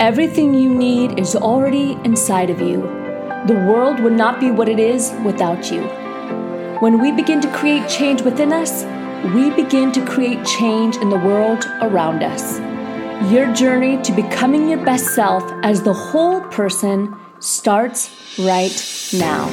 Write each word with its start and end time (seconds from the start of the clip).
Everything 0.00 0.54
you 0.54 0.74
need 0.74 1.20
is 1.20 1.36
already 1.36 1.92
inside 2.04 2.50
of 2.50 2.60
you. 2.60 2.78
The 3.46 3.64
world 3.68 4.00
would 4.00 4.12
not 4.12 4.40
be 4.40 4.50
what 4.50 4.68
it 4.68 4.80
is 4.80 5.14
without 5.24 5.70
you. 5.70 5.82
When 6.80 7.00
we 7.00 7.12
begin 7.12 7.40
to 7.42 7.52
create 7.52 7.88
change 7.88 8.20
within 8.20 8.52
us, 8.52 8.82
we 9.32 9.50
begin 9.50 9.92
to 9.92 10.04
create 10.04 10.44
change 10.44 10.96
in 10.96 11.10
the 11.10 11.18
world 11.18 11.64
around 11.80 12.24
us. 12.24 12.58
Your 13.30 13.54
journey 13.54 14.02
to 14.02 14.10
becoming 14.10 14.68
your 14.68 14.84
best 14.84 15.14
self 15.14 15.44
as 15.62 15.80
the 15.80 15.92
whole 15.92 16.40
person 16.40 17.14
starts 17.38 18.36
right 18.40 18.74
now. 19.14 19.46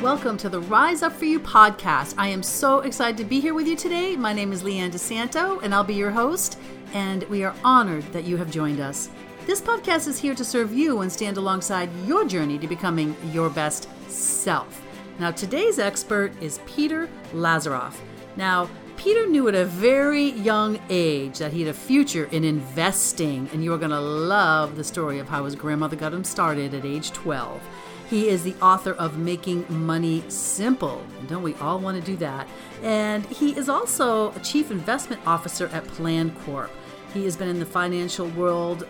Welcome 0.00 0.38
to 0.38 0.48
the 0.48 0.62
Rise 0.62 1.02
Up 1.02 1.12
For 1.12 1.26
You 1.26 1.38
podcast. 1.38 2.14
I 2.16 2.28
am 2.28 2.42
so 2.42 2.80
excited 2.80 3.18
to 3.18 3.24
be 3.24 3.38
here 3.38 3.52
with 3.52 3.68
you 3.68 3.76
today. 3.76 4.16
My 4.16 4.32
name 4.32 4.50
is 4.50 4.62
Leanne 4.62 4.90
DeSanto, 4.90 5.62
and 5.62 5.74
I'll 5.74 5.84
be 5.84 5.94
your 5.94 6.10
host, 6.10 6.58
and 6.94 7.24
we 7.24 7.44
are 7.44 7.54
honored 7.62 8.04
that 8.14 8.24
you 8.24 8.38
have 8.38 8.50
joined 8.50 8.80
us. 8.80 9.10
This 9.44 9.60
podcast 9.60 10.06
is 10.06 10.20
here 10.20 10.36
to 10.36 10.44
serve 10.44 10.72
you 10.72 11.00
and 11.00 11.10
stand 11.10 11.36
alongside 11.36 11.90
your 12.06 12.24
journey 12.24 12.60
to 12.60 12.68
becoming 12.68 13.16
your 13.32 13.50
best 13.50 13.88
self. 14.08 14.80
Now, 15.18 15.32
today's 15.32 15.80
expert 15.80 16.32
is 16.40 16.60
Peter 16.64 17.08
Lazaroff. 17.32 17.96
Now, 18.36 18.70
Peter 18.96 19.26
knew 19.26 19.48
at 19.48 19.56
a 19.56 19.64
very 19.64 20.30
young 20.30 20.78
age 20.88 21.38
that 21.38 21.52
he 21.52 21.62
had 21.62 21.70
a 21.70 21.76
future 21.76 22.28
in 22.30 22.44
investing, 22.44 23.50
and 23.52 23.64
you 23.64 23.74
are 23.74 23.78
going 23.78 23.90
to 23.90 24.00
love 24.00 24.76
the 24.76 24.84
story 24.84 25.18
of 25.18 25.28
how 25.28 25.44
his 25.44 25.56
grandmother 25.56 25.96
got 25.96 26.14
him 26.14 26.22
started 26.22 26.72
at 26.72 26.84
age 26.84 27.10
12. 27.10 27.60
He 28.08 28.28
is 28.28 28.44
the 28.44 28.54
author 28.62 28.92
of 28.92 29.18
Making 29.18 29.66
Money 29.68 30.22
Simple. 30.28 31.02
Don't 31.26 31.42
we 31.42 31.54
all 31.54 31.80
want 31.80 31.98
to 31.98 32.06
do 32.08 32.16
that? 32.18 32.46
And 32.84 33.26
he 33.26 33.56
is 33.56 33.68
also 33.68 34.30
a 34.34 34.38
chief 34.38 34.70
investment 34.70 35.20
officer 35.26 35.66
at 35.72 35.84
Plan 35.88 36.30
Corp. 36.44 36.70
He 37.12 37.24
has 37.24 37.36
been 37.36 37.48
in 37.48 37.58
the 37.58 37.66
financial 37.66 38.28
world 38.28 38.86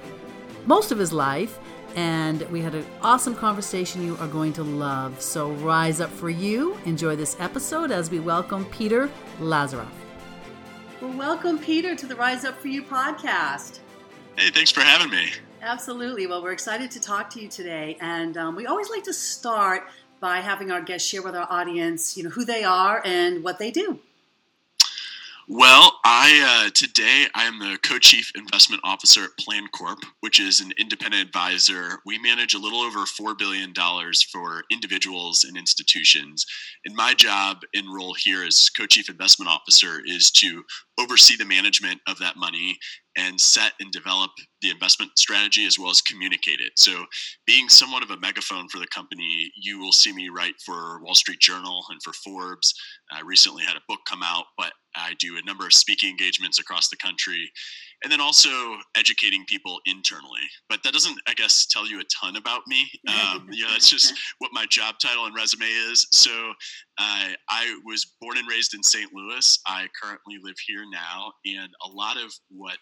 most 0.67 0.93
of 0.93 0.99
his 0.99 1.13
life. 1.13 1.59
And 1.95 2.43
we 2.51 2.61
had 2.63 2.75
an 2.75 2.87
awesome 3.03 3.35
conversation 3.35 4.03
you 4.03 4.17
are 4.17 4.29
going 4.29 4.53
to 4.55 4.63
love. 4.63 5.21
So 5.21 5.51
rise 5.53 6.01
up 6.01 6.11
for 6.11 6.31
you. 6.31 6.79
Enjoy 6.87 7.17
this 7.17 7.37
episode 7.39 7.91
as 7.91 8.11
we 8.11 8.19
welcome 8.19 8.65
Peter 8.67 9.11
Lazaroff. 9.39 9.87
Well, 11.01 11.13
welcome, 11.13 11.59
Peter, 11.59 11.95
to 11.97 12.07
the 12.07 12.17
Rise 12.17 12.45
Up 12.45 12.59
for 12.59 12.69
You 12.69 12.83
podcast. 12.83 13.81
Hey, 14.37 14.51
thanks 14.51 14.71
for 14.71 14.81
having 14.81 15.11
me. 15.11 15.31
Absolutely. 15.61 16.27
Well, 16.27 16.43
we're 16.43 16.53
excited 16.53 16.91
to 16.93 17.01
talk 17.01 17.29
to 17.31 17.41
you 17.41 17.49
today. 17.49 17.97
And 18.01 18.37
um, 18.37 18.57
we 18.57 18.67
always 18.67 18.89
like 18.89 19.05
to 19.05 19.13
start 19.13 19.89
by 20.21 20.39
having 20.39 20.71
our 20.71 20.81
guests 20.81 21.09
share 21.09 21.21
with 21.21 21.37
our 21.37 21.47
audience, 21.51 22.17
you 22.17 22.23
know, 22.23 22.31
who 22.31 22.45
they 22.45 22.65
are 22.65 23.03
and 23.05 23.45
what 23.45 23.59
they 23.59 23.71
do. 23.71 23.99
Well, 25.49 25.99
I 26.05 26.67
uh, 26.67 26.71
today 26.73 27.27
I 27.35 27.45
am 27.45 27.59
the 27.59 27.77
co-chief 27.83 28.31
investment 28.37 28.81
officer 28.85 29.25
at 29.25 29.31
PlanCorp, 29.41 29.99
which 30.21 30.39
is 30.39 30.61
an 30.61 30.73
independent 30.79 31.21
advisor. 31.27 31.99
We 32.07 32.19
manage 32.19 32.55
a 32.55 32.59
little 32.59 32.81
over 32.81 33.05
four 33.07 33.35
billion 33.35 33.73
dollars 33.73 34.23
for 34.23 34.63
individuals 34.71 35.45
and 35.45 35.57
institutions. 35.57 36.47
And 36.85 36.95
my 36.95 37.13
job 37.15 37.59
and 37.75 37.93
role 37.93 38.15
here 38.15 38.45
as 38.45 38.71
co-chief 38.77 39.11
investment 39.11 39.51
officer 39.51 40.01
is 40.07 40.31
to 40.33 40.63
oversee 40.99 41.37
the 41.37 41.45
management 41.45 42.01
of 42.07 42.19
that 42.21 42.37
money 42.37 42.79
and 43.17 43.41
set 43.41 43.73
and 43.81 43.91
develop 43.91 44.31
the 44.63 44.71
investment 44.71 45.11
strategy 45.19 45.67
as 45.67 45.79
well 45.79 45.91
as 45.91 46.01
communicate 46.03 46.61
it. 46.61 46.73
So, 46.77 47.05
being 47.47 47.69
somewhat 47.69 48.05
of 48.05 48.11
a 48.11 48.21
megaphone 48.21 48.69
for 48.69 48.79
the 48.79 48.87
company, 48.87 49.51
you 49.57 49.81
will 49.81 49.93
see 49.93 50.13
me 50.13 50.29
write 50.29 50.55
for 50.65 51.03
Wall 51.03 51.15
Street 51.15 51.41
Journal 51.41 51.85
and 51.91 52.01
for 52.03 52.13
Forbes. 52.13 52.73
I 53.11 53.21
recently 53.21 53.65
had 53.65 53.77
a 53.77 53.83
book 53.89 54.01
come 54.09 54.23
out, 54.23 54.45
but 54.57 54.73
I 54.97 55.15
do 55.19 55.37
a 55.37 55.47
number 55.47 55.67
of 55.67 55.73
speaking 55.73 56.11
engagements 56.11 56.59
across 56.59 56.89
the 56.89 56.97
country 56.97 57.51
and 58.03 58.11
then 58.11 58.21
also 58.21 58.51
educating 58.97 59.45
people 59.47 59.79
internally. 59.87 60.41
But 60.69 60.83
that 60.83 60.93
doesn't, 60.93 61.19
I 61.29 61.35
guess, 61.35 61.67
tell 61.67 61.87
you 61.87 62.01
a 62.01 62.05
ton 62.05 62.37
about 62.37 62.63
me. 62.67 62.91
Um, 63.13 63.47
you 63.51 63.65
know, 63.65 63.71
that's 63.71 63.91
just 63.91 64.15
what 64.39 64.53
my 64.53 64.65
job 64.71 64.95
title 65.01 65.27
and 65.27 65.35
resume 65.35 65.67
is. 65.67 66.07
So 66.13 66.31
uh, 66.99 67.29
I 67.51 67.79
was 67.85 68.15
born 68.21 68.39
and 68.39 68.49
raised 68.49 68.75
in 68.75 68.83
St. 68.83 69.13
Louis. 69.13 69.59
I 69.67 69.87
currently 70.01 70.37
live 70.43 70.55
here 70.67 70.85
now, 70.91 71.33
and 71.45 71.69
a 71.85 71.89
lot 71.89 72.17
of 72.17 72.33
what 72.49 72.79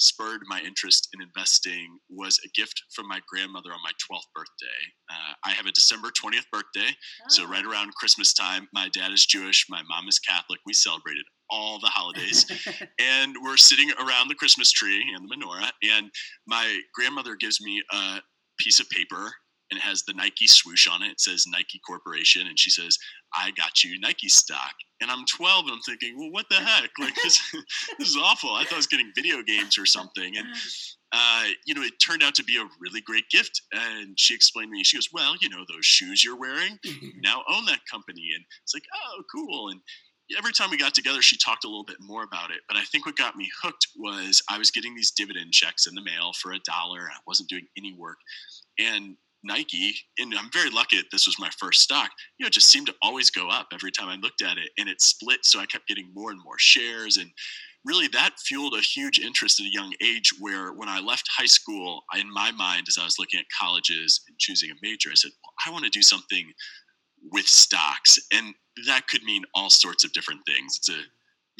spurred 0.00 0.40
my 0.46 0.60
interest 0.60 1.08
in 1.14 1.22
investing 1.22 1.98
was 2.08 2.38
a 2.44 2.48
gift 2.58 2.82
from 2.94 3.06
my 3.06 3.20
grandmother 3.28 3.70
on 3.70 3.78
my 3.84 3.92
12th 3.92 4.28
birthday. 4.34 4.80
Uh, 5.10 5.34
I 5.44 5.50
have 5.50 5.66
a 5.66 5.72
December 5.72 6.08
20th 6.08 6.48
birthday, 6.50 6.88
oh. 6.88 7.24
so 7.28 7.46
right 7.46 7.64
around 7.64 7.94
Christmas 7.94 8.32
time. 8.32 8.66
My 8.72 8.88
dad 8.92 9.12
is 9.12 9.26
Jewish, 9.26 9.66
my 9.68 9.82
mom 9.88 10.08
is 10.08 10.18
Catholic. 10.18 10.60
We 10.66 10.72
celebrated 10.72 11.24
all 11.50 11.78
the 11.80 11.88
holidays. 11.88 12.46
and 12.98 13.34
we're 13.42 13.56
sitting 13.56 13.90
around 13.98 14.28
the 14.28 14.34
Christmas 14.34 14.72
tree 14.72 15.04
and 15.14 15.28
the 15.28 15.34
menorah, 15.34 15.70
and 15.82 16.10
my 16.46 16.80
grandmother 16.94 17.36
gives 17.36 17.60
me 17.60 17.82
a 17.92 18.20
piece 18.58 18.80
of 18.80 18.88
paper 18.90 19.32
and 19.70 19.78
it 19.78 19.82
has 19.82 20.02
the 20.02 20.14
Nike 20.14 20.46
swoosh 20.46 20.86
on 20.86 21.02
it. 21.02 21.12
It 21.12 21.20
says 21.20 21.44
Nike 21.46 21.80
Corporation, 21.86 22.46
and 22.46 22.58
she 22.58 22.70
says, 22.70 22.98
"I 23.34 23.50
got 23.52 23.84
you 23.84 23.98
Nike 24.00 24.28
stock." 24.28 24.74
And 25.00 25.10
I'm 25.10 25.24
12, 25.24 25.66
and 25.66 25.74
I'm 25.74 25.80
thinking, 25.80 26.18
"Well, 26.18 26.30
what 26.30 26.48
the 26.50 26.56
heck? 26.56 26.90
Like 26.98 27.14
this, 27.16 27.40
this 27.98 28.08
is 28.08 28.16
awful." 28.16 28.54
I 28.54 28.64
thought 28.64 28.74
I 28.74 28.76
was 28.76 28.86
getting 28.86 29.12
video 29.14 29.42
games 29.42 29.78
or 29.78 29.86
something, 29.86 30.36
and 30.36 30.46
uh, 31.12 31.44
you 31.66 31.74
know, 31.74 31.82
it 31.82 31.94
turned 32.04 32.22
out 32.22 32.34
to 32.36 32.44
be 32.44 32.56
a 32.56 32.68
really 32.80 33.00
great 33.00 33.28
gift. 33.30 33.62
And 33.72 34.18
she 34.18 34.34
explained 34.34 34.68
to 34.68 34.72
me, 34.72 34.84
she 34.84 34.96
goes, 34.96 35.08
"Well, 35.12 35.34
you 35.40 35.48
know, 35.48 35.64
those 35.68 35.86
shoes 35.86 36.24
you're 36.24 36.38
wearing, 36.38 36.78
mm-hmm. 36.84 37.20
now 37.22 37.42
own 37.48 37.64
that 37.66 37.80
company." 37.90 38.30
And 38.34 38.44
it's 38.62 38.74
like, 38.74 38.84
"Oh, 38.94 39.22
cool." 39.32 39.68
And 39.70 39.80
every 40.36 40.52
time 40.52 40.70
we 40.70 40.76
got 40.76 40.94
together, 40.94 41.22
she 41.22 41.36
talked 41.36 41.64
a 41.64 41.68
little 41.68 41.84
bit 41.84 41.96
more 42.00 42.22
about 42.22 42.50
it. 42.50 42.60
But 42.68 42.76
I 42.76 42.84
think 42.84 43.06
what 43.06 43.16
got 43.16 43.36
me 43.36 43.48
hooked 43.62 43.88
was 43.96 44.42
I 44.48 44.58
was 44.58 44.70
getting 44.70 44.94
these 44.94 45.10
dividend 45.10 45.52
checks 45.52 45.86
in 45.86 45.94
the 45.94 46.02
mail 46.02 46.32
for 46.40 46.52
a 46.52 46.58
dollar. 46.60 47.08
I 47.10 47.18
wasn't 47.26 47.48
doing 47.48 47.66
any 47.76 47.94
work. 47.98 48.18
And 48.78 49.16
Nike, 49.42 49.94
and 50.18 50.34
I'm 50.36 50.50
very 50.52 50.70
lucky 50.70 50.96
that 50.96 51.06
this 51.10 51.26
was 51.26 51.38
my 51.38 51.50
first 51.58 51.80
stock, 51.80 52.10
you 52.38 52.44
know, 52.44 52.50
just 52.50 52.68
seemed 52.68 52.86
to 52.88 52.94
always 53.02 53.30
go 53.30 53.48
up 53.48 53.68
every 53.72 53.90
time 53.90 54.08
I 54.08 54.16
looked 54.16 54.42
at 54.42 54.58
it 54.58 54.70
and 54.78 54.88
it 54.88 55.00
split. 55.00 55.40
So 55.44 55.60
I 55.60 55.66
kept 55.66 55.88
getting 55.88 56.10
more 56.14 56.30
and 56.30 56.40
more 56.44 56.58
shares. 56.58 57.16
And 57.16 57.30
really 57.84 58.08
that 58.08 58.32
fueled 58.46 58.74
a 58.74 58.80
huge 58.80 59.18
interest 59.18 59.60
at 59.60 59.66
a 59.66 59.72
young 59.72 59.92
age 60.02 60.30
where 60.38 60.72
when 60.72 60.88
I 60.88 61.00
left 61.00 61.28
high 61.36 61.46
school, 61.46 62.02
in 62.18 62.32
my 62.32 62.50
mind, 62.52 62.84
as 62.88 62.98
I 62.98 63.04
was 63.04 63.18
looking 63.18 63.40
at 63.40 63.46
colleges 63.58 64.20
and 64.28 64.38
choosing 64.38 64.70
a 64.70 64.74
major, 64.82 65.10
I 65.10 65.14
said, 65.14 65.30
well, 65.42 65.52
I 65.66 65.70
want 65.72 65.84
to 65.84 65.90
do 65.90 66.02
something 66.02 66.52
with 67.32 67.46
stocks. 67.46 68.18
And 68.32 68.54
that 68.86 69.08
could 69.08 69.22
mean 69.22 69.42
all 69.54 69.70
sorts 69.70 70.04
of 70.04 70.12
different 70.12 70.40
things. 70.46 70.74
It's 70.76 70.90
a 70.90 71.00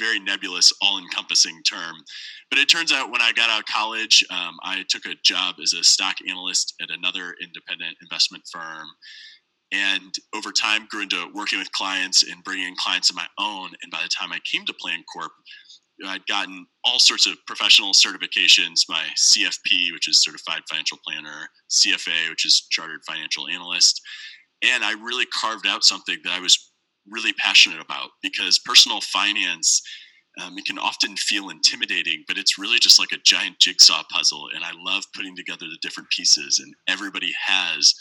very 0.00 0.18
nebulous, 0.18 0.72
all 0.82 0.98
encompassing 0.98 1.62
term. 1.62 1.96
But 2.50 2.58
it 2.58 2.68
turns 2.68 2.92
out 2.92 3.10
when 3.10 3.20
I 3.20 3.32
got 3.32 3.50
out 3.50 3.60
of 3.60 3.66
college, 3.66 4.24
um, 4.30 4.56
I 4.62 4.84
took 4.88 5.06
a 5.06 5.14
job 5.22 5.56
as 5.62 5.74
a 5.74 5.84
stock 5.84 6.16
analyst 6.28 6.74
at 6.80 6.90
another 6.90 7.34
independent 7.40 7.96
investment 8.02 8.44
firm. 8.50 8.88
And 9.72 10.12
over 10.34 10.50
time, 10.50 10.88
grew 10.90 11.02
into 11.02 11.28
working 11.32 11.60
with 11.60 11.70
clients 11.72 12.24
and 12.28 12.42
bringing 12.42 12.66
in 12.66 12.74
clients 12.76 13.10
of 13.10 13.16
my 13.16 13.26
own. 13.38 13.70
And 13.82 13.92
by 13.92 14.00
the 14.02 14.08
time 14.08 14.32
I 14.32 14.40
came 14.50 14.66
to 14.66 14.74
PlanCorp, 14.74 15.28
I'd 16.06 16.26
gotten 16.26 16.66
all 16.84 16.98
sorts 16.98 17.26
of 17.26 17.36
professional 17.46 17.92
certifications 17.92 18.88
my 18.88 19.04
CFP, 19.16 19.92
which 19.92 20.08
is 20.08 20.22
Certified 20.22 20.62
Financial 20.68 20.98
Planner, 21.06 21.48
CFA, 21.70 22.30
which 22.30 22.46
is 22.46 22.66
Chartered 22.70 23.04
Financial 23.06 23.48
Analyst. 23.48 24.00
And 24.62 24.84
I 24.84 24.92
really 24.92 25.26
carved 25.26 25.66
out 25.66 25.84
something 25.84 26.18
that 26.24 26.32
I 26.32 26.40
was 26.40 26.69
really 27.08 27.32
passionate 27.34 27.80
about 27.80 28.10
because 28.22 28.58
personal 28.58 29.00
finance 29.00 29.82
um, 30.40 30.56
it 30.56 30.64
can 30.64 30.78
often 30.78 31.16
feel 31.16 31.50
intimidating, 31.50 32.24
but 32.28 32.38
it's 32.38 32.58
really 32.58 32.78
just 32.78 32.98
like 32.98 33.12
a 33.12 33.18
giant 33.24 33.58
jigsaw 33.58 34.02
puzzle. 34.10 34.48
And 34.54 34.64
I 34.64 34.70
love 34.78 35.04
putting 35.14 35.34
together 35.34 35.66
the 35.66 35.78
different 35.82 36.08
pieces, 36.10 36.60
and 36.64 36.72
everybody 36.88 37.32
has 37.46 37.94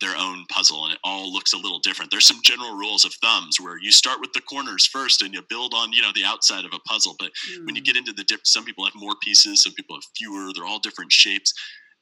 their 0.00 0.16
own 0.16 0.44
puzzle, 0.50 0.84
and 0.84 0.94
it 0.94 1.00
all 1.04 1.32
looks 1.32 1.52
a 1.52 1.56
little 1.56 1.78
different. 1.78 2.10
There's 2.10 2.26
some 2.26 2.40
general 2.42 2.76
rules 2.76 3.04
of 3.04 3.14
thumbs 3.14 3.58
where 3.60 3.78
you 3.80 3.92
start 3.92 4.20
with 4.20 4.32
the 4.32 4.40
corners 4.42 4.86
first, 4.86 5.22
and 5.22 5.34
you 5.34 5.42
build 5.48 5.74
on 5.74 5.92
you 5.92 6.02
know 6.02 6.12
the 6.14 6.24
outside 6.24 6.64
of 6.64 6.72
a 6.72 6.80
puzzle. 6.88 7.16
But 7.18 7.30
mm. 7.50 7.66
when 7.66 7.74
you 7.74 7.82
mm. 7.82 7.86
get 7.86 7.96
into 7.96 8.12
the 8.12 8.24
dip, 8.24 8.40
some 8.44 8.64
people 8.64 8.84
have 8.84 8.94
more 8.94 9.14
pieces, 9.22 9.62
some 9.62 9.74
people 9.74 9.96
have 9.96 10.04
fewer. 10.16 10.50
They're 10.54 10.66
all 10.66 10.80
different 10.80 11.12
shapes. 11.12 11.52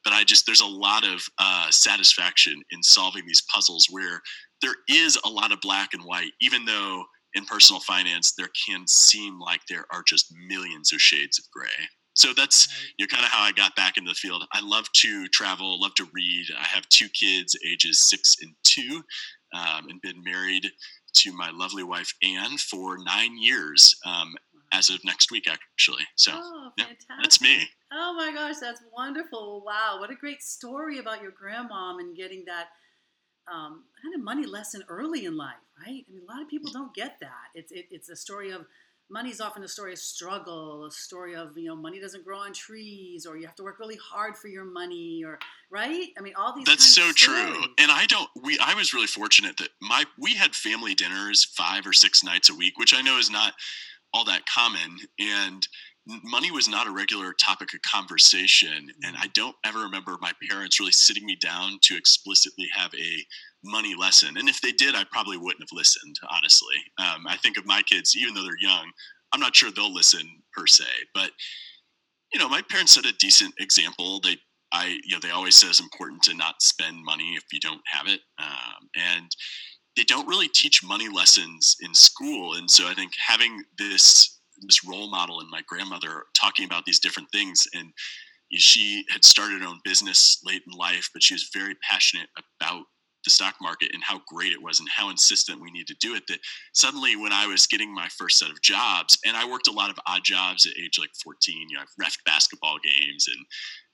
But 0.03 0.13
I 0.13 0.23
just 0.23 0.45
there's 0.45 0.61
a 0.61 0.65
lot 0.65 1.05
of 1.05 1.21
uh, 1.37 1.69
satisfaction 1.69 2.61
in 2.71 2.81
solving 2.83 3.25
these 3.25 3.43
puzzles 3.53 3.87
where 3.89 4.21
there 4.61 4.75
is 4.89 5.17
a 5.25 5.29
lot 5.29 5.51
of 5.51 5.61
black 5.61 5.93
and 5.93 6.03
white, 6.03 6.31
even 6.41 6.65
though 6.65 7.03
in 7.33 7.45
personal 7.45 7.79
finance 7.81 8.33
there 8.37 8.49
can 8.67 8.87
seem 8.87 9.39
like 9.39 9.61
there 9.69 9.85
are 9.91 10.03
just 10.07 10.33
millions 10.47 10.91
of 10.91 10.99
shades 10.99 11.39
of 11.39 11.45
gray. 11.51 11.87
So 12.13 12.33
that's 12.33 12.67
you 12.97 13.05
know, 13.05 13.07
kind 13.07 13.23
of 13.23 13.31
how 13.31 13.41
I 13.41 13.51
got 13.51 13.75
back 13.75 13.97
into 13.97 14.09
the 14.09 14.15
field. 14.15 14.43
I 14.53 14.59
love 14.61 14.85
to 14.95 15.27
travel, 15.29 15.79
love 15.79 15.95
to 15.95 16.07
read. 16.13 16.47
I 16.59 16.65
have 16.65 16.87
two 16.89 17.07
kids, 17.09 17.55
ages 17.65 18.09
six 18.09 18.35
and 18.41 18.53
two, 18.63 19.01
um, 19.53 19.87
and 19.89 20.01
been 20.01 20.21
married 20.23 20.69
to 21.13 21.33
my 21.33 21.51
lovely 21.53 21.83
wife 21.83 22.13
Anne 22.23 22.57
for 22.57 22.97
nine 22.97 23.37
years. 23.37 23.95
Um, 24.05 24.33
as 24.71 24.89
of 24.89 25.03
next 25.03 25.31
week, 25.31 25.47
actually. 25.49 26.03
So 26.15 26.31
oh, 26.35 26.69
yeah, 26.77 26.85
that's 27.21 27.41
me. 27.41 27.67
Oh 27.91 28.13
my 28.15 28.31
gosh, 28.33 28.55
that's 28.61 28.81
wonderful! 28.95 29.63
Wow, 29.65 29.97
what 29.99 30.11
a 30.11 30.15
great 30.15 30.41
story 30.41 30.99
about 30.99 31.21
your 31.21 31.31
grandmom 31.31 31.99
and 31.99 32.15
getting 32.15 32.45
that 32.45 32.67
um, 33.51 33.83
kind 34.01 34.15
of 34.15 34.21
money 34.21 34.45
lesson 34.45 34.83
early 34.87 35.25
in 35.25 35.35
life, 35.35 35.55
right? 35.79 36.05
I 36.07 36.11
mean, 36.11 36.23
a 36.27 36.31
lot 36.31 36.41
of 36.41 36.47
people 36.47 36.71
don't 36.71 36.93
get 36.93 37.17
that. 37.21 37.49
It's 37.55 37.71
it, 37.71 37.85
it's 37.91 38.09
a 38.09 38.15
story 38.15 38.51
of 38.51 38.65
money 39.11 39.29
is 39.29 39.41
often 39.41 39.63
a 39.63 39.67
story 39.67 39.91
of 39.91 39.99
struggle, 39.99 40.85
a 40.85 40.91
story 40.91 41.35
of 41.35 41.57
you 41.57 41.67
know 41.67 41.75
money 41.75 41.99
doesn't 41.99 42.23
grow 42.23 42.39
on 42.39 42.53
trees, 42.53 43.25
or 43.25 43.37
you 43.37 43.45
have 43.45 43.55
to 43.55 43.63
work 43.63 43.79
really 43.79 43.97
hard 43.97 44.37
for 44.37 44.47
your 44.47 44.63
money, 44.63 45.23
or 45.23 45.37
right? 45.69 46.07
I 46.17 46.21
mean, 46.21 46.33
all 46.37 46.55
these. 46.55 46.65
That's 46.65 46.85
so 46.85 47.11
true, 47.11 47.55
and 47.77 47.91
I 47.91 48.05
don't. 48.07 48.29
We 48.41 48.57
I 48.59 48.73
was 48.73 48.93
really 48.93 49.07
fortunate 49.07 49.57
that 49.57 49.69
my 49.81 50.05
we 50.17 50.35
had 50.35 50.55
family 50.55 50.95
dinners 50.95 51.43
five 51.43 51.85
or 51.85 51.93
six 51.93 52.23
nights 52.23 52.49
a 52.49 52.55
week, 52.55 52.77
which 52.77 52.95
I 52.95 53.01
know 53.01 53.17
is 53.19 53.29
not 53.29 53.53
all 54.13 54.25
that 54.25 54.45
common, 54.45 54.97
and 55.19 55.67
money 56.23 56.51
was 56.51 56.67
not 56.67 56.87
a 56.87 56.91
regular 56.91 57.31
topic 57.33 57.73
of 57.75 57.81
conversation 57.83 58.89
and 59.03 59.15
i 59.19 59.27
don't 59.35 59.55
ever 59.63 59.81
remember 59.81 60.17
my 60.19 60.31
parents 60.49 60.79
really 60.79 60.91
sitting 60.91 61.23
me 61.27 61.35
down 61.35 61.77
to 61.79 61.95
explicitly 61.95 62.67
have 62.75 62.91
a 62.95 63.23
money 63.63 63.93
lesson 63.95 64.35
and 64.35 64.49
if 64.49 64.59
they 64.61 64.71
did 64.71 64.95
i 64.95 65.03
probably 65.11 65.37
wouldn't 65.37 65.61
have 65.61 65.77
listened 65.77 66.15
honestly. 66.31 66.73
Um, 66.97 67.27
i 67.27 67.37
think 67.37 67.55
of 67.55 67.67
my 67.67 67.83
kids 67.83 68.15
even 68.17 68.33
though 68.33 68.41
they're 68.41 68.57
young 68.59 68.91
i'm 69.31 69.39
not 69.39 69.55
sure 69.55 69.69
they'll 69.69 69.93
listen 69.93 70.27
per 70.57 70.65
se 70.65 70.85
but 71.13 71.31
you 72.33 72.39
know 72.39 72.49
my 72.49 72.61
parents 72.69 72.93
set 72.93 73.05
a 73.05 73.13
decent 73.13 73.53
example. 73.59 74.19
They 74.21 74.37
i 74.71 74.97
you 75.03 75.15
know 75.15 75.19
they 75.19 75.31
always 75.31 75.55
say 75.55 75.67
it's 75.67 75.79
important 75.79 76.23
to 76.23 76.33
not 76.33 76.61
spend 76.61 77.03
money 77.03 77.33
if 77.35 77.43
you 77.51 77.59
don't 77.59 77.81
have 77.85 78.07
it 78.07 78.21
um, 78.39 78.89
and 78.95 79.29
they 79.97 80.03
don't 80.03 80.27
really 80.27 80.47
teach 80.47 80.83
money 80.83 81.09
lessons 81.09 81.75
in 81.81 81.93
school. 81.93 82.55
And 82.55 82.69
so 82.69 82.87
i 82.87 82.93
think 82.93 83.11
having 83.27 83.63
this 83.77 84.39
this 84.61 84.85
role 84.87 85.09
model 85.09 85.39
and 85.39 85.49
my 85.49 85.61
grandmother 85.67 86.23
talking 86.35 86.65
about 86.65 86.85
these 86.85 86.99
different 86.99 87.29
things 87.31 87.67
and 87.73 87.91
she 88.53 89.03
had 89.09 89.23
started 89.23 89.61
her 89.61 89.67
own 89.67 89.79
business 89.83 90.39
late 90.45 90.61
in 90.67 90.77
life 90.77 91.09
but 91.13 91.23
she 91.23 91.33
was 91.33 91.49
very 91.53 91.73
passionate 91.89 92.27
about 92.59 92.83
the 93.23 93.29
stock 93.29 93.55
market 93.61 93.89
and 93.93 94.03
how 94.03 94.21
great 94.27 94.51
it 94.51 94.61
was 94.61 94.79
and 94.79 94.89
how 94.89 95.09
insistent 95.09 95.61
we 95.61 95.71
need 95.71 95.87
to 95.87 95.95
do 95.99 96.15
it 96.15 96.23
that 96.27 96.39
suddenly 96.73 97.15
when 97.15 97.31
i 97.31 97.45
was 97.47 97.67
getting 97.67 97.93
my 97.93 98.07
first 98.17 98.37
set 98.37 98.49
of 98.49 98.61
jobs 98.61 99.17
and 99.25 99.35
i 99.37 99.49
worked 99.49 99.67
a 99.67 99.71
lot 99.71 99.89
of 99.89 99.97
odd 100.07 100.23
jobs 100.23 100.65
at 100.65 100.73
age 100.81 100.97
like 100.99 101.11
14 101.23 101.55
you 101.69 101.75
know 101.75 101.81
i've 101.81 102.05
refed 102.05 102.23
basketball 102.25 102.77
games 102.83 103.27
and 103.27 103.45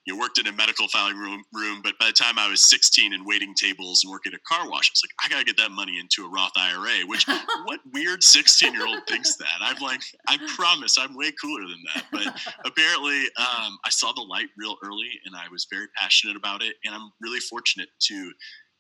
you 0.08 0.18
worked 0.18 0.40
in 0.40 0.48
a 0.48 0.54
medical 0.54 0.88
filing 0.88 1.18
room, 1.18 1.44
room, 1.54 1.82
but 1.84 1.94
by 2.00 2.08
the 2.08 2.14
time 2.14 2.40
I 2.40 2.50
was 2.50 2.64
16 2.70 3.14
and 3.14 3.26
waiting 3.26 3.54
tables 3.54 4.04
and 4.04 4.10
working 4.10 4.32
at 4.34 4.40
a 4.40 4.42
car 4.48 4.70
wash, 4.70 4.90
I 4.90 4.94
was 4.94 5.04
like, 5.04 5.12
I 5.24 5.28
gotta 5.30 5.44
get 5.44 5.58
that 5.58 5.72
money 5.72 6.00
into 6.00 6.26
a 6.26 6.30
Roth 6.30 6.54
IRA. 6.56 7.06
Which 7.06 7.28
what 7.66 7.82
weird 7.94 8.24
16 8.24 8.74
year 8.74 8.88
old 8.88 9.00
thinks 9.10 9.36
that? 9.36 9.60
I'm 9.60 9.78
like, 9.82 10.02
I 10.30 10.38
promise, 10.56 10.98
I'm 10.98 11.16
way 11.16 11.34
cooler 11.42 11.68
than 11.68 11.84
that. 11.94 12.06
But 12.10 12.42
apparently, 12.66 13.24
um, 13.38 13.78
I 13.84 13.90
saw 13.90 14.14
the 14.14 14.22
light 14.22 14.48
real 14.58 14.78
early, 14.82 15.12
and 15.26 15.36
I 15.36 15.50
was 15.52 15.68
very 15.70 15.88
passionate 15.98 16.38
about 16.38 16.64
it. 16.64 16.76
And 16.86 16.96
I'm 16.96 17.12
really 17.20 17.42
fortunate 17.42 17.90
to 18.04 18.32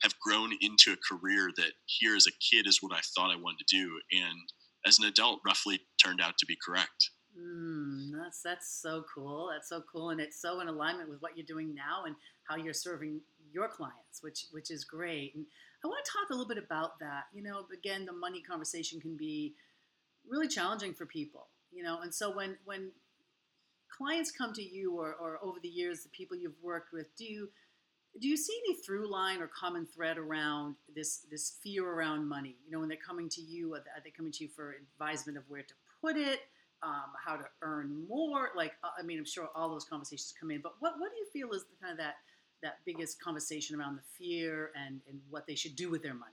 have 0.02 0.20
grown 0.20 0.52
into 0.62 0.94
a 0.94 0.98
career 0.98 1.50
that 1.56 1.72
here 1.86 2.16
as 2.16 2.28
a 2.28 2.32
kid 2.32 2.68
is 2.68 2.82
what 2.82 2.94
I 2.94 3.02
thought 3.16 3.32
I 3.32 3.40
wanted 3.40 3.66
to 3.68 3.76
do, 3.76 4.00
and 4.12 4.52
as 4.86 5.00
an 5.00 5.06
adult, 5.06 5.42
roughly 5.46 5.80
turned 6.04 6.22
out 6.22 6.38
to 6.38 6.46
be 6.46 6.58
correct. 6.64 7.12
Mm, 7.40 8.12
that's 8.14 8.42
that's 8.42 8.82
so 8.82 9.04
cool. 9.14 9.50
That's 9.52 9.70
so 9.70 9.84
cool, 9.92 10.10
and 10.10 10.20
it's 10.20 10.42
so 10.42 10.60
in 10.60 10.68
alignment 10.68 11.10
with 11.10 11.22
what 11.22 11.38
you're 11.38 11.46
doing 11.46 11.76
now 11.76 12.06
and 12.06 12.16
how 12.48 12.56
you're 12.56 12.74
serving 12.74 13.22
your 13.52 13.68
clients, 13.68 14.22
which 14.22 14.46
which 14.52 14.72
is 14.72 14.84
great. 14.84 15.36
And 15.36 15.46
I 15.84 15.88
want 15.88 16.04
to 16.04 16.12
talk 16.12 16.30
a 16.30 16.34
little 16.34 16.48
bit 16.48 16.64
about 16.64 17.00
that. 17.00 17.26
You 17.34 17.44
know, 17.44 17.66
again, 17.74 18.06
the 18.06 18.14
money 18.14 18.42
conversation 18.42 19.00
can 19.00 19.16
be 19.18 19.54
really 20.28 20.48
challenging 20.48 20.94
for 20.94 21.06
people. 21.06 21.48
You 21.72 21.84
know, 21.84 22.00
and 22.02 22.14
so 22.14 22.36
when 22.36 22.58
when 22.66 22.92
clients 23.96 24.32
come 24.32 24.54
to 24.54 24.64
you, 24.64 25.00
or, 25.00 25.14
or 25.14 25.40
over 25.44 25.60
the 25.62 25.70
years, 25.70 26.04
the 26.04 26.10
people 26.10 26.38
you've 26.38 26.62
worked 26.62 26.92
with, 26.94 27.16
do 27.18 27.26
you 27.26 27.50
do 28.20 28.28
you 28.28 28.38
see 28.38 28.54
any 28.68 28.76
through 28.76 29.12
line 29.12 29.42
or 29.42 29.48
common 29.48 29.86
thread 29.86 30.18
around 30.18 30.76
this 30.96 31.26
this 31.30 31.58
fear 31.64 31.88
around 31.88 32.28
money? 32.28 32.56
You 32.66 32.72
know, 32.72 32.80
when 32.80 32.90
they're 32.90 32.98
coming 32.98 33.30
to 33.30 33.42
you, 33.42 33.76
are 33.76 33.82
they 34.04 34.12
coming 34.12 34.32
to 34.34 34.44
you 34.44 34.50
for 34.50 34.76
advisement 34.94 35.38
of 35.38 35.44
where 35.48 35.64
to 35.64 35.74
put 36.02 36.18
it? 36.18 36.42
um, 36.84 37.14
how 37.24 37.36
to 37.36 37.46
earn 37.62 38.06
more. 38.08 38.50
Like, 38.56 38.74
uh, 38.84 38.90
I 38.98 39.04
mean, 39.04 39.18
I'm 39.18 39.26
sure 39.26 39.50
all 39.56 39.70
those 39.70 39.86
conversations 39.86 40.34
come 40.40 40.52
in, 40.52 40.62
but 40.62 40.74
what, 40.80 40.94
what 41.00 41.12
do 41.12 41.18
you 41.18 41.28
feel 41.32 41.56
is 41.56 41.64
the, 41.64 41.76
kind 41.82 41.92
of 41.92 41.98
that, 41.98 42.16
that 42.62 42.80
biggest 42.86 43.22
conversation 43.22 43.80
around 43.80 43.98
the 43.98 44.04
fear 44.18 44.72
and, 44.76 45.02
and 45.10 45.20
what 45.30 45.48
they 45.48 45.56
should 45.56 45.76
do 45.76 45.90
with 45.90 46.04
their 46.04 46.14
money? 46.14 46.32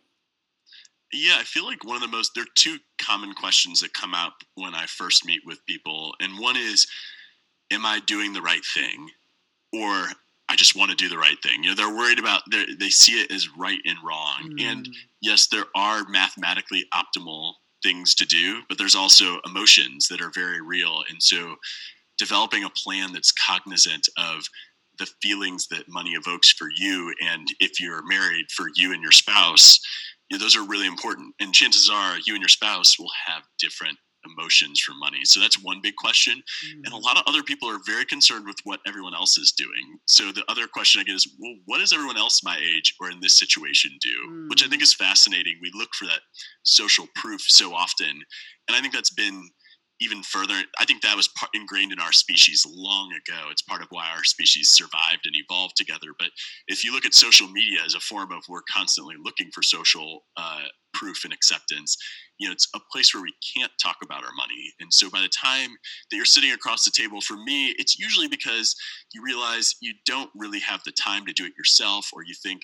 Yeah, 1.12 1.36
I 1.38 1.44
feel 1.44 1.64
like 1.64 1.84
one 1.84 1.96
of 1.96 2.02
the 2.02 2.08
most, 2.08 2.32
there 2.34 2.44
are 2.44 2.54
two 2.54 2.78
common 2.98 3.34
questions 3.34 3.80
that 3.80 3.94
come 3.94 4.14
up 4.14 4.38
when 4.54 4.74
I 4.74 4.86
first 4.86 5.24
meet 5.24 5.42
with 5.46 5.64
people. 5.66 6.14
And 6.20 6.38
one 6.38 6.56
is, 6.56 6.86
am 7.70 7.86
I 7.86 8.00
doing 8.00 8.32
the 8.32 8.42
right 8.42 8.64
thing? 8.74 9.10
Or 9.72 10.08
I 10.48 10.56
just 10.56 10.76
want 10.76 10.90
to 10.90 10.96
do 10.96 11.08
the 11.08 11.18
right 11.18 11.38
thing. 11.42 11.62
You 11.62 11.70
know, 11.70 11.74
they're 11.74 11.96
worried 11.96 12.18
about, 12.18 12.42
they 12.50 12.90
see 12.90 13.12
it 13.12 13.30
as 13.30 13.48
right 13.56 13.78
and 13.84 13.98
wrong. 14.04 14.56
Mm. 14.58 14.62
And 14.62 14.88
yes, 15.20 15.46
there 15.48 15.64
are 15.74 16.04
mathematically 16.08 16.84
optimal 16.94 17.54
things 17.82 18.14
to 18.16 18.26
do, 18.26 18.60
but 18.68 18.78
there's 18.78 18.94
also 18.94 19.38
emotions 19.46 20.08
that 20.08 20.20
are 20.20 20.30
very 20.34 20.60
real. 20.60 21.02
And 21.08 21.22
so 21.22 21.56
developing 22.18 22.64
a 22.64 22.70
plan 22.70 23.12
that's 23.12 23.32
cognizant 23.32 24.08
of 24.18 24.44
the 24.98 25.10
feelings 25.20 25.66
that 25.68 25.88
money 25.88 26.10
evokes 26.10 26.52
for 26.52 26.68
you 26.76 27.12
and 27.20 27.48
if 27.58 27.80
you're 27.80 28.06
married 28.06 28.46
for 28.54 28.66
you 28.76 28.92
and 28.92 29.02
your 29.02 29.12
spouse 29.12 29.80
you 30.30 30.38
know, 30.38 30.44
those 30.44 30.56
are 30.56 30.66
really 30.66 30.86
important 30.86 31.34
and 31.40 31.52
chances 31.52 31.90
are 31.92 32.16
you 32.26 32.34
and 32.34 32.42
your 32.42 32.48
spouse 32.48 32.98
will 32.98 33.10
have 33.26 33.42
different 33.58 33.98
emotions 34.26 34.80
for 34.80 34.92
money? 34.98 35.24
So 35.24 35.40
that's 35.40 35.62
one 35.62 35.80
big 35.82 35.96
question. 35.96 36.42
Mm. 36.66 36.82
And 36.84 36.94
a 36.94 36.96
mm. 36.96 37.02
lot 37.02 37.16
of 37.16 37.24
other 37.26 37.42
people 37.42 37.68
are 37.68 37.80
very 37.86 38.04
concerned 38.04 38.46
with 38.46 38.56
what 38.64 38.80
everyone 38.86 39.14
else 39.14 39.38
is 39.38 39.52
doing. 39.52 39.98
So 40.06 40.32
the 40.32 40.44
other 40.48 40.66
question 40.66 41.00
I 41.00 41.04
get 41.04 41.14
is, 41.14 41.36
well, 41.40 41.54
what 41.66 41.78
does 41.78 41.92
everyone 41.92 42.16
else 42.16 42.42
my 42.42 42.58
age 42.58 42.94
or 43.00 43.10
in 43.10 43.20
this 43.20 43.34
situation 43.34 43.90
do? 44.00 44.16
Mm. 44.30 44.50
Which 44.50 44.64
I 44.64 44.68
think 44.68 44.80
mm. 44.80 44.84
is 44.84 44.94
fascinating. 44.94 45.58
We 45.62 45.70
look 45.74 45.94
for 45.94 46.06
that 46.06 46.20
social 46.62 47.06
proof 47.14 47.40
so 47.42 47.74
often. 47.74 48.22
And 48.68 48.76
I 48.76 48.80
think 48.80 48.94
that's 48.94 49.14
been 49.14 49.50
even 50.00 50.22
further 50.22 50.54
i 50.78 50.84
think 50.84 51.02
that 51.02 51.16
was 51.16 51.28
ingrained 51.54 51.92
in 51.92 52.00
our 52.00 52.12
species 52.12 52.66
long 52.68 53.12
ago. 53.12 53.48
It's 53.50 53.62
part 53.62 53.82
of 53.82 53.88
why 53.90 54.08
our 54.14 54.24
species 54.24 54.70
survived 54.70 55.24
and 55.24 55.34
evolved 55.36 55.76
together. 55.76 56.08
But 56.18 56.28
if 56.68 56.84
you 56.84 56.92
look 56.92 57.04
at 57.04 57.14
social 57.14 57.48
media 57.48 57.80
as 57.84 57.94
a 57.94 58.00
form 58.00 58.32
of 58.32 58.42
we're 58.48 58.62
constantly 58.72 59.16
looking 59.22 59.50
for 59.52 59.62
social 59.62 60.24
uh, 60.36 60.62
proof 60.92 61.24
and 61.24 61.32
acceptance 61.32 61.96
you 62.38 62.48
know 62.48 62.52
it's 62.52 62.68
a 62.74 62.80
place 62.92 63.12
where 63.14 63.22
we 63.22 63.32
can't 63.56 63.72
talk 63.82 63.96
about 64.02 64.24
our 64.24 64.32
money. 64.36 64.72
And 64.80 64.92
so 64.92 65.10
by 65.10 65.20
the 65.20 65.28
time 65.28 65.70
that 66.10 66.16
you're 66.16 66.24
sitting 66.24 66.52
across 66.52 66.84
the 66.84 66.92
table 66.94 67.20
for 67.20 67.36
me 67.36 67.74
it's 67.78 67.98
usually 67.98 68.28
because 68.28 68.74
you 69.12 69.22
realize 69.24 69.74
you 69.80 69.92
don't 70.06 70.30
really 70.34 70.60
have 70.60 70.82
the 70.84 70.92
time 70.92 71.26
to 71.26 71.32
do 71.32 71.44
it 71.44 71.52
yourself 71.56 72.10
or 72.12 72.24
you 72.24 72.34
think 72.42 72.62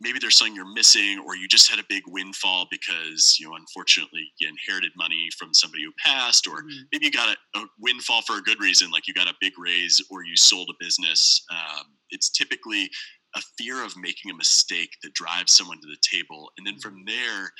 maybe 0.00 0.18
there's 0.18 0.36
something 0.36 0.54
you're 0.54 0.72
missing 0.72 1.22
or 1.26 1.36
you 1.36 1.46
just 1.46 1.70
had 1.70 1.78
a 1.78 1.84
big 1.88 2.02
windfall 2.08 2.66
because 2.70 3.36
you 3.38 3.48
know 3.48 3.56
unfortunately 3.56 4.26
you 4.38 4.48
inherited 4.48 4.90
money 4.96 5.28
from 5.38 5.52
somebody 5.52 5.84
who 5.84 5.92
passed 6.04 6.46
or 6.46 6.62
mm-hmm. 6.62 6.82
maybe 6.92 7.06
you 7.06 7.12
got 7.12 7.36
a, 7.54 7.58
a, 7.58 7.66
windfall 7.80 8.22
for 8.22 8.38
a 8.38 8.42
good 8.42 8.60
reason 8.60 8.90
like 8.90 9.06
you 9.06 9.14
got 9.14 9.28
a 9.28 9.34
big 9.40 9.52
raise 9.58 10.00
or 10.10 10.24
you 10.24 10.36
sold 10.36 10.70
a 10.70 10.84
business 10.84 11.44
um, 11.50 11.84
it's 12.10 12.30
typically 12.30 12.88
a 13.36 13.40
fear 13.56 13.84
of 13.84 13.96
making 13.96 14.30
a 14.30 14.34
mistake 14.34 14.90
that 15.02 15.14
drives 15.14 15.52
someone 15.54 15.80
to 15.80 15.86
the 15.86 15.98
table 16.02 16.50
and 16.58 16.66
then 16.66 16.78
from 16.78 16.94
mm-hmm. 16.94 17.16
there 17.16 17.50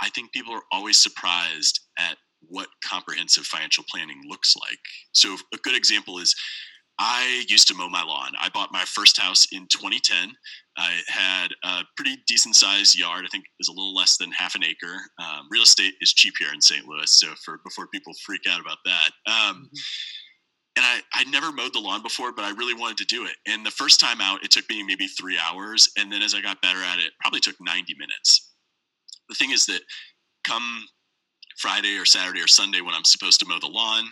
I 0.00 0.10
think 0.10 0.32
people 0.32 0.54
are 0.54 0.62
always 0.72 0.96
surprised 0.96 1.80
at 1.98 2.16
what 2.40 2.68
comprehensive 2.84 3.44
financial 3.44 3.84
planning 3.90 4.20
looks 4.28 4.54
like. 4.56 4.78
So, 5.12 5.36
a 5.52 5.56
good 5.58 5.76
example 5.76 6.18
is 6.18 6.34
I 6.98 7.44
used 7.48 7.68
to 7.68 7.74
mow 7.74 7.88
my 7.88 8.02
lawn. 8.02 8.32
I 8.40 8.48
bought 8.48 8.72
my 8.72 8.84
first 8.84 9.20
house 9.20 9.46
in 9.52 9.66
2010. 9.68 10.32
I 10.76 11.00
had 11.08 11.48
a 11.64 11.82
pretty 11.96 12.16
decent 12.26 12.56
sized 12.56 12.98
yard. 12.98 13.24
I 13.24 13.28
think 13.28 13.44
it 13.44 13.58
was 13.58 13.68
a 13.68 13.72
little 13.72 13.94
less 13.94 14.16
than 14.16 14.32
half 14.32 14.54
an 14.54 14.64
acre. 14.64 14.96
Um, 15.18 15.46
real 15.50 15.62
estate 15.62 15.94
is 16.00 16.12
cheap 16.12 16.34
here 16.38 16.52
in 16.52 16.60
St. 16.60 16.86
Louis, 16.86 17.10
so 17.10 17.28
for 17.44 17.60
before 17.64 17.86
people 17.88 18.12
freak 18.24 18.42
out 18.48 18.60
about 18.60 18.78
that. 18.84 19.10
Um, 19.26 19.56
mm-hmm. 19.56 20.76
and 20.76 20.86
I, 20.86 21.00
I 21.14 21.24
never 21.30 21.52
mowed 21.52 21.74
the 21.74 21.80
lawn 21.80 22.02
before, 22.02 22.32
but 22.32 22.44
I 22.44 22.50
really 22.50 22.74
wanted 22.74 22.98
to 22.98 23.04
do 23.06 23.26
it. 23.26 23.36
And 23.46 23.64
the 23.64 23.70
first 23.70 24.00
time 24.00 24.20
out, 24.20 24.44
it 24.44 24.50
took 24.50 24.68
me 24.68 24.82
maybe 24.82 25.06
three 25.06 25.38
hours. 25.38 25.88
And 25.96 26.10
then 26.10 26.22
as 26.22 26.34
I 26.34 26.40
got 26.40 26.60
better 26.62 26.82
at 26.82 26.98
it, 26.98 27.12
probably 27.20 27.40
took 27.40 27.56
90 27.60 27.94
minutes 27.98 28.48
the 29.28 29.34
thing 29.34 29.50
is 29.50 29.66
that 29.66 29.80
come 30.44 30.86
Friday 31.58 31.96
or 31.96 32.04
Saturday 32.04 32.40
or 32.40 32.46
Sunday 32.46 32.80
when 32.80 32.94
I'm 32.94 33.04
supposed 33.04 33.40
to 33.40 33.46
mow 33.46 33.58
the 33.60 33.68
lawn, 33.68 34.04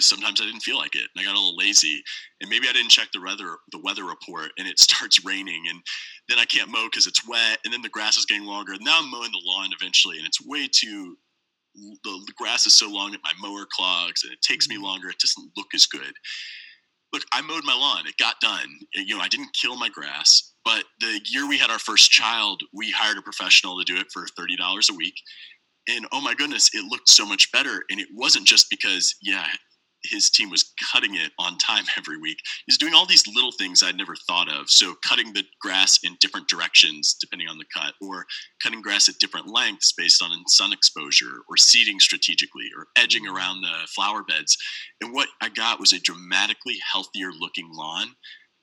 sometimes 0.00 0.40
I 0.40 0.44
didn't 0.44 0.62
feel 0.62 0.76
like 0.76 0.94
it, 0.94 1.08
and 1.14 1.20
I 1.20 1.24
got 1.24 1.34
a 1.34 1.38
little 1.38 1.56
lazy, 1.56 2.02
and 2.40 2.50
maybe 2.50 2.68
I 2.68 2.72
didn't 2.72 2.90
check 2.90 3.08
the 3.12 3.20
weather 3.20 3.56
the 3.72 3.80
weather 3.82 4.04
report, 4.04 4.50
and 4.58 4.66
it 4.68 4.78
starts 4.78 5.24
raining, 5.24 5.64
and 5.68 5.80
then 6.28 6.38
I 6.38 6.44
can't 6.44 6.70
mow 6.70 6.86
because 6.90 7.06
it's 7.06 7.26
wet, 7.26 7.58
and 7.64 7.72
then 7.72 7.82
the 7.82 7.88
grass 7.88 8.16
is 8.16 8.26
getting 8.26 8.46
longer. 8.46 8.72
And 8.72 8.84
now 8.84 8.98
I'm 9.00 9.10
mowing 9.10 9.32
the 9.32 9.42
lawn 9.44 9.70
eventually, 9.78 10.18
and 10.18 10.26
it's 10.26 10.44
way 10.44 10.68
too 10.70 11.16
the, 11.76 12.20
the 12.26 12.32
grass 12.36 12.66
is 12.66 12.76
so 12.76 12.90
long 12.90 13.12
that 13.12 13.20
my 13.22 13.32
mower 13.40 13.64
clogs, 13.70 14.24
and 14.24 14.32
it 14.32 14.42
takes 14.42 14.68
me 14.68 14.74
mm-hmm. 14.74 14.84
longer. 14.84 15.08
It 15.08 15.20
doesn't 15.20 15.52
look 15.56 15.68
as 15.74 15.86
good. 15.86 16.12
Look, 17.12 17.22
I 17.32 17.42
mowed 17.42 17.64
my 17.64 17.74
lawn; 17.74 18.06
it 18.06 18.16
got 18.18 18.40
done. 18.40 18.68
You 18.94 19.16
know, 19.16 19.22
I 19.22 19.28
didn't 19.28 19.54
kill 19.54 19.76
my 19.76 19.88
grass 19.88 20.50
but 20.64 20.84
the 21.00 21.20
year 21.26 21.48
we 21.48 21.58
had 21.58 21.70
our 21.70 21.78
first 21.78 22.10
child, 22.10 22.62
we 22.72 22.90
hired 22.90 23.18
a 23.18 23.22
professional 23.22 23.78
to 23.78 23.84
do 23.84 23.98
it 23.98 24.06
for 24.12 24.26
$30 24.38 24.90
a 24.90 24.94
week. 24.94 25.14
And 25.88 26.06
oh 26.12 26.20
my 26.20 26.34
goodness, 26.34 26.70
it 26.74 26.84
looked 26.84 27.08
so 27.08 27.26
much 27.26 27.50
better. 27.52 27.82
And 27.90 28.00
it 28.00 28.08
wasn't 28.14 28.46
just 28.46 28.68
because, 28.70 29.14
yeah, 29.22 29.46
his 30.04 30.30
team 30.30 30.50
was 30.50 30.72
cutting 30.92 31.14
it 31.14 31.32
on 31.38 31.58
time 31.58 31.84
every 31.98 32.18
week. 32.18 32.38
He's 32.66 32.78
doing 32.78 32.94
all 32.94 33.06
these 33.06 33.26
little 33.26 33.52
things 33.52 33.82
I'd 33.82 33.96
never 33.96 34.14
thought 34.26 34.50
of. 34.50 34.70
So 34.70 34.94
cutting 35.06 35.32
the 35.32 35.44
grass 35.60 36.00
in 36.04 36.16
different 36.20 36.48
directions 36.48 37.16
depending 37.20 37.48
on 37.48 37.58
the 37.58 37.64
cut, 37.74 37.94
or 38.00 38.26
cutting 38.62 38.82
grass 38.82 39.08
at 39.08 39.18
different 39.18 39.48
lengths 39.48 39.92
based 39.92 40.22
on 40.22 40.30
sun 40.46 40.72
exposure, 40.72 41.42
or 41.48 41.56
seeding 41.56 42.00
strategically, 42.00 42.68
or 42.76 42.86
edging 42.96 43.24
mm-hmm. 43.24 43.36
around 43.36 43.62
the 43.62 43.88
flower 43.88 44.22
beds. 44.22 44.56
And 45.00 45.12
what 45.12 45.28
I 45.40 45.48
got 45.48 45.80
was 45.80 45.92
a 45.92 46.00
dramatically 46.00 46.78
healthier 46.92 47.30
looking 47.38 47.68
lawn. 47.72 48.08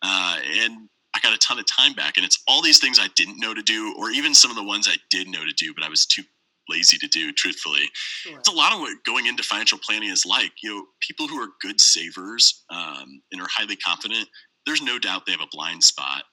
Uh, 0.01 0.37
and 0.61 0.89
I 1.15 1.19
got 1.19 1.33
a 1.33 1.37
ton 1.37 1.59
of 1.59 1.65
time 1.65 1.93
back. 1.93 2.17
And 2.17 2.25
it's 2.25 2.43
all 2.47 2.61
these 2.61 2.79
things 2.79 2.99
I 2.99 3.07
didn't 3.15 3.39
know 3.39 3.53
to 3.53 3.63
do, 3.63 3.95
or 3.97 4.11
even 4.11 4.33
some 4.33 4.51
of 4.51 4.57
the 4.57 4.63
ones 4.63 4.87
I 4.89 4.97
did 5.09 5.27
know 5.27 5.43
to 5.43 5.53
do, 5.53 5.73
but 5.73 5.83
I 5.83 5.89
was 5.89 6.05
too 6.05 6.23
lazy 6.69 6.97
to 6.97 7.07
do, 7.07 7.31
truthfully. 7.33 7.89
Sure. 7.93 8.37
It's 8.37 8.49
a 8.49 8.55
lot 8.55 8.73
of 8.73 8.79
what 8.79 8.97
going 9.05 9.25
into 9.25 9.43
financial 9.43 9.79
planning 9.79 10.09
is 10.09 10.25
like. 10.25 10.51
You 10.61 10.75
know, 10.75 10.85
people 11.01 11.27
who 11.27 11.41
are 11.41 11.49
good 11.61 11.79
savers 11.79 12.63
um, 12.69 13.21
and 13.31 13.41
are 13.41 13.47
highly 13.49 13.75
confident, 13.75 14.27
there's 14.65 14.81
no 14.81 14.99
doubt 14.99 15.25
they 15.25 15.31
have 15.31 15.41
a 15.41 15.47
blind 15.51 15.83
spot 15.83 16.23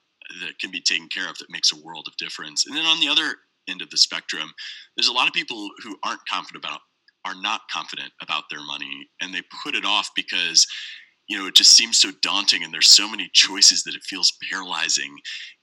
that 0.41 0.59
can 0.59 0.71
be 0.71 0.81
taken 0.81 1.07
care 1.07 1.29
of 1.29 1.37
that 1.37 1.49
makes 1.49 1.71
a 1.71 1.81
world 1.83 2.07
of 2.07 2.17
difference. 2.17 2.65
And 2.65 2.75
then 2.75 2.85
on 2.85 2.99
the 2.99 3.07
other 3.07 3.35
end 3.69 3.81
of 3.81 3.89
the 3.89 3.97
spectrum, 3.97 4.51
there's 4.95 5.07
a 5.07 5.13
lot 5.13 5.27
of 5.27 5.33
people 5.33 5.69
who 5.83 5.95
aren't 6.03 6.25
confident 6.29 6.63
about, 6.63 6.79
are 7.25 7.39
not 7.41 7.61
confident 7.71 8.11
about 8.21 8.43
their 8.49 8.63
money, 8.63 9.07
and 9.21 9.33
they 9.33 9.41
put 9.63 9.75
it 9.75 9.85
off 9.85 10.09
because 10.15 10.67
you 11.27 11.37
know 11.37 11.47
it 11.47 11.55
just 11.55 11.75
seems 11.75 11.99
so 11.99 12.11
daunting 12.21 12.63
and 12.63 12.71
there's 12.71 12.89
so 12.89 13.09
many 13.09 13.29
choices 13.33 13.83
that 13.83 13.95
it 13.95 14.03
feels 14.03 14.37
paralyzing 14.47 15.17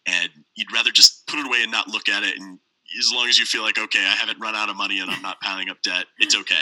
and 0.07 0.31
you'd 0.57 0.73
rather 0.73 0.91
just 0.91 1.25
put 1.29 1.39
it 1.39 1.47
away 1.47 1.63
and 1.63 1.71
not 1.71 1.89
look 1.89 2.09
at 2.09 2.25
it 2.25 2.37
and 2.39 2.59
as 2.99 3.11
long 3.13 3.29
as 3.29 3.39
you 3.39 3.45
feel 3.45 3.63
like 3.63 3.79
okay 3.79 4.01
i 4.01 4.15
haven't 4.15 4.41
run 4.41 4.55
out 4.55 4.69
of 4.69 4.77
money 4.77 5.01
and 5.01 5.11
i'm 5.11 5.23
not 5.23 5.41
piling 5.41 5.69
up 5.71 5.79
debt 5.83 6.07
it's 6.19 6.37
okay. 6.37 6.55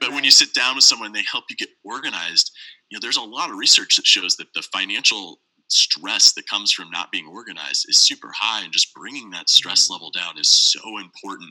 But 0.00 0.08
right. 0.08 0.14
when 0.14 0.24
you 0.24 0.30
sit 0.30 0.54
down 0.54 0.74
with 0.76 0.84
someone 0.84 1.12
they 1.12 1.24
help 1.30 1.44
you 1.50 1.56
get 1.56 1.68
organized 1.84 2.50
you 2.90 2.96
know 2.96 3.00
there's 3.00 3.16
a 3.16 3.22
lot 3.22 3.50
of 3.50 3.56
research 3.56 3.96
that 3.96 4.06
shows 4.06 4.36
that 4.36 4.52
the 4.54 4.62
financial 4.62 5.40
stress 5.68 6.32
that 6.32 6.48
comes 6.48 6.72
from 6.72 6.90
not 6.90 7.12
being 7.12 7.26
organized 7.26 7.86
is 7.88 8.00
super 8.00 8.30
high 8.34 8.64
and 8.64 8.72
just 8.72 8.94
bringing 8.94 9.30
that 9.30 9.48
stress 9.48 9.84
mm-hmm. 9.84 9.94
level 9.94 10.10
down 10.10 10.38
is 10.38 10.50
so 10.50 10.98
important. 10.98 11.50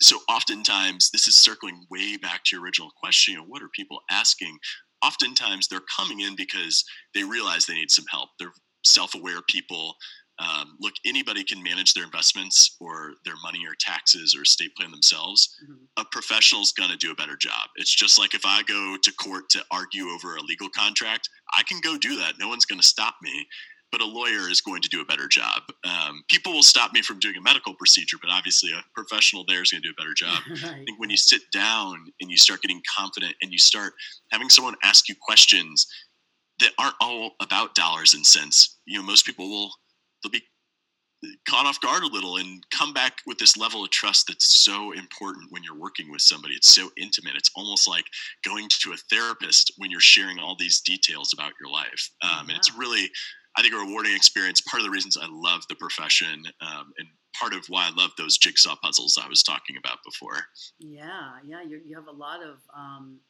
So 0.00 0.18
oftentimes 0.28 1.10
this 1.10 1.28
is 1.28 1.36
circling 1.36 1.84
way 1.90 2.16
back 2.16 2.44
to 2.44 2.56
your 2.56 2.64
original 2.64 2.90
question 3.02 3.34
you 3.34 3.40
know, 3.40 3.46
what 3.46 3.62
are 3.62 3.68
people 3.74 4.00
asking? 4.10 4.56
Oftentimes 5.04 5.68
they're 5.68 5.80
coming 5.94 6.20
in 6.20 6.36
because 6.36 6.84
they 7.14 7.24
realize 7.24 7.66
they 7.66 7.74
need 7.74 7.90
some 7.90 8.06
help. 8.10 8.30
They're 8.38 8.52
self-aware 8.84 9.40
people 9.48 9.94
um, 10.40 10.76
look, 10.80 10.94
anybody 11.04 11.44
can 11.44 11.62
manage 11.62 11.92
their 11.92 12.04
investments 12.04 12.76
or 12.80 13.12
their 13.24 13.34
money 13.42 13.60
or 13.66 13.74
taxes 13.78 14.34
or 14.34 14.42
estate 14.42 14.74
plan 14.74 14.90
themselves. 14.90 15.54
Mm-hmm. 15.62 15.84
A 15.98 16.04
professional 16.10 16.62
is 16.62 16.72
going 16.72 16.90
to 16.90 16.96
do 16.96 17.10
a 17.10 17.14
better 17.14 17.36
job. 17.36 17.68
It's 17.76 17.94
just 17.94 18.18
like 18.18 18.34
if 18.34 18.42
I 18.46 18.62
go 18.62 18.96
to 19.02 19.12
court 19.14 19.50
to 19.50 19.62
argue 19.70 20.06
over 20.08 20.36
a 20.36 20.42
legal 20.42 20.68
contract, 20.70 21.28
I 21.52 21.62
can 21.64 21.80
go 21.82 21.98
do 21.98 22.16
that. 22.16 22.34
No 22.38 22.48
one's 22.48 22.64
going 22.64 22.80
to 22.80 22.86
stop 22.86 23.14
me. 23.22 23.46
But 23.92 24.00
a 24.00 24.06
lawyer 24.06 24.48
is 24.48 24.60
going 24.60 24.82
to 24.82 24.88
do 24.88 25.00
a 25.00 25.04
better 25.04 25.26
job. 25.26 25.62
Um, 25.82 26.22
people 26.28 26.52
will 26.52 26.62
stop 26.62 26.92
me 26.92 27.02
from 27.02 27.18
doing 27.18 27.34
a 27.36 27.40
medical 27.40 27.74
procedure, 27.74 28.18
but 28.22 28.30
obviously 28.30 28.70
a 28.70 28.84
professional 28.94 29.44
there 29.48 29.62
is 29.62 29.72
going 29.72 29.82
to 29.82 29.88
do 29.88 29.92
a 29.98 30.00
better 30.00 30.14
job. 30.14 30.38
right. 30.48 30.80
I 30.80 30.84
think 30.84 31.00
when 31.00 31.10
you 31.10 31.16
sit 31.16 31.42
down 31.52 31.96
and 32.20 32.30
you 32.30 32.36
start 32.36 32.62
getting 32.62 32.80
confident 32.96 33.34
and 33.42 33.50
you 33.50 33.58
start 33.58 33.94
having 34.30 34.48
someone 34.48 34.76
ask 34.84 35.08
you 35.08 35.16
questions 35.20 35.88
that 36.60 36.70
aren't 36.78 36.94
all 37.00 37.32
about 37.40 37.74
dollars 37.74 38.14
and 38.14 38.24
cents, 38.24 38.78
you 38.86 38.96
know, 38.96 39.04
most 39.04 39.26
people 39.26 39.50
will 39.50 39.72
they'll 40.22 40.32
be 40.32 40.42
caught 41.48 41.66
off 41.66 41.80
guard 41.80 42.02
a 42.02 42.06
little 42.06 42.36
and 42.36 42.64
come 42.70 42.94
back 42.94 43.18
with 43.26 43.38
this 43.38 43.56
level 43.56 43.84
of 43.84 43.90
trust 43.90 44.26
that's 44.28 44.64
so 44.64 44.92
important 44.92 45.50
when 45.50 45.62
you're 45.62 45.78
working 45.78 46.10
with 46.10 46.22
somebody. 46.22 46.54
It's 46.54 46.74
so 46.74 46.90
intimate. 46.96 47.34
It's 47.36 47.50
almost 47.54 47.86
like 47.86 48.06
going 48.44 48.68
to 48.80 48.92
a 48.92 48.96
therapist 48.96 49.72
when 49.76 49.90
you're 49.90 50.00
sharing 50.00 50.38
all 50.38 50.56
these 50.58 50.80
details 50.80 51.32
about 51.34 51.52
your 51.60 51.70
life. 51.70 52.10
Um, 52.22 52.48
And 52.48 52.56
it's 52.56 52.74
really, 52.74 53.10
I 53.56 53.62
think, 53.62 53.74
a 53.74 53.78
rewarding 53.78 54.14
experience. 54.14 54.62
Part 54.62 54.80
of 54.80 54.86
the 54.86 54.90
reasons 54.90 55.16
I 55.16 55.26
love 55.30 55.62
the 55.68 55.74
profession 55.74 56.42
um, 56.62 56.92
and 56.96 57.08
part 57.38 57.52
of 57.52 57.66
why 57.68 57.88
I 57.88 58.00
love 58.00 58.12
those 58.16 58.38
jigsaw 58.38 58.76
puzzles 58.82 59.18
I 59.22 59.28
was 59.28 59.42
talking 59.42 59.76
about 59.76 59.98
before. 60.04 60.46
Yeah, 60.78 61.32
yeah, 61.44 61.62
you 61.62 61.80
you 61.86 61.96
have 61.96 62.08
a 62.08 62.12
lot 62.12 62.42
of. 62.42 62.56
Um, 62.76 63.20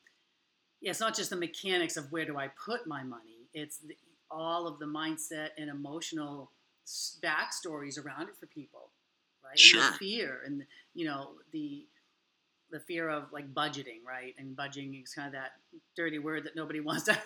yeah, 0.80 0.90
it's 0.90 1.00
not 1.00 1.14
just 1.14 1.30
the 1.30 1.36
mechanics 1.36 1.96
of 1.96 2.10
where 2.10 2.24
do 2.24 2.38
I 2.38 2.48
put 2.64 2.86
my 2.86 3.02
money. 3.02 3.48
It's 3.52 3.78
the, 3.78 3.94
all 4.30 4.66
of 4.66 4.78
the 4.78 4.86
mindset 4.86 5.48
and 5.58 5.68
emotional 5.68 6.52
backstories 6.86 8.04
around 8.04 8.28
it 8.28 8.36
for 8.38 8.46
people, 8.46 8.90
right? 9.44 9.58
Sure. 9.58 9.82
And 9.82 9.94
the 9.94 9.98
fear 9.98 10.40
and 10.44 10.64
you 10.94 11.06
know 11.06 11.30
the 11.52 11.86
the 12.70 12.80
fear 12.80 13.08
of 13.08 13.24
like 13.32 13.52
budgeting, 13.52 14.04
right? 14.06 14.34
And 14.38 14.56
budgeting 14.56 15.02
is 15.02 15.12
kind 15.12 15.26
of 15.26 15.32
that 15.32 15.52
dirty 15.96 16.18
word 16.18 16.44
that 16.44 16.56
nobody 16.56 16.80
wants 16.80 17.04
to 17.04 17.18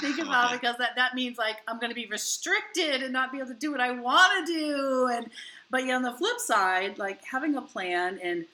think 0.00 0.18
about 0.22 0.52
because 0.52 0.76
that 0.78 0.96
that 0.96 1.14
means 1.14 1.38
like 1.38 1.56
I'm 1.68 1.78
going 1.78 1.90
to 1.90 1.94
be 1.94 2.06
restricted 2.06 3.02
and 3.02 3.12
not 3.12 3.32
be 3.32 3.38
able 3.38 3.48
to 3.48 3.54
do 3.54 3.70
what 3.70 3.80
I 3.80 3.92
want 3.92 4.46
to 4.46 4.52
do. 4.52 5.08
And 5.12 5.30
but 5.70 5.86
yeah, 5.86 5.96
on 5.96 6.02
the 6.02 6.12
flip 6.12 6.38
side, 6.38 6.98
like 6.98 7.24
having 7.24 7.56
a 7.56 7.62
plan 7.62 8.18
and 8.22 8.44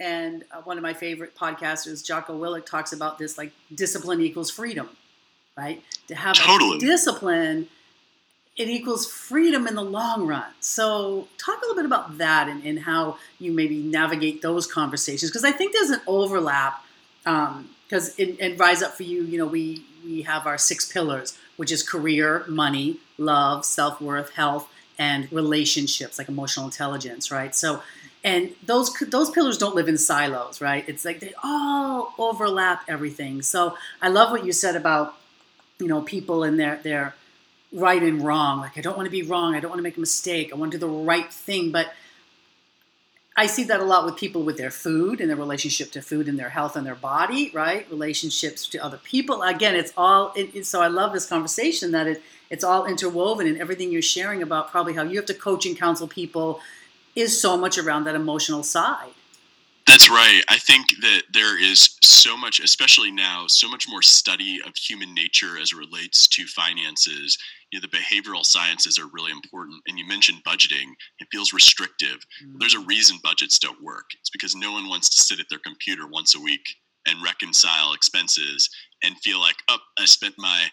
and 0.00 0.44
uh, 0.50 0.62
one 0.62 0.78
of 0.78 0.82
my 0.82 0.94
favorite 0.94 1.36
podcasters, 1.36 2.04
Jocko 2.04 2.38
Willink, 2.38 2.66
talks 2.66 2.92
about 2.92 3.18
this 3.18 3.38
like 3.38 3.52
discipline 3.74 4.20
equals 4.20 4.50
freedom, 4.50 4.88
right? 5.56 5.82
To 6.08 6.14
have 6.14 6.34
totally. 6.36 6.78
discipline 6.78 7.68
it 8.62 8.68
equals 8.68 9.10
freedom 9.10 9.66
in 9.66 9.74
the 9.74 9.82
long 9.82 10.26
run. 10.26 10.46
So, 10.60 11.26
talk 11.36 11.58
a 11.58 11.60
little 11.62 11.74
bit 11.74 11.84
about 11.84 12.18
that 12.18 12.48
and, 12.48 12.64
and 12.64 12.78
how 12.78 13.18
you 13.40 13.50
maybe 13.52 13.78
navigate 13.78 14.40
those 14.40 14.66
conversations 14.66 15.30
because 15.30 15.44
I 15.44 15.50
think 15.50 15.72
there's 15.72 15.90
an 15.90 16.00
overlap. 16.06 16.84
Because 17.24 18.08
um, 18.08 18.14
in, 18.18 18.36
in 18.36 18.56
Rise 18.56 18.82
Up 18.82 18.92
for 18.92 19.02
You, 19.02 19.24
you 19.24 19.36
know, 19.36 19.46
we 19.46 19.84
we 20.04 20.22
have 20.22 20.46
our 20.46 20.58
six 20.58 20.90
pillars, 20.90 21.36
which 21.56 21.72
is 21.72 21.82
career, 21.82 22.44
money, 22.46 22.98
love, 23.18 23.64
self 23.64 24.00
worth, 24.00 24.32
health, 24.34 24.72
and 24.96 25.30
relationships, 25.32 26.18
like 26.18 26.28
emotional 26.28 26.66
intelligence, 26.66 27.32
right? 27.32 27.54
So, 27.54 27.82
and 28.22 28.50
those 28.64 28.92
those 29.08 29.30
pillars 29.30 29.58
don't 29.58 29.74
live 29.74 29.88
in 29.88 29.98
silos, 29.98 30.60
right? 30.60 30.88
It's 30.88 31.04
like 31.04 31.18
they 31.18 31.34
all 31.42 32.14
overlap 32.16 32.84
everything. 32.86 33.42
So, 33.42 33.76
I 34.00 34.08
love 34.08 34.30
what 34.30 34.46
you 34.46 34.52
said 34.52 34.76
about 34.76 35.16
you 35.80 35.88
know 35.88 36.00
people 36.00 36.44
and 36.44 36.60
their 36.60 36.76
their 36.76 37.14
right 37.72 38.02
and 38.02 38.22
wrong. 38.22 38.60
Like, 38.60 38.76
I 38.76 38.80
don't 38.80 38.96
want 38.96 39.06
to 39.06 39.10
be 39.10 39.22
wrong. 39.22 39.54
I 39.54 39.60
don't 39.60 39.70
want 39.70 39.78
to 39.78 39.84
make 39.84 39.96
a 39.96 40.00
mistake. 40.00 40.50
I 40.52 40.56
want 40.56 40.72
to 40.72 40.78
do 40.78 40.86
the 40.86 40.92
right 40.92 41.32
thing. 41.32 41.72
But 41.72 41.92
I 43.36 43.46
see 43.46 43.64
that 43.64 43.80
a 43.80 43.84
lot 43.84 44.04
with 44.04 44.16
people 44.16 44.42
with 44.42 44.58
their 44.58 44.70
food 44.70 45.20
and 45.20 45.30
their 45.30 45.36
relationship 45.36 45.90
to 45.92 46.02
food 46.02 46.28
and 46.28 46.38
their 46.38 46.50
health 46.50 46.76
and 46.76 46.86
their 46.86 46.94
body, 46.94 47.50
right? 47.54 47.90
Relationships 47.90 48.68
to 48.68 48.78
other 48.78 48.98
people. 48.98 49.42
Again, 49.42 49.74
it's 49.74 49.92
all. 49.96 50.32
It, 50.36 50.54
it, 50.54 50.66
so 50.66 50.82
I 50.82 50.88
love 50.88 51.12
this 51.12 51.26
conversation 51.26 51.92
that 51.92 52.06
it 52.06 52.22
it's 52.52 52.62
all 52.62 52.84
interwoven 52.84 53.46
and 53.46 53.58
everything 53.58 53.90
you're 53.90 54.02
sharing 54.02 54.42
about 54.42 54.70
probably 54.70 54.92
how 54.92 55.02
you 55.02 55.16
have 55.16 55.24
to 55.24 55.34
coach 55.34 55.64
and 55.64 55.76
counsel 55.76 56.06
people 56.06 56.60
is 57.16 57.40
so 57.40 57.56
much 57.56 57.78
around 57.78 58.04
that 58.04 58.14
emotional 58.14 58.62
side. 58.62 59.14
That's 59.86 60.08
right. 60.08 60.42
I 60.48 60.58
think 60.58 60.86
that 61.00 61.22
there 61.32 61.60
is 61.60 61.96
so 62.02 62.36
much, 62.36 62.60
especially 62.60 63.10
now, 63.10 63.46
so 63.48 63.68
much 63.68 63.86
more 63.88 64.02
study 64.02 64.60
of 64.64 64.76
human 64.76 65.12
nature 65.14 65.58
as 65.60 65.72
it 65.72 65.78
relates 65.78 66.28
to 66.28 66.46
finances. 66.46 67.36
You 67.72 67.80
know, 67.80 67.86
the 67.90 67.96
behavioral 67.96 68.44
sciences 68.44 68.98
are 68.98 69.08
really 69.12 69.32
important. 69.32 69.82
And 69.88 69.98
you 69.98 70.06
mentioned 70.06 70.44
budgeting, 70.44 70.92
it 71.18 71.28
feels 71.32 71.52
restrictive. 71.52 72.18
Mm-hmm. 72.44 72.58
There's 72.58 72.74
a 72.74 72.80
reason 72.80 73.18
budgets 73.22 73.58
don't 73.58 73.82
work. 73.82 74.06
It's 74.20 74.30
because 74.30 74.54
no 74.54 74.72
one 74.72 74.88
wants 74.88 75.08
to 75.10 75.22
sit 75.22 75.40
at 75.40 75.46
their 75.50 75.58
computer 75.58 76.06
once 76.06 76.34
a 76.34 76.40
week 76.40 76.76
and 77.06 77.22
reconcile 77.22 77.92
expenses 77.92 78.70
and 79.02 79.18
feel 79.18 79.40
like, 79.40 79.56
oh, 79.68 79.78
I 79.98 80.04
spent 80.04 80.34
my 80.38 80.68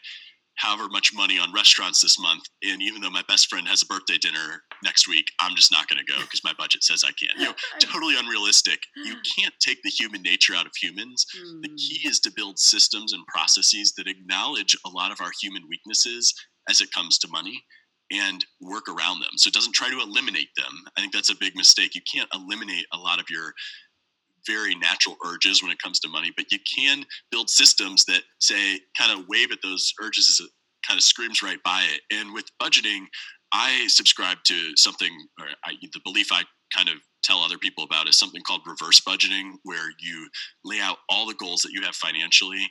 however 0.60 0.90
much 0.90 1.12
money 1.14 1.40
on 1.40 1.54
restaurants 1.54 2.02
this 2.02 2.20
month. 2.20 2.44
And 2.64 2.82
even 2.82 3.02
though 3.02 3.10
my 3.10 3.24
best 3.28 3.48
friend 3.48 3.68
has 3.68 3.82
a 3.82 3.86
birthday 3.86 4.18
dinner 4.18 4.62
next 4.84 5.08
week, 5.08 5.26
I'm 5.40 5.56
just 5.56 5.72
not 5.72 5.88
going 5.88 6.04
to 6.06 6.14
go 6.14 6.20
because 6.22 6.42
my 6.44 6.54
budget 6.58 6.84
says 6.84 7.04
I 7.04 7.12
can't. 7.12 7.40
You 7.40 7.46
know, 7.46 7.54
totally 7.80 8.16
unrealistic. 8.18 8.80
You 8.96 9.16
can't 9.38 9.54
take 9.62 9.80
the 9.84 9.90
human 9.90 10.22
nature 10.22 10.54
out 10.56 10.66
of 10.66 10.74
humans. 10.80 11.26
Mm. 11.38 11.62
The 11.64 11.70
key 11.70 12.08
is 12.08 12.20
to 12.22 12.32
build 12.36 12.60
systems 12.60 13.14
and 13.14 13.26
processes 13.28 13.94
that 13.98 14.08
acknowledge 14.08 14.76
a 14.86 14.90
lot 14.90 15.12
of 15.12 15.22
our 15.22 15.32
human 15.42 15.64
weaknesses 15.70 16.34
as 16.70 16.82
it 16.82 16.92
comes 16.92 17.18
to 17.20 17.28
money 17.30 17.64
and 18.12 18.44
work 18.60 18.90
around 18.90 19.20
them. 19.20 19.38
So 19.38 19.48
it 19.48 19.54
doesn't 19.54 19.76
try 19.76 19.90
to 19.90 20.00
eliminate 20.00 20.50
them. 20.58 20.74
I 20.98 21.02
think 21.02 21.14
that's 21.14 21.30
a 21.30 21.38
big 21.40 21.56
mistake. 21.56 21.96
You 21.96 22.02
can't 22.12 22.30
eliminate 22.34 22.86
a 22.92 22.98
lot 22.98 23.20
of 23.20 23.26
your 23.30 23.54
very 24.48 24.76
natural 24.76 25.16
urges 25.26 25.62
when 25.62 25.72
it 25.72 25.82
comes 25.82 26.00
to 26.02 26.10
money, 26.10 26.32
but 26.36 26.52
you 26.52 26.60
can 26.60 27.06
build 27.32 27.50
systems 27.50 28.06
that 28.06 28.22
say 28.40 28.80
kind 28.98 29.18
of 29.18 29.26
wave 29.28 29.52
at 29.52 29.60
those 29.64 29.94
urges 30.02 30.30
as 30.30 30.46
it 30.46 30.52
kind 30.88 30.98
of 30.98 31.04
screams 31.04 31.42
right 31.44 31.62
by 31.64 31.86
it. 31.94 32.02
And 32.16 32.34
with 32.34 32.46
budgeting, 32.62 33.06
I 33.52 33.88
subscribe 33.88 34.38
to 34.46 34.76
something, 34.76 35.12
or 35.40 35.48
I, 35.66 35.74
the 35.82 36.00
belief 36.04 36.28
I 36.32 36.44
kind 36.76 36.90
of 36.90 36.96
tell 37.24 37.40
other 37.40 37.58
people 37.58 37.84
about 37.84 38.08
is 38.08 38.18
something 38.18 38.42
called 38.46 38.62
reverse 38.66 39.02
budgeting, 39.02 39.54
where 39.64 39.90
you 40.00 40.30
lay 40.64 40.80
out 40.80 40.98
all 41.10 41.26
the 41.26 41.34
goals 41.36 41.62
that 41.62 41.72
you 41.72 41.82
have 41.82 41.96
financially 41.96 42.66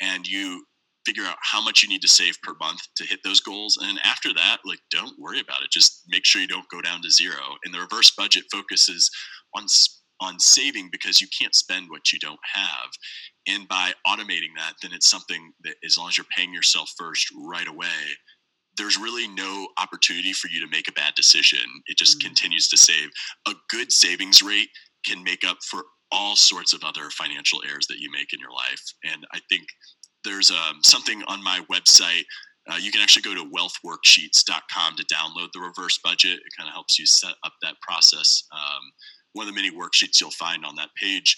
and 0.00 0.26
you 0.26 0.64
figure 1.06 1.24
out 1.24 1.36
how 1.40 1.62
much 1.62 1.82
you 1.82 1.88
need 1.88 2.02
to 2.02 2.08
save 2.08 2.36
per 2.42 2.54
month 2.60 2.80
to 2.96 3.06
hit 3.06 3.20
those 3.22 3.40
goals. 3.40 3.78
And 3.80 4.00
after 4.04 4.34
that, 4.34 4.58
like, 4.64 4.80
don't 4.90 5.18
worry 5.18 5.38
about 5.40 5.62
it. 5.62 5.70
Just 5.70 6.02
make 6.08 6.24
sure 6.24 6.42
you 6.42 6.48
don't 6.48 6.68
go 6.68 6.82
down 6.82 7.00
to 7.02 7.10
zero. 7.10 7.56
And 7.64 7.72
the 7.72 7.78
reverse 7.78 8.10
budget 8.10 8.44
focuses 8.52 9.08
on 9.54 9.68
on 10.20 10.38
saving 10.38 10.88
because 10.90 11.20
you 11.20 11.28
can't 11.38 11.54
spend 11.54 11.90
what 11.90 12.12
you 12.12 12.18
don't 12.18 12.40
have. 12.54 12.90
And 13.46 13.68
by 13.68 13.92
automating 14.06 14.54
that, 14.56 14.74
then 14.82 14.92
it's 14.92 15.10
something 15.10 15.52
that 15.64 15.74
as 15.84 15.96
long 15.98 16.08
as 16.08 16.18
you're 16.18 16.26
paying 16.36 16.52
yourself 16.52 16.90
first 16.98 17.28
right 17.36 17.68
away, 17.68 17.86
there's 18.76 18.98
really 18.98 19.28
no 19.28 19.68
opportunity 19.78 20.32
for 20.32 20.48
you 20.48 20.60
to 20.60 20.70
make 20.70 20.88
a 20.88 20.92
bad 20.92 21.14
decision. 21.14 21.60
It 21.86 21.96
just 21.96 22.18
mm-hmm. 22.18 22.28
continues 22.28 22.68
to 22.68 22.76
save. 22.76 23.10
A 23.48 23.54
good 23.70 23.92
savings 23.92 24.42
rate 24.42 24.68
can 25.04 25.22
make 25.22 25.44
up 25.46 25.58
for 25.64 25.84
all 26.12 26.36
sorts 26.36 26.72
of 26.72 26.84
other 26.84 27.10
financial 27.10 27.62
errors 27.68 27.86
that 27.88 27.98
you 27.98 28.10
make 28.10 28.32
in 28.32 28.40
your 28.40 28.52
life. 28.52 28.82
And 29.04 29.26
I 29.32 29.40
think 29.48 29.64
there's 30.24 30.50
um, 30.50 30.78
something 30.82 31.22
on 31.26 31.42
my 31.42 31.60
website. 31.70 32.24
Uh, 32.68 32.76
you 32.76 32.90
can 32.90 33.00
actually 33.00 33.22
go 33.22 33.34
to 33.34 33.48
wealthworksheets.com 33.50 34.96
to 34.96 35.04
download 35.04 35.48
the 35.52 35.60
reverse 35.60 35.98
budget. 36.02 36.34
It 36.34 36.56
kind 36.56 36.68
of 36.68 36.74
helps 36.74 36.98
you 36.98 37.06
set 37.06 37.34
up 37.44 37.52
that 37.62 37.76
process. 37.80 38.42
Um, 38.52 38.82
one 39.36 39.46
of 39.46 39.54
the 39.54 39.60
many 39.60 39.70
worksheets 39.70 40.20
you'll 40.20 40.30
find 40.30 40.64
on 40.64 40.74
that 40.76 40.94
page. 41.00 41.36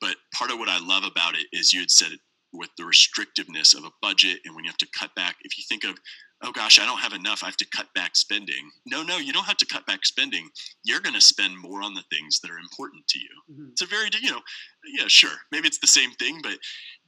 But 0.00 0.16
part 0.34 0.50
of 0.50 0.58
what 0.58 0.68
I 0.68 0.78
love 0.78 1.04
about 1.04 1.34
it 1.34 1.46
is 1.52 1.72
you 1.72 1.80
had 1.80 1.90
said 1.90 2.12
it 2.12 2.20
with 2.52 2.70
the 2.76 2.84
restrictiveness 2.84 3.76
of 3.76 3.84
a 3.84 3.90
budget 4.00 4.38
and 4.44 4.54
when 4.54 4.64
you 4.64 4.70
have 4.70 4.78
to 4.78 4.88
cut 4.98 5.14
back. 5.14 5.36
If 5.44 5.58
you 5.58 5.64
think 5.68 5.84
of 5.84 5.98
oh 6.42 6.52
gosh, 6.52 6.78
I 6.78 6.86
don't 6.86 7.00
have 7.00 7.12
enough. 7.12 7.42
I 7.42 7.46
have 7.46 7.56
to 7.56 7.66
cut 7.74 7.86
back 7.94 8.14
spending. 8.14 8.70
No, 8.86 9.02
no, 9.02 9.18
you 9.18 9.32
don't 9.32 9.44
have 9.44 9.56
to 9.56 9.66
cut 9.66 9.84
back 9.86 10.04
spending. 10.04 10.48
You're 10.84 11.00
going 11.00 11.14
to 11.14 11.20
spend 11.20 11.58
more 11.58 11.82
on 11.82 11.94
the 11.94 12.04
things 12.10 12.40
that 12.40 12.50
are 12.50 12.58
important 12.58 13.06
to 13.08 13.18
you. 13.18 13.28
Mm-hmm. 13.52 13.68
It's 13.72 13.82
a 13.82 13.86
very, 13.86 14.08
you 14.20 14.30
know, 14.30 14.40
yeah, 14.96 15.08
sure. 15.08 15.36
Maybe 15.50 15.66
it's 15.66 15.78
the 15.78 15.86
same 15.86 16.12
thing, 16.12 16.40
but 16.42 16.58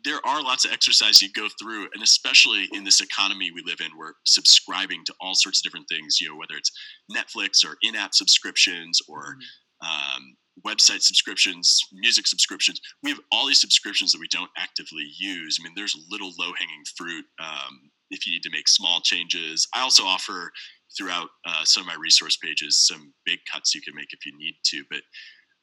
there 0.04 0.18
are 0.26 0.42
lots 0.42 0.64
of 0.64 0.72
exercise 0.72 1.22
you 1.22 1.28
go 1.32 1.48
through. 1.60 1.88
And 1.94 2.02
especially 2.02 2.68
in 2.72 2.84
this 2.84 3.00
economy 3.00 3.50
we 3.54 3.62
live 3.64 3.80
in, 3.80 3.96
we're 3.96 4.14
subscribing 4.24 5.02
to 5.06 5.14
all 5.20 5.34
sorts 5.34 5.60
of 5.60 5.64
different 5.64 5.86
things, 5.88 6.20
you 6.20 6.28
know, 6.28 6.36
whether 6.36 6.56
it's 6.56 6.72
Netflix 7.10 7.64
or 7.64 7.76
in 7.82 7.94
app 7.94 8.14
subscriptions 8.14 9.00
or, 9.08 9.20
mm-hmm. 9.20 9.40
Um, 9.82 10.36
website 10.66 11.02
subscriptions, 11.02 11.80
music 11.92 12.26
subscriptions. 12.26 12.80
We 13.02 13.10
have 13.10 13.20
all 13.32 13.46
these 13.46 13.60
subscriptions 13.60 14.12
that 14.12 14.20
we 14.20 14.28
don't 14.28 14.50
actively 14.58 15.06
use. 15.18 15.58
I 15.58 15.64
mean, 15.64 15.72
there's 15.74 15.96
little 16.10 16.32
low 16.38 16.52
hanging 16.58 16.82
fruit 16.96 17.24
um, 17.38 17.90
if 18.10 18.26
you 18.26 18.32
need 18.32 18.42
to 18.42 18.50
make 18.50 18.68
small 18.68 19.00
changes. 19.00 19.66
I 19.74 19.80
also 19.80 20.04
offer 20.04 20.50
throughout 20.96 21.28
uh, 21.46 21.64
some 21.64 21.82
of 21.82 21.86
my 21.86 21.96
resource 22.00 22.36
pages 22.36 22.86
some 22.86 23.12
big 23.24 23.38
cuts 23.50 23.74
you 23.74 23.80
can 23.80 23.94
make 23.94 24.12
if 24.12 24.26
you 24.26 24.36
need 24.36 24.56
to, 24.64 24.84
but 24.90 25.00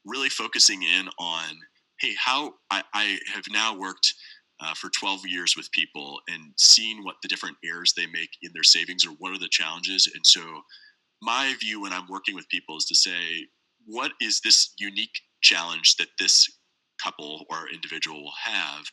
really 0.05 0.29
focusing 0.29 0.83
in 0.83 1.09
on 1.19 1.57
hey, 1.99 2.13
how 2.17 2.53
I, 2.71 2.83
I 2.93 3.17
have 3.33 3.45
now 3.51 3.77
worked 3.77 4.13
uh, 4.59 4.73
for 4.73 4.89
12 4.89 5.21
years 5.27 5.55
with 5.55 5.71
people 5.71 6.19
and 6.27 6.53
seeing 6.57 7.03
what 7.03 7.15
the 7.21 7.27
different 7.27 7.57
errors 7.63 7.93
they 7.95 8.07
make 8.07 8.29
in 8.41 8.51
their 8.53 8.63
savings 8.63 9.05
or 9.05 9.11
what 9.19 9.31
are 9.31 9.39
the 9.39 9.49
challenges. 9.49 10.09
And 10.13 10.25
so, 10.25 10.41
my 11.21 11.55
view 11.59 11.81
when 11.81 11.93
I'm 11.93 12.07
working 12.07 12.35
with 12.35 12.47
people 12.49 12.77
is 12.77 12.85
to 12.85 12.95
say, 12.95 13.47
what 13.87 14.11
is 14.21 14.41
this 14.41 14.73
unique 14.77 15.21
challenge 15.41 15.95
that 15.97 16.09
this 16.19 16.47
couple 17.01 17.45
or 17.49 17.69
individual 17.73 18.23
will 18.23 18.33
have, 18.43 18.85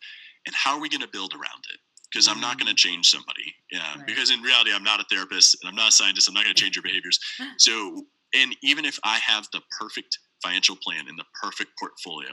and 0.46 0.54
how 0.54 0.74
are 0.74 0.80
we 0.80 0.88
going 0.88 1.00
to 1.00 1.08
build 1.08 1.34
around 1.34 1.64
it? 1.72 1.80
because 2.14 2.28
I'm 2.28 2.40
not 2.40 2.58
going 2.58 2.68
to 2.68 2.74
change 2.74 3.10
somebody. 3.10 3.54
Yeah, 3.72 3.80
right. 3.96 4.06
because 4.06 4.30
in 4.30 4.40
reality, 4.40 4.70
I'm 4.72 4.84
not 4.84 5.00
a 5.00 5.04
therapist 5.10 5.58
and 5.60 5.68
I'm 5.68 5.74
not 5.74 5.88
a 5.88 5.92
scientist. 5.92 6.28
I'm 6.28 6.34
not 6.34 6.44
going 6.44 6.54
to 6.54 6.62
change 6.62 6.76
your 6.76 6.82
behaviors. 6.82 7.18
So, 7.58 8.04
and 8.34 8.54
even 8.62 8.84
if 8.84 8.98
I 9.04 9.18
have 9.18 9.46
the 9.52 9.60
perfect 9.80 10.18
financial 10.42 10.76
plan 10.76 11.08
and 11.08 11.18
the 11.18 11.24
perfect 11.40 11.70
portfolio, 11.78 12.30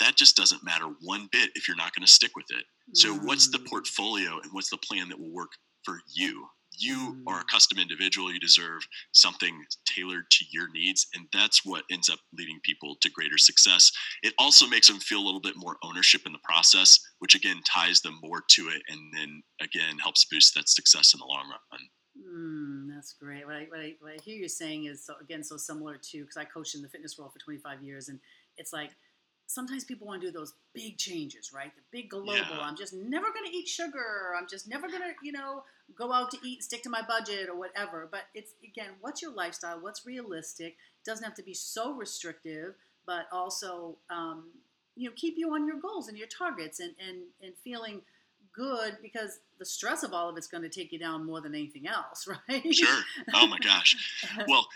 that 0.00 0.16
just 0.16 0.36
doesn't 0.36 0.64
matter 0.64 0.86
one 1.02 1.28
bit 1.32 1.50
if 1.54 1.68
you're 1.68 1.76
not 1.76 1.94
going 1.94 2.04
to 2.04 2.10
stick 2.10 2.32
with 2.36 2.46
it. 2.50 2.64
So, 2.94 3.14
mm. 3.14 3.24
what's 3.24 3.50
the 3.50 3.58
mm. 3.58 3.66
portfolio 3.66 4.40
and 4.42 4.52
what's 4.52 4.70
the 4.70 4.78
plan 4.78 5.08
that 5.08 5.18
will 5.18 5.32
work 5.32 5.52
for 5.84 6.00
you? 6.14 6.46
You 6.78 7.22
are 7.26 7.40
a 7.40 7.44
mm. 7.44 7.48
custom 7.48 7.78
individual 7.78 8.32
you 8.32 8.40
deserve 8.40 8.86
something 9.12 9.64
tailored 9.86 10.24
to 10.30 10.44
your 10.50 10.70
needs 10.72 11.06
and 11.14 11.26
that's 11.32 11.64
what 11.64 11.84
ends 11.90 12.08
up 12.08 12.18
leading 12.36 12.58
people 12.62 12.96
to 13.00 13.10
greater 13.10 13.38
success 13.38 13.92
it 14.22 14.34
also 14.38 14.66
makes 14.66 14.88
them 14.88 14.98
feel 14.98 15.20
a 15.20 15.24
little 15.24 15.40
bit 15.40 15.56
more 15.56 15.76
ownership 15.82 16.22
in 16.26 16.32
the 16.32 16.38
process 16.44 16.98
which 17.18 17.34
again 17.34 17.60
ties 17.66 18.00
them 18.00 18.18
more 18.22 18.42
to 18.48 18.68
it 18.68 18.82
and 18.88 18.98
then 19.14 19.42
again 19.60 19.98
helps 19.98 20.24
boost 20.26 20.54
that 20.54 20.68
success 20.68 21.14
in 21.14 21.18
the 21.18 21.26
long 21.26 21.44
run 21.48 21.80
Mm, 22.16 22.86
that's 22.94 23.14
great. 23.14 23.44
What 23.44 23.56
I, 23.56 23.64
what 23.64 23.80
I, 23.80 23.94
what 24.00 24.12
I 24.12 24.22
hear 24.22 24.36
you 24.36 24.48
saying 24.48 24.84
is 24.84 25.04
so, 25.04 25.14
again 25.20 25.42
so 25.42 25.56
similar 25.56 25.96
to 25.96 26.20
because 26.20 26.36
I 26.36 26.44
coached 26.44 26.76
in 26.76 26.82
the 26.82 26.88
fitness 26.88 27.18
world 27.18 27.32
for 27.32 27.40
25 27.40 27.82
years, 27.82 28.08
and 28.08 28.20
it's 28.56 28.72
like 28.72 28.90
sometimes 29.46 29.84
people 29.84 30.06
want 30.06 30.22
to 30.22 30.28
do 30.28 30.32
those 30.32 30.54
big 30.72 30.98
changes, 30.98 31.52
right? 31.52 31.72
The 31.74 31.82
big 31.90 32.10
global. 32.10 32.34
Yeah. 32.34 32.58
I'm 32.60 32.76
just 32.76 32.94
never 32.94 33.26
going 33.32 33.50
to 33.50 33.56
eat 33.56 33.68
sugar. 33.68 34.34
I'm 34.36 34.46
just 34.48 34.68
never 34.68 34.88
going 34.88 35.02
to, 35.02 35.12
you 35.22 35.32
know, 35.32 35.64
go 35.96 36.12
out 36.12 36.30
to 36.30 36.38
eat, 36.42 36.62
stick 36.62 36.82
to 36.84 36.90
my 36.90 37.02
budget 37.02 37.48
or 37.48 37.56
whatever. 37.56 38.08
But 38.10 38.22
it's 38.34 38.52
again, 38.64 38.90
what's 39.00 39.22
your 39.22 39.32
lifestyle? 39.32 39.80
What's 39.80 40.06
realistic? 40.06 40.68
It 40.68 41.04
doesn't 41.04 41.24
have 41.24 41.34
to 41.34 41.42
be 41.42 41.54
so 41.54 41.92
restrictive, 41.94 42.74
but 43.06 43.26
also, 43.32 43.96
um, 44.10 44.44
you 44.96 45.08
know, 45.08 45.14
keep 45.16 45.34
you 45.36 45.52
on 45.54 45.66
your 45.66 45.78
goals 45.80 46.08
and 46.08 46.16
your 46.16 46.28
targets 46.28 46.80
and 46.80 46.94
and 47.06 47.18
and 47.42 47.52
feeling 47.62 48.02
good 48.54 48.98
because 49.02 49.40
the 49.58 49.64
stress 49.64 50.02
of 50.02 50.12
all 50.12 50.28
of 50.28 50.36
it's 50.36 50.46
going 50.46 50.62
to 50.62 50.68
take 50.68 50.92
you 50.92 50.98
down 50.98 51.26
more 51.26 51.40
than 51.40 51.54
anything 51.54 51.86
else, 51.86 52.28
right? 52.48 52.74
Sure. 52.74 53.02
Oh 53.34 53.46
my 53.46 53.58
gosh. 53.58 53.96
Well, 54.48 54.66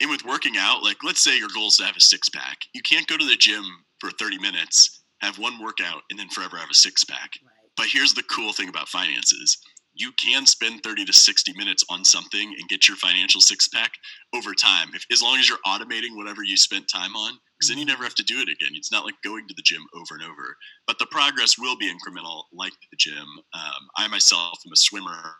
and 0.00 0.10
with 0.10 0.24
working 0.24 0.56
out, 0.56 0.82
like 0.82 0.98
let's 1.02 1.22
say 1.22 1.36
your 1.36 1.48
goal 1.52 1.68
is 1.68 1.76
to 1.78 1.84
have 1.84 1.96
a 1.96 2.00
six 2.00 2.28
pack. 2.28 2.58
You 2.72 2.82
can't 2.82 3.06
go 3.06 3.16
to 3.16 3.24
the 3.24 3.36
gym 3.36 3.64
for 4.02 4.10
30 4.10 4.38
minutes, 4.38 5.04
have 5.20 5.38
one 5.38 5.62
workout, 5.62 6.02
and 6.10 6.18
then 6.18 6.28
forever 6.28 6.56
have 6.56 6.70
a 6.70 6.74
six 6.74 7.04
pack. 7.04 7.30
Right. 7.44 7.70
But 7.76 7.86
here's 7.86 8.14
the 8.14 8.24
cool 8.24 8.52
thing 8.52 8.68
about 8.68 8.88
finances. 8.88 9.58
You 9.94 10.10
can 10.18 10.44
spend 10.44 10.82
30 10.82 11.04
to 11.04 11.12
60 11.12 11.52
minutes 11.56 11.84
on 11.88 12.04
something 12.04 12.54
and 12.58 12.68
get 12.68 12.88
your 12.88 12.96
financial 12.96 13.40
six 13.40 13.68
pack 13.68 13.92
over 14.34 14.54
time. 14.54 14.88
If, 14.92 15.06
as 15.12 15.22
long 15.22 15.38
as 15.38 15.48
you're 15.48 15.58
automating 15.64 16.16
whatever 16.16 16.42
you 16.42 16.56
spent 16.56 16.88
time 16.92 17.14
on 17.14 17.38
because 17.62 17.68
then 17.68 17.78
you 17.78 17.84
never 17.84 18.02
have 18.02 18.16
to 18.16 18.24
do 18.24 18.40
it 18.40 18.48
again. 18.48 18.72
It's 18.74 18.90
not 18.90 19.04
like 19.04 19.14
going 19.22 19.46
to 19.46 19.54
the 19.54 19.62
gym 19.62 19.82
over 19.94 20.14
and 20.18 20.24
over. 20.24 20.56
But 20.88 20.98
the 20.98 21.06
progress 21.06 21.56
will 21.56 21.76
be 21.76 21.86
incremental 21.86 22.44
like 22.52 22.72
the 22.90 22.96
gym. 22.98 23.26
Um, 23.54 23.88
i 23.96 24.08
myself 24.08 24.58
am 24.66 24.72
a 24.72 24.76
swimmer 24.76 25.36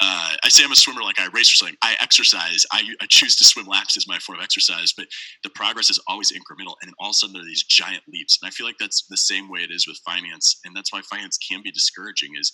uh, 0.00 0.32
I 0.44 0.48
say 0.48 0.62
I'm 0.62 0.72
a 0.72 0.76
swimmer 0.76 1.02
like 1.02 1.18
I 1.18 1.28
race 1.32 1.50
or 1.52 1.56
something. 1.56 1.76
I 1.82 1.96
exercise. 2.00 2.66
I, 2.70 2.82
I, 3.00 3.06
choose 3.08 3.34
to 3.36 3.44
swim 3.44 3.66
laps 3.66 3.96
as 3.96 4.06
my 4.06 4.18
form 4.18 4.38
of 4.38 4.44
exercise, 4.44 4.92
but 4.94 5.06
the 5.42 5.50
progress 5.50 5.88
is 5.88 5.98
always 6.06 6.32
incremental. 6.32 6.74
And 6.82 6.88
then 6.88 6.94
all 6.98 7.08
of 7.08 7.12
a 7.12 7.14
sudden, 7.14 7.32
there 7.32 7.42
are 7.42 7.46
these 7.46 7.64
giant 7.64 8.02
leaps. 8.06 8.38
And 8.40 8.46
I 8.46 8.50
feel 8.50 8.66
like 8.66 8.76
that's 8.78 9.06
the 9.08 9.16
same 9.16 9.48
way 9.48 9.60
it 9.60 9.70
is 9.70 9.86
with 9.86 9.98
finance. 10.04 10.60
And 10.64 10.76
that's 10.76 10.92
why 10.92 11.00
finance 11.08 11.38
can 11.38 11.62
be 11.62 11.70
discouraging 11.70 12.32
is 12.38 12.52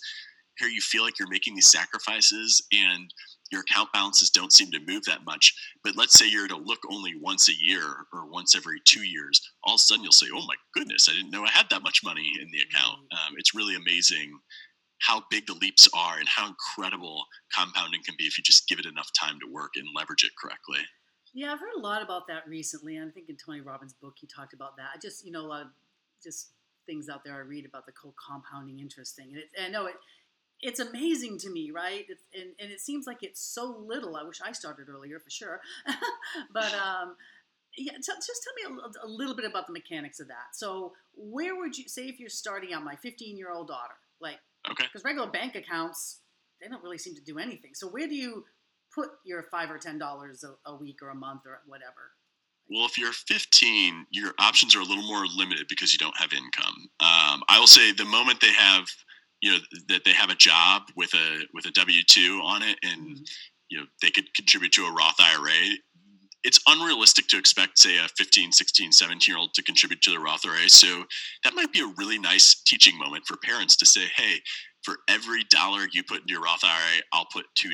here 0.57 0.69
you 0.69 0.79
feel 0.81 1.03
like 1.03 1.19
you're 1.19 1.29
making 1.29 1.55
these 1.55 1.71
sacrifices 1.71 2.65
and 2.71 3.13
your 3.51 3.61
account 3.61 3.89
balances 3.91 4.29
don't 4.29 4.53
seem 4.53 4.71
to 4.71 4.79
move 4.87 5.03
that 5.05 5.25
much. 5.25 5.53
But 5.83 5.97
let's 5.97 6.17
say 6.17 6.29
you're 6.29 6.47
to 6.47 6.55
look 6.55 6.79
only 6.89 7.13
once 7.19 7.49
a 7.49 7.53
year 7.59 7.83
or 8.13 8.29
once 8.29 8.55
every 8.55 8.79
two 8.85 9.03
years. 9.03 9.41
All 9.63 9.73
of 9.73 9.79
a 9.79 9.79
sudden, 9.79 10.03
you'll 10.03 10.13
say, 10.13 10.27
oh 10.33 10.45
my 10.47 10.55
goodness, 10.73 11.09
I 11.09 11.13
didn't 11.13 11.31
know 11.31 11.43
I 11.43 11.51
had 11.51 11.67
that 11.71 11.83
much 11.83 12.01
money 12.03 12.31
in 12.39 12.47
the 12.51 12.61
account. 12.61 12.99
Um, 13.11 13.35
it's 13.37 13.53
really 13.53 13.75
amazing 13.75 14.39
how 15.07 15.23
big 15.29 15.45
the 15.47 15.53
leaps 15.53 15.87
are 15.93 16.17
and 16.17 16.27
how 16.27 16.47
incredible 16.47 17.25
compounding 17.53 18.01
can 18.03 18.15
be 18.17 18.25
if 18.25 18.37
you 18.37 18.43
just 18.43 18.67
give 18.67 18.79
it 18.79 18.85
enough 18.85 19.09
time 19.19 19.39
to 19.39 19.51
work 19.51 19.71
and 19.75 19.85
leverage 19.95 20.23
it 20.23 20.31
correctly. 20.41 20.79
Yeah, 21.33 21.51
I've 21.51 21.59
heard 21.59 21.75
a 21.75 21.79
lot 21.79 22.01
about 22.01 22.27
that 22.27 22.47
recently. 22.47 22.99
I 22.99 23.09
think 23.09 23.29
in 23.29 23.35
Tony 23.35 23.61
Robbins' 23.61 23.93
book, 23.93 24.15
he 24.19 24.27
talked 24.27 24.53
about 24.53 24.77
that. 24.77 24.89
I 24.95 24.99
just, 24.99 25.25
you 25.25 25.31
know, 25.31 25.41
a 25.41 25.47
lot 25.47 25.61
of 25.61 25.67
just 26.23 26.51
things 26.85 27.09
out 27.09 27.23
there 27.23 27.35
I 27.35 27.39
read 27.39 27.65
about 27.65 27.85
the 27.85 27.93
whole 28.01 28.13
compounding 28.23 28.79
interest 28.79 29.15
thing. 29.15 29.29
And, 29.29 29.37
it, 29.37 29.45
and 29.57 29.67
I 29.67 29.69
know 29.69 29.87
it, 29.87 29.95
it's 30.61 30.79
amazing 30.79 31.39
to 31.39 31.49
me, 31.49 31.71
right? 31.71 32.05
It's, 32.07 32.23
and, 32.33 32.51
and 32.59 32.71
it 32.71 32.79
seems 32.79 33.07
like 33.07 33.23
it's 33.23 33.41
so 33.41 33.83
little. 33.85 34.15
I 34.15 34.23
wish 34.23 34.39
I 34.41 34.51
started 34.51 34.87
earlier 34.89 35.19
for 35.19 35.29
sure. 35.29 35.59
but 36.53 36.73
um, 36.73 37.15
yeah, 37.77 37.93
t- 37.93 37.99
just 38.01 38.43
tell 38.43 38.71
me 38.71 38.79
a, 39.03 39.05
a, 39.05 39.09
little 39.09 39.35
bit 39.35 39.45
about 39.45 39.67
the 39.67 39.73
mechanics 39.73 40.19
of 40.19 40.27
that. 40.27 40.53
So, 40.53 40.93
where 41.15 41.55
would 41.55 41.77
you 41.77 41.89
say 41.89 42.07
if 42.07 42.19
you're 42.19 42.29
starting 42.29 42.73
out, 42.73 42.83
my 42.83 42.95
15 42.95 43.37
year 43.37 43.51
old 43.51 43.67
daughter, 43.67 43.95
like 44.21 44.39
Okay. 44.71 44.85
Because 44.85 45.03
regular 45.03 45.29
bank 45.29 45.55
accounts, 45.55 46.21
they 46.61 46.67
don't 46.67 46.83
really 46.83 46.97
seem 46.97 47.15
to 47.15 47.21
do 47.21 47.39
anything. 47.39 47.71
So 47.73 47.87
where 47.87 48.07
do 48.07 48.15
you 48.15 48.45
put 48.93 49.09
your 49.25 49.43
five 49.43 49.69
or 49.69 49.77
ten 49.77 49.97
dollars 49.97 50.43
a 50.65 50.75
week 50.75 51.01
or 51.01 51.09
a 51.09 51.15
month 51.15 51.41
or 51.45 51.59
whatever? 51.65 52.11
Well, 52.69 52.85
if 52.85 52.97
you're 52.97 53.11
15, 53.11 54.07
your 54.11 54.31
options 54.39 54.75
are 54.75 54.79
a 54.79 54.85
little 54.85 55.03
more 55.03 55.25
limited 55.27 55.67
because 55.67 55.91
you 55.91 55.99
don't 55.99 56.17
have 56.17 56.31
income. 56.31 56.89
Um, 56.99 57.43
I 57.49 57.57
will 57.59 57.67
say 57.67 57.91
the 57.91 58.05
moment 58.05 58.39
they 58.39 58.53
have, 58.53 58.85
you 59.41 59.51
know, 59.51 59.57
that 59.89 60.05
they 60.05 60.13
have 60.13 60.29
a 60.29 60.35
job 60.35 60.83
with 60.95 61.13
a 61.13 61.45
with 61.53 61.65
a 61.65 61.71
W 61.71 62.01
two 62.07 62.41
on 62.43 62.63
it, 62.63 62.77
and 62.81 63.01
mm-hmm. 63.01 63.23
you 63.69 63.79
know 63.79 63.85
they 64.01 64.09
could 64.09 64.33
contribute 64.33 64.71
to 64.73 64.85
a 64.85 64.93
Roth 64.93 65.19
IRA. 65.19 65.75
It's 66.43 66.59
unrealistic 66.67 67.27
to 67.27 67.37
expect, 67.37 67.79
say, 67.79 67.97
a 67.97 68.07
15, 68.17 68.51
16, 68.51 68.91
17 68.91 69.31
year 69.31 69.39
old 69.39 69.53
to 69.53 69.63
contribute 69.63 70.01
to 70.01 70.11
the 70.11 70.19
Roth 70.19 70.45
IRA. 70.45 70.69
So 70.69 71.05
that 71.43 71.55
might 71.55 71.71
be 71.71 71.79
a 71.79 71.93
really 71.97 72.19
nice 72.19 72.61
teaching 72.65 72.97
moment 72.97 73.23
for 73.25 73.37
parents 73.37 73.75
to 73.77 73.85
say, 73.85 74.05
hey, 74.15 74.39
for 74.83 74.97
every 75.09 75.43
dollar 75.49 75.87
you 75.91 76.03
put 76.03 76.21
into 76.21 76.33
your 76.33 76.41
Roth 76.41 76.63
IRA, 76.63 77.01
I'll 77.13 77.27
put 77.31 77.45
$2 77.57 77.69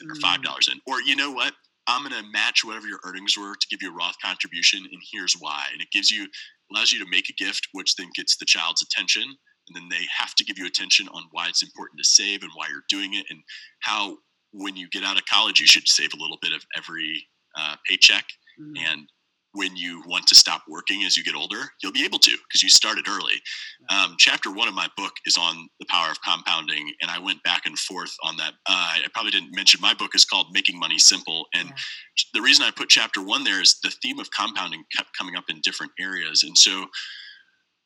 in 0.00 0.10
or 0.10 0.14
$5 0.14 0.38
mm. 0.38 0.72
in. 0.72 0.80
Or 0.86 1.00
you 1.02 1.16
know 1.16 1.32
what? 1.32 1.52
I'm 1.88 2.08
going 2.08 2.22
to 2.22 2.30
match 2.30 2.64
whatever 2.64 2.86
your 2.86 3.00
earnings 3.04 3.36
were 3.36 3.54
to 3.54 3.66
give 3.68 3.82
you 3.82 3.90
a 3.90 3.96
Roth 3.96 4.14
contribution, 4.22 4.84
and 4.90 5.02
here's 5.12 5.34
why. 5.34 5.64
And 5.72 5.82
it 5.82 5.88
gives 5.90 6.10
you, 6.10 6.28
allows 6.72 6.92
you 6.92 7.04
to 7.04 7.10
make 7.10 7.28
a 7.28 7.32
gift, 7.32 7.66
which 7.72 7.96
then 7.96 8.08
gets 8.14 8.36
the 8.36 8.44
child's 8.44 8.82
attention. 8.82 9.22
And 9.22 9.74
then 9.74 9.88
they 9.88 10.04
have 10.16 10.34
to 10.36 10.44
give 10.44 10.58
you 10.58 10.66
attention 10.66 11.08
on 11.08 11.24
why 11.32 11.48
it's 11.48 11.62
important 11.62 11.98
to 11.98 12.04
save 12.04 12.42
and 12.42 12.52
why 12.54 12.66
you're 12.70 12.84
doing 12.88 13.14
it, 13.14 13.26
and 13.30 13.40
how 13.80 14.18
when 14.52 14.76
you 14.76 14.88
get 14.90 15.02
out 15.04 15.16
of 15.16 15.24
college, 15.26 15.60
you 15.60 15.66
should 15.66 15.88
save 15.88 16.12
a 16.14 16.22
little 16.22 16.38
bit 16.40 16.52
of 16.52 16.64
every 16.76 17.26
uh, 17.56 17.76
paycheck. 17.88 18.24
Mm. 18.60 18.78
And 18.78 19.08
when 19.54 19.76
you 19.76 20.02
want 20.06 20.26
to 20.26 20.34
stop 20.34 20.62
working 20.68 21.04
as 21.04 21.16
you 21.16 21.22
get 21.22 21.34
older, 21.34 21.60
you'll 21.82 21.92
be 21.92 22.04
able 22.04 22.18
to 22.18 22.30
because 22.30 22.62
you 22.62 22.70
started 22.70 23.06
early. 23.06 23.34
Um, 23.90 24.16
chapter 24.18 24.50
one 24.50 24.66
of 24.66 24.74
my 24.74 24.88
book 24.96 25.12
is 25.26 25.36
on 25.36 25.68
the 25.78 25.86
power 25.90 26.10
of 26.10 26.20
compounding, 26.22 26.90
and 27.02 27.10
I 27.10 27.18
went 27.18 27.42
back 27.42 27.66
and 27.66 27.78
forth 27.78 28.14
on 28.24 28.36
that. 28.38 28.54
Uh, 28.66 28.96
I 28.96 29.06
probably 29.12 29.30
didn't 29.30 29.54
mention 29.54 29.80
my 29.80 29.94
book 29.94 30.14
is 30.14 30.24
called 30.24 30.46
Making 30.52 30.78
Money 30.78 30.98
Simple, 30.98 31.46
and 31.54 31.68
yeah. 31.68 31.74
the 32.32 32.40
reason 32.40 32.64
I 32.64 32.70
put 32.70 32.88
chapter 32.88 33.22
one 33.22 33.44
there 33.44 33.60
is 33.60 33.78
the 33.82 33.92
theme 34.02 34.18
of 34.18 34.30
compounding 34.30 34.84
kept 34.96 35.10
coming 35.18 35.36
up 35.36 35.44
in 35.50 35.60
different 35.62 35.92
areas, 36.00 36.44
and 36.44 36.56
so 36.56 36.86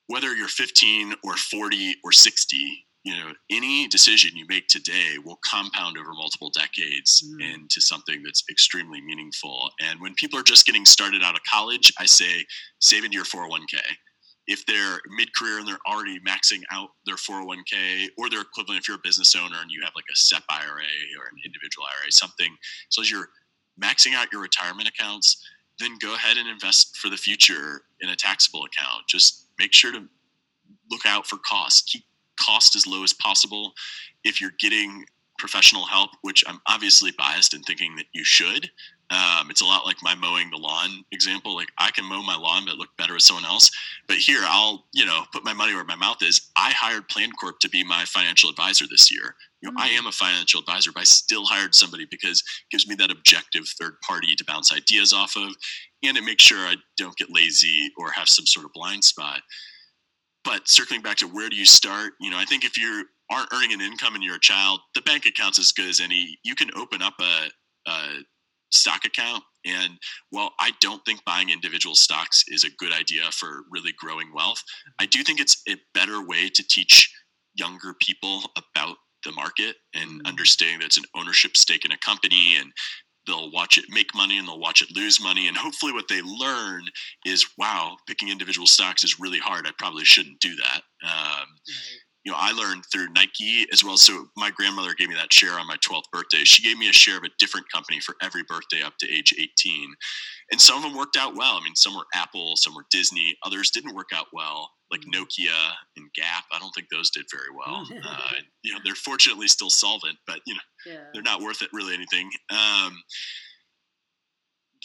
whether 0.08 0.34
you're 0.36 0.46
15 0.46 1.14
or 1.24 1.36
40 1.36 1.94
or 2.04 2.12
60 2.12 2.86
you 3.06 3.16
know 3.16 3.32
any 3.50 3.86
decision 3.88 4.36
you 4.36 4.44
make 4.48 4.66
today 4.66 5.14
will 5.24 5.38
compound 5.48 5.96
over 5.98 6.12
multiple 6.12 6.50
decades 6.50 7.24
mm. 7.24 7.54
into 7.54 7.80
something 7.80 8.22
that's 8.22 8.42
extremely 8.50 9.00
meaningful. 9.00 9.70
And 9.80 10.00
when 10.00 10.14
people 10.14 10.38
are 10.38 10.42
just 10.42 10.66
getting 10.66 10.84
started 10.84 11.22
out 11.22 11.34
of 11.34 11.40
college 11.50 11.92
i 11.98 12.06
say 12.06 12.44
save 12.80 13.04
into 13.04 13.16
your 13.16 13.24
401k 13.24 13.78
if 14.48 14.64
they're 14.66 15.00
mid-career 15.16 15.58
and 15.58 15.66
they're 15.66 15.86
already 15.88 16.20
maxing 16.20 16.62
out 16.70 16.90
their 17.04 17.16
401k 17.16 18.08
or 18.16 18.30
their 18.30 18.42
equivalent 18.42 18.80
if 18.80 18.86
you're 18.86 18.96
a 18.96 19.00
business 19.02 19.34
owner 19.34 19.56
and 19.60 19.70
you 19.70 19.80
have 19.82 19.92
like 19.96 20.04
a 20.12 20.16
SEP 20.16 20.44
IRA 20.48 20.92
or 21.18 21.24
an 21.32 21.38
individual 21.44 21.86
IRA 21.86 22.10
something 22.10 22.54
so 22.88 23.02
as 23.02 23.10
you're 23.10 23.28
maxing 23.82 24.14
out 24.14 24.28
your 24.32 24.42
retirement 24.42 24.88
accounts 24.88 25.36
then 25.78 25.96
go 26.00 26.14
ahead 26.14 26.36
and 26.36 26.48
invest 26.48 26.96
for 26.96 27.08
the 27.08 27.16
future 27.16 27.82
in 28.00 28.08
a 28.08 28.16
taxable 28.16 28.64
account. 28.64 29.06
Just 29.08 29.48
make 29.58 29.72
sure 29.72 29.92
to 29.92 30.04
look 30.90 31.06
out 31.06 31.26
for 31.26 31.38
costs. 31.46 31.82
Keep 31.90 32.04
cost 32.38 32.76
as 32.76 32.86
low 32.86 33.02
as 33.02 33.12
possible. 33.12 33.72
If 34.24 34.40
you're 34.40 34.52
getting 34.58 35.04
professional 35.38 35.84
help, 35.86 36.10
which 36.22 36.42
I'm 36.46 36.60
obviously 36.66 37.12
biased 37.16 37.54
in 37.54 37.62
thinking 37.62 37.96
that 37.96 38.06
you 38.12 38.24
should, 38.24 38.70
um, 39.10 39.50
it's 39.50 39.60
a 39.60 39.64
lot 39.64 39.86
like 39.86 39.98
my 40.02 40.16
mowing 40.16 40.50
the 40.50 40.56
lawn 40.56 41.04
example. 41.12 41.54
Like 41.54 41.68
I 41.78 41.90
can 41.92 42.04
mow 42.04 42.22
my 42.22 42.36
lawn, 42.36 42.64
but 42.66 42.76
look 42.76 42.88
better 42.98 43.14
with 43.14 43.22
someone 43.22 43.44
else. 43.44 43.70
But 44.08 44.16
here, 44.16 44.40
I'll 44.42 44.86
you 44.92 45.06
know 45.06 45.22
put 45.32 45.44
my 45.44 45.52
money 45.52 45.74
where 45.74 45.84
my 45.84 45.94
mouth 45.94 46.22
is. 46.22 46.50
I 46.56 46.72
hired 46.72 47.08
PlanCorp 47.08 47.60
to 47.60 47.68
be 47.68 47.84
my 47.84 48.04
financial 48.04 48.50
advisor 48.50 48.84
this 48.90 49.12
year. 49.12 49.36
You 49.60 49.70
know, 49.70 49.78
mm-hmm. 49.78 49.86
I 49.86 49.90
mm. 49.90 49.98
am 49.98 50.06
a 50.06 50.12
financial 50.12 50.60
advisor, 50.60 50.90
but 50.92 51.00
I 51.00 51.04
still 51.04 51.44
hired 51.44 51.74
somebody 51.74 52.06
because 52.10 52.40
it 52.40 52.70
gives 52.70 52.88
me 52.88 52.96
that 52.96 53.12
objective 53.12 53.68
third 53.68 54.00
party 54.00 54.34
to 54.34 54.44
bounce 54.44 54.74
ideas 54.74 55.12
off 55.12 55.36
of, 55.36 55.54
and 56.02 56.16
it 56.16 56.24
makes 56.24 56.42
sure 56.42 56.58
I 56.58 56.74
don't 56.96 57.16
get 57.16 57.30
lazy 57.30 57.92
or 57.96 58.10
have 58.10 58.28
some 58.28 58.46
sort 58.46 58.66
of 58.66 58.72
blind 58.72 59.04
spot 59.04 59.40
but 60.46 60.66
circling 60.68 61.02
back 61.02 61.16
to 61.16 61.26
where 61.26 61.50
do 61.50 61.56
you 61.56 61.66
start 61.66 62.12
you 62.20 62.30
know 62.30 62.38
i 62.38 62.44
think 62.44 62.64
if 62.64 62.78
you 62.78 63.04
aren't 63.30 63.52
earning 63.52 63.72
an 63.72 63.80
income 63.80 64.14
and 64.14 64.24
you're 64.24 64.36
a 64.36 64.40
child 64.40 64.80
the 64.94 65.02
bank 65.02 65.26
account's 65.26 65.58
as 65.58 65.72
good 65.72 65.88
as 65.88 66.00
any 66.00 66.38
you 66.44 66.54
can 66.54 66.70
open 66.76 67.02
up 67.02 67.14
a, 67.20 67.90
a 67.90 68.20
stock 68.70 69.04
account 69.04 69.42
and 69.66 69.92
while 70.30 70.52
i 70.60 70.70
don't 70.80 71.02
think 71.04 71.22
buying 71.24 71.50
individual 71.50 71.94
stocks 71.94 72.44
is 72.48 72.64
a 72.64 72.70
good 72.78 72.92
idea 72.92 73.24
for 73.32 73.64
really 73.70 73.92
growing 73.98 74.32
wealth 74.32 74.62
i 75.00 75.06
do 75.06 75.22
think 75.22 75.40
it's 75.40 75.60
a 75.68 75.76
better 75.92 76.26
way 76.26 76.48
to 76.48 76.64
teach 76.68 77.12
younger 77.54 77.94
people 78.00 78.42
about 78.56 78.96
the 79.24 79.32
market 79.32 79.76
and 79.94 80.08
mm-hmm. 80.08 80.26
understanding 80.26 80.78
that 80.78 80.86
it's 80.86 80.98
an 80.98 81.04
ownership 81.16 81.56
stake 81.56 81.84
in 81.84 81.92
a 81.92 81.98
company 81.98 82.56
and 82.60 82.70
they'll 83.26 83.50
watch 83.50 83.78
it 83.78 83.84
make 83.90 84.14
money 84.14 84.38
and 84.38 84.46
they'll 84.46 84.58
watch 84.58 84.82
it 84.82 84.94
lose 84.94 85.20
money. 85.22 85.48
And 85.48 85.56
hopefully 85.56 85.92
what 85.92 86.08
they 86.08 86.22
learn 86.22 86.82
is 87.24 87.46
wow 87.58 87.96
picking 88.06 88.28
individual 88.28 88.66
stocks 88.66 89.04
is 89.04 89.20
really 89.20 89.38
hard. 89.38 89.66
I 89.66 89.70
probably 89.78 90.04
shouldn't 90.04 90.40
do 90.40 90.54
that. 90.56 90.82
Um. 91.02 91.46
You 92.26 92.32
know 92.32 92.38
i 92.40 92.52
learned 92.52 92.84
through 92.92 93.08
nike 93.14 93.66
as 93.72 93.82
well 93.82 93.96
so 93.96 94.26
my 94.36 94.50
grandmother 94.50 94.92
gave 94.98 95.08
me 95.08 95.14
that 95.14 95.32
share 95.32 95.52
on 95.58 95.66
my 95.66 95.76
12th 95.76 96.10
birthday 96.12 96.44
she 96.44 96.62
gave 96.62 96.76
me 96.76 96.90
a 96.90 96.92
share 96.92 97.16
of 97.16 97.22
a 97.22 97.30
different 97.38 97.66
company 97.72 98.00
for 98.00 98.16
every 98.20 98.42
birthday 98.42 98.82
up 98.82 98.94
to 98.98 99.10
age 99.10 99.32
18 99.38 99.94
and 100.50 100.60
some 100.60 100.76
of 100.76 100.82
them 100.82 100.96
worked 100.96 101.16
out 101.16 101.36
well 101.36 101.56
i 101.56 101.64
mean 101.64 101.76
some 101.76 101.94
were 101.94 102.06
apple 102.14 102.56
some 102.56 102.74
were 102.74 102.84
disney 102.90 103.34
others 103.44 103.70
didn't 103.70 103.94
work 103.94 104.10
out 104.12 104.26
well 104.32 104.70
like 104.90 105.00
mm. 105.00 105.14
Nokia 105.14 105.72
and 105.96 106.12
Gap. 106.14 106.44
I 106.52 106.60
don't 106.60 106.70
think 106.70 106.88
those 106.90 107.10
did 107.10 107.24
very 107.30 107.50
well. 107.56 107.84
uh, 108.08 108.32
you 108.62 108.72
know, 108.72 108.78
they're 108.84 108.94
fortunately 108.94 109.48
still 109.48 109.68
solvent, 109.68 110.16
but 110.26 110.40
you 110.46 110.54
know, 110.54 110.60
yeah. 110.92 111.04
they're 111.12 111.22
not 111.22 111.40
worth 111.40 111.62
it 111.62 111.70
really 111.72 111.94
anything. 111.94 112.30
Um, 112.50 113.02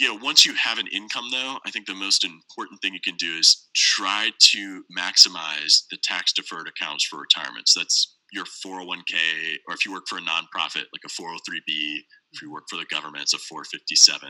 know, 0.07 0.19
once 0.21 0.45
you 0.45 0.53
have 0.55 0.77
an 0.77 0.87
income, 0.87 1.25
though, 1.31 1.57
I 1.65 1.71
think 1.71 1.85
the 1.85 1.95
most 1.95 2.23
important 2.23 2.81
thing 2.81 2.93
you 2.93 2.99
can 3.03 3.15
do 3.17 3.37
is 3.37 3.67
try 3.75 4.31
to 4.39 4.83
maximize 4.97 5.83
the 5.91 5.97
tax 6.03 6.33
deferred 6.33 6.67
accounts 6.67 7.05
for 7.05 7.19
retirement. 7.19 7.67
So 7.67 7.81
that's 7.81 8.17
your 8.31 8.45
401k, 8.65 9.57
or 9.67 9.73
if 9.73 9.85
you 9.85 9.91
work 9.91 10.05
for 10.07 10.17
a 10.17 10.21
nonprofit 10.21 10.85
like 10.93 11.03
a 11.05 11.09
403b, 11.09 11.97
if 12.33 12.41
you 12.41 12.51
work 12.51 12.63
for 12.69 12.77
the 12.77 12.85
government, 12.85 13.23
it's 13.23 13.33
a 13.33 13.37
457 13.37 14.29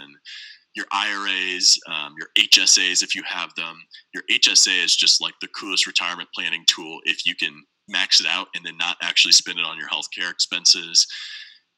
your 0.76 0.86
IRAs, 0.92 1.78
um, 1.88 2.16
your 2.18 2.30
HSAs 2.38 3.04
if 3.04 3.16
you 3.16 3.24
have 3.26 3.54
them. 3.56 3.76
Your 4.14 4.24
HSA 4.32 4.84
is 4.84 4.96
just 4.96 5.22
like 5.22 5.34
the 5.42 5.50
coolest 5.50 5.86
retirement 5.86 6.30
planning 6.34 6.64
tool 6.68 7.00
if 7.04 7.26
you 7.26 7.36
can 7.36 7.64
max 7.88 8.22
it 8.22 8.28
out 8.28 8.48
and 8.56 8.66
then 8.66 8.78
not 8.78 8.98
actually 9.02 9.34
spend 9.34 9.60
it 9.60 9.66
on 9.66 9.78
your 9.78 9.90
healthcare 9.90 10.32
expenses. 10.32 11.06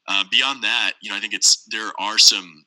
Uh, 0.06 0.22
beyond 0.30 0.62
that, 0.62 0.92
you 1.02 1.10
know, 1.10 1.16
I 1.16 1.20
think 1.20 1.34
it's 1.34 1.64
there 1.70 1.90
are 1.98 2.18
some 2.18 2.64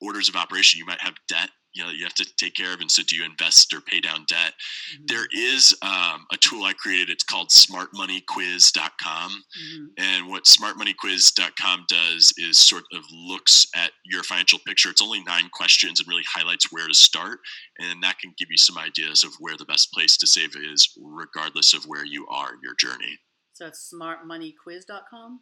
orders 0.00 0.28
of 0.28 0.36
operation. 0.36 0.78
You 0.78 0.86
might 0.86 1.00
have 1.00 1.14
debt 1.28 1.50
you 1.72 1.84
know 1.84 1.90
you 1.90 2.04
have 2.04 2.14
to 2.14 2.26
take 2.36 2.54
care 2.54 2.72
of 2.72 2.80
and 2.80 2.90
so 2.90 3.02
do 3.06 3.16
you 3.16 3.24
invest 3.24 3.72
or 3.72 3.80
pay 3.80 4.00
down 4.00 4.24
debt 4.28 4.52
mm-hmm. 4.94 5.04
there 5.06 5.26
is 5.32 5.74
um, 5.82 6.26
a 6.32 6.36
tool 6.36 6.64
i 6.64 6.72
created 6.72 7.10
it's 7.10 7.24
called 7.24 7.48
smartmoneyquiz.com 7.48 9.30
mm-hmm. 9.30 9.84
and 9.98 10.28
what 10.28 10.44
smartmoneyquiz.com 10.44 11.84
does 11.88 12.32
is 12.38 12.58
sort 12.58 12.84
of 12.92 13.02
looks 13.12 13.66
at 13.76 13.92
your 14.04 14.22
financial 14.22 14.58
picture 14.66 14.90
it's 14.90 15.02
only 15.02 15.22
nine 15.24 15.48
questions 15.52 16.00
and 16.00 16.08
really 16.08 16.24
highlights 16.32 16.72
where 16.72 16.88
to 16.88 16.94
start 16.94 17.38
and 17.78 18.02
that 18.02 18.18
can 18.18 18.32
give 18.38 18.48
you 18.50 18.58
some 18.58 18.78
ideas 18.78 19.24
of 19.24 19.32
where 19.38 19.56
the 19.56 19.64
best 19.66 19.92
place 19.92 20.16
to 20.16 20.26
save 20.26 20.54
is 20.56 20.88
regardless 21.00 21.74
of 21.74 21.84
where 21.84 22.04
you 22.04 22.26
are 22.28 22.54
in 22.54 22.60
your 22.62 22.74
journey 22.78 23.18
so 23.52 23.66
it's 23.66 23.92
smartmoneyquiz.com 23.94 25.40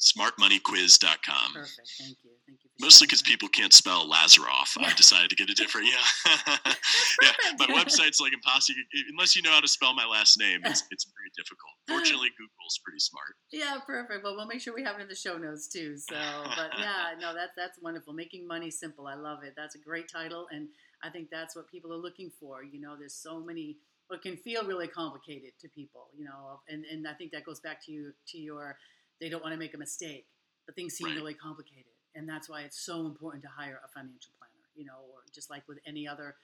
smartmoneyquiz.com 0.00 1.52
perfect 1.52 1.90
thank 1.98 2.16
you 2.24 2.32
thank 2.46 2.58
you 2.64 2.70
Mostly 2.80 3.06
because 3.06 3.20
people 3.20 3.48
can't 3.48 3.74
spell 3.74 4.08
Lazaroff. 4.08 4.76
Yeah. 4.78 4.86
I 4.86 4.94
decided 4.94 5.28
to 5.28 5.36
get 5.36 5.50
a 5.50 5.54
different, 5.54 5.86
yeah. 5.88 6.32
yeah, 7.22 7.32
my 7.58 7.66
website's 7.66 8.20
like 8.20 8.32
impossible. 8.32 8.80
Unless 9.10 9.36
you 9.36 9.42
know 9.42 9.50
how 9.50 9.60
to 9.60 9.68
spell 9.68 9.94
my 9.94 10.06
last 10.06 10.38
name, 10.38 10.60
it's, 10.64 10.84
it's 10.90 11.04
very 11.04 11.30
difficult. 11.36 11.72
Fortunately, 11.88 12.28
Google's 12.38 12.80
pretty 12.82 13.00
smart. 13.00 13.36
Yeah, 13.52 13.78
perfect. 13.86 14.24
Well, 14.24 14.34
we'll 14.34 14.46
make 14.46 14.62
sure 14.62 14.74
we 14.74 14.82
have 14.82 14.96
it 14.96 15.02
in 15.02 15.08
the 15.08 15.14
show 15.14 15.36
notes 15.36 15.68
too. 15.68 15.98
So, 15.98 16.16
but 16.56 16.70
yeah, 16.78 17.20
no, 17.20 17.34
that's 17.34 17.52
that's 17.54 17.78
wonderful. 17.82 18.14
Making 18.14 18.46
money 18.46 18.70
simple. 18.70 19.06
I 19.06 19.14
love 19.14 19.40
it. 19.44 19.52
That's 19.56 19.74
a 19.74 19.78
great 19.78 20.08
title, 20.10 20.46
and 20.50 20.68
I 21.02 21.10
think 21.10 21.28
that's 21.30 21.54
what 21.54 21.68
people 21.68 21.92
are 21.92 21.98
looking 21.98 22.30
for. 22.40 22.64
You 22.64 22.80
know, 22.80 22.96
there's 22.98 23.16
so 23.16 23.40
many. 23.40 23.76
What 24.06 24.22
can 24.22 24.36
feel 24.38 24.64
really 24.64 24.88
complicated 24.88 25.52
to 25.60 25.68
people, 25.68 26.08
you 26.16 26.24
know, 26.24 26.60
and 26.68 26.84
and 26.90 27.06
I 27.06 27.12
think 27.12 27.32
that 27.32 27.44
goes 27.44 27.60
back 27.60 27.84
to 27.86 27.92
you 27.92 28.12
to 28.28 28.38
your. 28.38 28.76
They 29.20 29.28
don't 29.28 29.42
want 29.42 29.52
to 29.52 29.58
make 29.58 29.74
a 29.74 29.78
mistake, 29.78 30.26
but 30.66 30.74
things 30.74 30.94
seem 30.94 31.08
right. 31.08 31.16
really 31.16 31.34
complicated 31.34 31.92
and 32.14 32.28
that's 32.28 32.48
why 32.48 32.62
it's 32.62 32.80
so 32.80 33.06
important 33.06 33.42
to 33.42 33.48
hire 33.48 33.80
a 33.84 33.88
financial 33.88 34.32
planner 34.38 34.52
you 34.74 34.84
know 34.84 35.04
or 35.12 35.20
just 35.34 35.50
like 35.50 35.62
with 35.68 35.78
any 35.86 36.06
other 36.06 36.36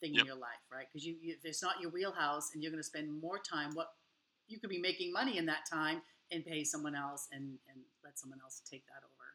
thing 0.00 0.14
yep. 0.14 0.22
in 0.22 0.26
your 0.26 0.36
life 0.36 0.62
right 0.72 0.86
because 0.90 1.06
you, 1.06 1.16
you, 1.20 1.34
if 1.34 1.44
it's 1.44 1.62
not 1.62 1.80
your 1.80 1.90
wheelhouse 1.90 2.50
and 2.54 2.62
you're 2.62 2.72
going 2.72 2.82
to 2.82 2.86
spend 2.86 3.10
more 3.20 3.38
time 3.38 3.70
what 3.74 3.88
you 4.48 4.58
could 4.58 4.70
be 4.70 4.78
making 4.78 5.12
money 5.12 5.38
in 5.38 5.46
that 5.46 5.64
time 5.70 6.02
and 6.30 6.44
pay 6.44 6.64
someone 6.64 6.94
else 6.94 7.28
and 7.32 7.58
and 7.68 7.82
let 8.04 8.18
someone 8.18 8.38
else 8.42 8.62
take 8.68 8.84
that 8.86 9.02
over 9.04 9.26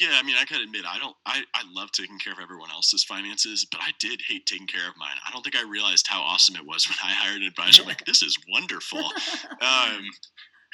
yeah 0.00 0.18
i 0.18 0.22
mean 0.22 0.36
i 0.38 0.44
gotta 0.44 0.62
admit 0.62 0.84
i 0.86 0.98
don't 0.98 1.16
i 1.24 1.42
i 1.54 1.62
love 1.72 1.90
taking 1.92 2.18
care 2.18 2.32
of 2.32 2.38
everyone 2.40 2.70
else's 2.70 3.04
finances 3.04 3.66
but 3.70 3.80
i 3.80 3.90
did 3.98 4.20
hate 4.28 4.46
taking 4.46 4.66
care 4.66 4.88
of 4.88 4.96
mine 4.96 5.16
i 5.26 5.32
don't 5.32 5.42
think 5.42 5.56
i 5.56 5.62
realized 5.62 6.06
how 6.06 6.20
awesome 6.20 6.56
it 6.56 6.64
was 6.64 6.86
when 6.86 6.96
i 7.02 7.12
hired 7.12 7.40
an 7.40 7.48
advisor 7.48 7.82
I'm 7.82 7.88
like 7.88 8.04
this 8.06 8.22
is 8.22 8.36
wonderful 8.50 9.04
um 9.60 10.04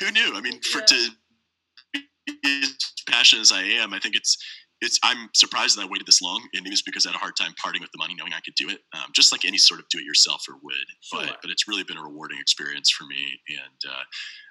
who 0.00 0.10
knew 0.10 0.32
i 0.34 0.40
mean 0.40 0.60
for 0.60 0.80
yeah. 0.80 0.86
to 0.86 1.08
as 2.28 2.74
passionate 3.08 3.42
as 3.42 3.52
I 3.52 3.62
am, 3.62 3.92
I 3.94 3.98
think 3.98 4.16
it's 4.16 4.36
it's 4.80 4.98
I'm 5.04 5.28
surprised 5.32 5.78
that 5.78 5.82
I 5.82 5.86
waited 5.86 6.06
this 6.06 6.20
long, 6.20 6.42
and 6.54 6.66
it 6.66 6.70
was 6.70 6.82
because 6.82 7.06
I 7.06 7.10
had 7.10 7.16
a 7.16 7.20
hard 7.20 7.36
time 7.36 7.54
parting 7.62 7.82
with 7.82 7.92
the 7.92 7.98
money, 7.98 8.14
knowing 8.18 8.32
I 8.32 8.40
could 8.40 8.56
do 8.56 8.68
it, 8.68 8.80
um, 8.94 9.10
just 9.14 9.30
like 9.30 9.44
any 9.44 9.58
sort 9.58 9.78
of 9.78 9.86
do-it-yourselfer 9.90 10.58
would. 10.60 10.74
Sure. 11.00 11.20
But 11.20 11.38
but 11.40 11.50
it's 11.50 11.68
really 11.68 11.84
been 11.84 11.98
a 11.98 12.02
rewarding 12.02 12.38
experience 12.40 12.90
for 12.90 13.04
me, 13.04 13.40
and 13.48 13.92
uh, 13.92 14.02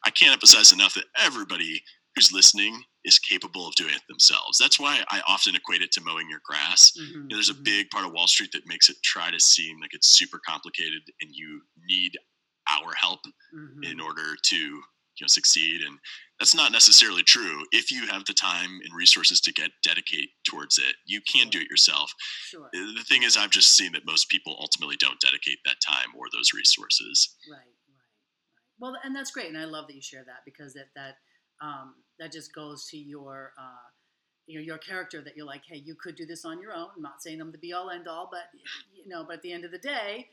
I 0.06 0.10
can't 0.10 0.32
emphasize 0.32 0.72
enough 0.72 0.94
that 0.94 1.06
everybody 1.22 1.84
who's 2.16 2.32
listening 2.32 2.82
is 3.04 3.20
capable 3.20 3.68
of 3.68 3.76
doing 3.76 3.94
it 3.94 4.02
themselves. 4.08 4.58
That's 4.58 4.80
why 4.80 5.02
I 5.10 5.22
often 5.28 5.56
equate 5.56 5.82
it 5.82 5.92
to 5.94 6.02
mowing 6.02 6.30
your 6.30 6.42
grass. 6.46 6.92
Mm-hmm, 6.92 7.14
you 7.14 7.22
know, 7.24 7.36
there's 7.36 7.50
mm-hmm. 7.50 7.62
a 7.62 7.64
big 7.64 7.90
part 7.90 8.06
of 8.06 8.14
Wall 8.14 8.28
Street 8.28 8.52
that 8.54 8.68
makes 8.68 8.90
it 8.90 8.98
try 9.04 9.32
to 9.32 9.40
seem 9.40 9.80
like 9.82 9.94
it's 9.94 10.10
super 10.10 10.40
complicated, 10.48 11.02
and 11.22 11.32
you 11.34 11.62
need 11.88 12.12
our 12.70 12.94
help 12.96 13.20
mm-hmm. 13.54 13.84
in 13.84 14.00
order 14.00 14.36
to 14.44 14.82
you 15.18 15.24
know 15.24 15.28
succeed 15.28 15.82
and 15.82 15.98
that's 16.42 16.56
not 16.56 16.72
necessarily 16.72 17.22
true. 17.22 17.64
If 17.72 17.92
you 17.92 18.08
have 18.08 18.26
the 18.26 18.34
time 18.34 18.80
and 18.84 18.96
resources 18.96 19.40
to 19.42 19.54
get 19.54 19.70
dedicate 19.84 20.30
towards 20.44 20.80
it, 20.80 20.96
you 21.06 21.22
can 21.32 21.50
do 21.50 21.60
it 21.60 21.70
yourself. 21.70 22.12
Sure. 22.50 22.68
The 22.74 23.06
thing 23.08 23.22
is, 23.22 23.38
I've 23.38 23.52
just 23.52 23.78
seen 23.78 23.92
that 23.92 24.08
most 24.08 24.28
people 24.28 24.58
ultimately 24.60 24.96
don't 25.00 25.20
dedicate 25.20 25.60
that 25.66 25.76
time 25.88 26.08
or 26.18 26.26
those 26.34 26.50
resources. 26.52 27.36
Right, 27.48 27.60
right, 27.60 27.68
right. 27.94 28.80
Well, 28.80 29.00
and 29.04 29.16
that's 29.16 29.30
great, 29.30 29.50
and 29.50 29.58
I 29.58 29.66
love 29.66 29.86
that 29.86 29.94
you 29.94 30.02
share 30.02 30.24
that 30.26 30.42
because 30.44 30.74
that 30.74 30.88
that 30.96 31.18
um, 31.64 31.94
that 32.18 32.32
just 32.32 32.56
goes 32.56 32.88
to 32.88 32.98
your 32.98 33.54
uh, 33.60 33.86
you 34.48 34.58
know 34.58 34.66
your 34.66 34.80
character 34.80 35.22
that 35.22 35.38
you're 35.38 35.46
like, 35.46 35.62
hey, 35.70 35.78
you 35.78 35.94
could 35.94 36.16
do 36.16 36.26
this 36.26 36.44
on 36.44 36.60
your 36.60 36.74
own. 36.74 36.88
I'm 36.96 37.04
not 37.04 37.22
saying 37.22 37.40
I'm 37.40 37.52
the 37.52 37.60
be 37.60 37.72
all 37.72 37.92
end 37.92 38.08
all, 38.08 38.30
but 38.32 38.50
you 38.96 39.08
know, 39.08 39.24
but 39.24 39.36
at 39.36 39.42
the 39.44 39.54
end 39.54 39.64
of 39.64 39.70
the 39.70 39.78
day, 39.78 40.30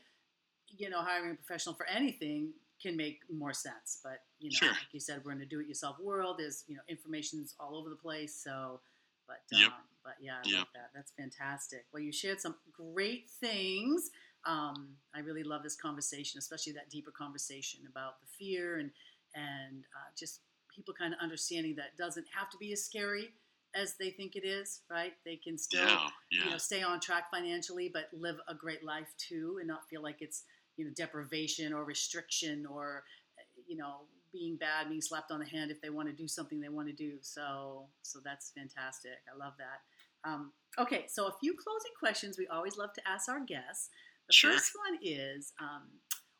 you 0.75 0.89
know, 0.89 1.03
hiring 1.03 1.33
a 1.33 1.35
professional 1.35 1.75
for 1.75 1.85
anything 1.87 2.51
can 2.81 2.95
make 2.95 3.21
more 3.31 3.53
sense. 3.53 3.99
But 4.03 4.19
you 4.39 4.51
know, 4.51 4.59
Sure. 4.59 4.69
like 4.69 4.93
you 4.93 4.99
said, 4.99 5.21
we're 5.25 5.33
in 5.33 5.41
a 5.41 5.45
do-it-yourself 5.45 5.99
world. 5.99 6.37
There's 6.39 6.63
you 6.67 6.75
know, 6.75 6.81
information's 6.89 7.55
all 7.59 7.75
over 7.75 7.89
the 7.89 7.95
place. 7.95 8.35
So, 8.41 8.81
but 9.27 9.43
Yep. 9.51 9.71
um, 9.71 9.83
but 10.03 10.15
yeah, 10.21 10.35
I 10.43 10.45
Yep. 10.45 10.55
love 10.57 10.67
that. 10.73 10.91
That's 10.93 11.11
fantastic. 11.17 11.85
Well, 11.93 12.01
you 12.01 12.11
shared 12.11 12.39
some 12.41 12.55
great 12.71 13.29
things. 13.29 14.09
Um, 14.45 14.95
I 15.15 15.19
really 15.19 15.43
love 15.43 15.63
this 15.63 15.75
conversation, 15.75 16.37
especially 16.39 16.73
that 16.73 16.89
deeper 16.89 17.11
conversation 17.11 17.81
about 17.89 18.21
the 18.21 18.27
fear 18.37 18.77
and 18.79 18.91
and 19.35 19.83
uh, 19.95 20.11
just 20.17 20.41
people 20.73 20.93
kind 20.93 21.13
of 21.13 21.19
understanding 21.21 21.75
that 21.75 21.87
it 21.93 21.97
doesn't 21.97 22.25
have 22.35 22.49
to 22.51 22.57
be 22.57 22.71
as 22.73 22.83
scary 22.83 23.29
as 23.75 23.95
they 23.99 24.11
think 24.11 24.35
it 24.35 24.45
is. 24.45 24.81
Right? 24.89 25.13
They 25.25 25.35
can 25.35 25.57
still 25.57 26.01
Yeah, 26.31 26.43
you 26.43 26.51
know 26.51 26.57
stay 26.57 26.81
on 26.81 26.99
track 26.99 27.25
financially 27.31 27.89
but 27.93 28.09
live 28.13 28.37
a 28.47 28.55
great 28.55 28.83
life 28.83 29.09
too 29.17 29.57
and 29.59 29.67
not 29.67 29.87
feel 29.89 30.01
like 30.01 30.17
it's 30.21 30.43
you 30.79 30.85
know 30.85 30.91
deprivation 30.95 31.73
or 31.73 31.83
restriction 31.83 32.65
or 32.65 33.03
uh, 33.37 33.43
you 33.67 33.77
know 33.77 34.07
being 34.31 34.57
bad 34.57 34.87
being 34.89 35.01
slapped 35.01 35.31
on 35.31 35.39
the 35.39 35.45
hand 35.45 35.71
if 35.71 35.81
they 35.81 35.89
want 35.89 36.07
to 36.07 36.13
do 36.13 36.27
something 36.27 36.59
they 36.61 36.69
want 36.69 36.87
to 36.87 36.93
do. 36.93 37.17
So 37.21 37.87
so 38.01 38.19
that's 38.23 38.51
fantastic. 38.57 39.19
I 39.31 39.37
love 39.37 39.53
that. 39.59 40.29
Um, 40.29 40.51
okay 40.77 41.05
so 41.07 41.27
a 41.27 41.33
few 41.39 41.53
closing 41.53 41.91
questions 41.99 42.37
we 42.37 42.47
always 42.47 42.77
love 42.77 42.93
to 42.93 43.01
ask 43.07 43.29
our 43.29 43.43
guests. 43.45 43.89
The 44.27 44.33
Sure. 44.33 44.51
first 44.53 44.71
one 44.87 44.99
is 45.03 45.53
um, 45.59 45.83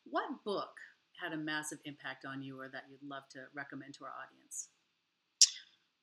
what 0.04 0.24
book 0.44 0.70
had 1.22 1.32
a 1.32 1.36
massive 1.36 1.78
impact 1.84 2.24
on 2.24 2.42
you 2.42 2.58
or 2.60 2.68
that 2.68 2.84
you'd 2.90 3.02
love 3.02 3.24
to 3.32 3.40
recommend 3.54 3.94
to 3.94 4.04
our 4.04 4.12
audience? 4.24 4.68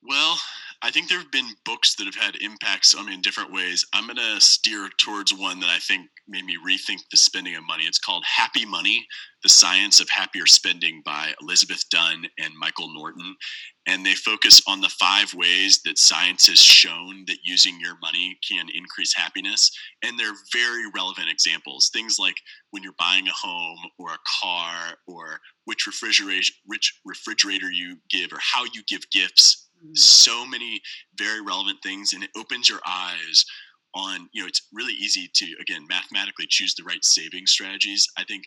Well, 0.02 0.38
I 0.80 0.92
think 0.92 1.08
there 1.08 1.18
have 1.18 1.32
been 1.32 1.48
books 1.64 1.96
that 1.96 2.04
have 2.04 2.14
had 2.14 2.36
impacts 2.36 2.94
on 2.94 3.06
me 3.06 3.14
in 3.14 3.20
different 3.20 3.52
ways. 3.52 3.84
I'm 3.92 4.06
going 4.06 4.16
to 4.16 4.40
steer 4.40 4.88
towards 4.98 5.34
one 5.34 5.58
that 5.58 5.70
I 5.70 5.78
think 5.78 6.08
made 6.28 6.44
me 6.44 6.56
rethink 6.64 7.00
the 7.10 7.16
spending 7.16 7.56
of 7.56 7.66
money. 7.66 7.82
It's 7.84 7.98
called 7.98 8.24
Happy 8.24 8.64
Money 8.64 9.04
The 9.42 9.48
Science 9.48 9.98
of 9.98 10.08
Happier 10.08 10.46
Spending 10.46 11.02
by 11.04 11.32
Elizabeth 11.42 11.82
Dunn 11.90 12.26
and 12.38 12.54
Michael 12.56 12.94
Norton. 12.94 13.34
And 13.88 14.06
they 14.06 14.14
focus 14.14 14.62
on 14.68 14.80
the 14.80 14.94
five 15.00 15.34
ways 15.34 15.80
that 15.84 15.98
science 15.98 16.46
has 16.46 16.60
shown 16.60 17.24
that 17.26 17.38
using 17.44 17.80
your 17.80 17.98
money 18.00 18.38
can 18.48 18.68
increase 18.72 19.12
happiness. 19.12 19.72
And 20.04 20.16
they're 20.16 20.36
very 20.52 20.84
relevant 20.94 21.28
examples. 21.28 21.90
Things 21.92 22.18
like 22.20 22.36
when 22.70 22.84
you're 22.84 22.92
buying 23.00 23.26
a 23.26 23.32
home 23.32 23.78
or 23.98 24.10
a 24.12 24.18
car 24.40 24.96
or 25.08 25.40
which 25.64 25.88
refrigerator, 25.88 26.52
which 26.66 27.00
refrigerator 27.04 27.72
you 27.72 27.96
give 28.10 28.32
or 28.32 28.38
how 28.40 28.62
you 28.64 28.82
give 28.86 29.10
gifts 29.10 29.67
Mm, 29.84 29.96
so 29.96 30.46
many 30.46 30.80
very 31.16 31.40
relevant 31.40 31.78
things 31.82 32.12
and 32.12 32.22
it 32.22 32.30
opens 32.36 32.68
your 32.68 32.80
eyes 32.86 33.44
on 33.94 34.28
you 34.32 34.42
know 34.42 34.48
it's 34.48 34.68
really 34.72 34.92
easy 34.92 35.30
to 35.34 35.46
again 35.60 35.86
mathematically 35.88 36.46
choose 36.48 36.74
the 36.74 36.84
right 36.84 37.04
saving 37.04 37.46
strategies. 37.46 38.06
I 38.16 38.24
think 38.24 38.44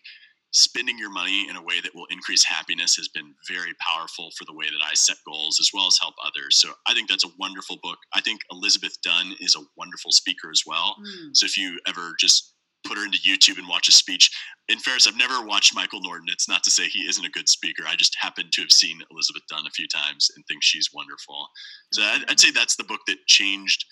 spending 0.54 0.98
your 0.98 1.10
money 1.10 1.48
in 1.50 1.56
a 1.56 1.62
way 1.64 1.80
that 1.82 1.96
will 1.96 2.06
increase 2.10 2.44
happiness 2.44 2.96
has 2.98 3.08
been 3.08 3.34
very 3.50 3.72
powerful 3.80 4.30
for 4.38 4.44
the 4.44 4.54
way 4.54 4.66
that 4.66 4.86
i 4.86 4.94
set 4.94 5.16
goals 5.26 5.58
as 5.62 5.70
well 5.74 5.88
as 5.88 5.98
help 6.02 6.14
others. 6.24 6.58
So 6.58 6.72
i 6.88 6.94
think 6.94 7.10
that's 7.10 7.26
a 7.26 7.32
wonderful 7.40 7.78
book. 7.82 7.98
I 8.14 8.22
think 8.22 8.42
elizabeth 8.52 8.98
dunn 9.02 9.34
is 9.40 9.56
a 9.56 9.64
wonderful 9.78 10.12
speaker 10.12 10.50
as 10.52 10.64
well. 10.66 10.96
Mm, 11.00 11.36
so 11.36 11.46
if 11.46 11.58
you 11.58 11.80
ever 11.88 12.14
just 12.20 12.54
put 12.86 12.98
her 12.98 13.06
into 13.06 13.18
youtube 13.20 13.58
and 13.58 13.68
watch 13.68 13.88
a 13.88 13.92
speech 13.92 14.30
in 14.70 14.78
fairness 14.80 15.08
i've 15.08 15.18
never 15.18 15.46
watched 15.46 15.76
michael 15.76 16.02
norton 16.02 16.28
it's 16.30 16.48
not 16.50 16.64
to 16.64 16.72
say 16.72 16.88
he 16.88 17.02
isn't 17.02 17.26
a 17.26 17.30
good 17.32 17.48
speaker 17.50 17.84
i 17.88 17.96
just 17.96 18.16
happen 18.20 18.46
to 18.52 18.62
have 18.62 18.72
seen 18.72 19.00
elizabeth 19.12 19.44
dunn 19.50 19.66
a 19.68 19.72
few 19.72 19.88
times 19.88 20.30
and 20.36 20.46
think 20.48 20.62
she's 20.64 20.90
wonderful 20.94 21.48
so 21.94 22.02
I'd, 22.02 22.24
I'd 22.30 22.40
say 22.40 22.52
that's 22.52 22.76
the 22.76 22.84
book 22.84 23.02
that 23.08 23.18
changed 23.28 23.86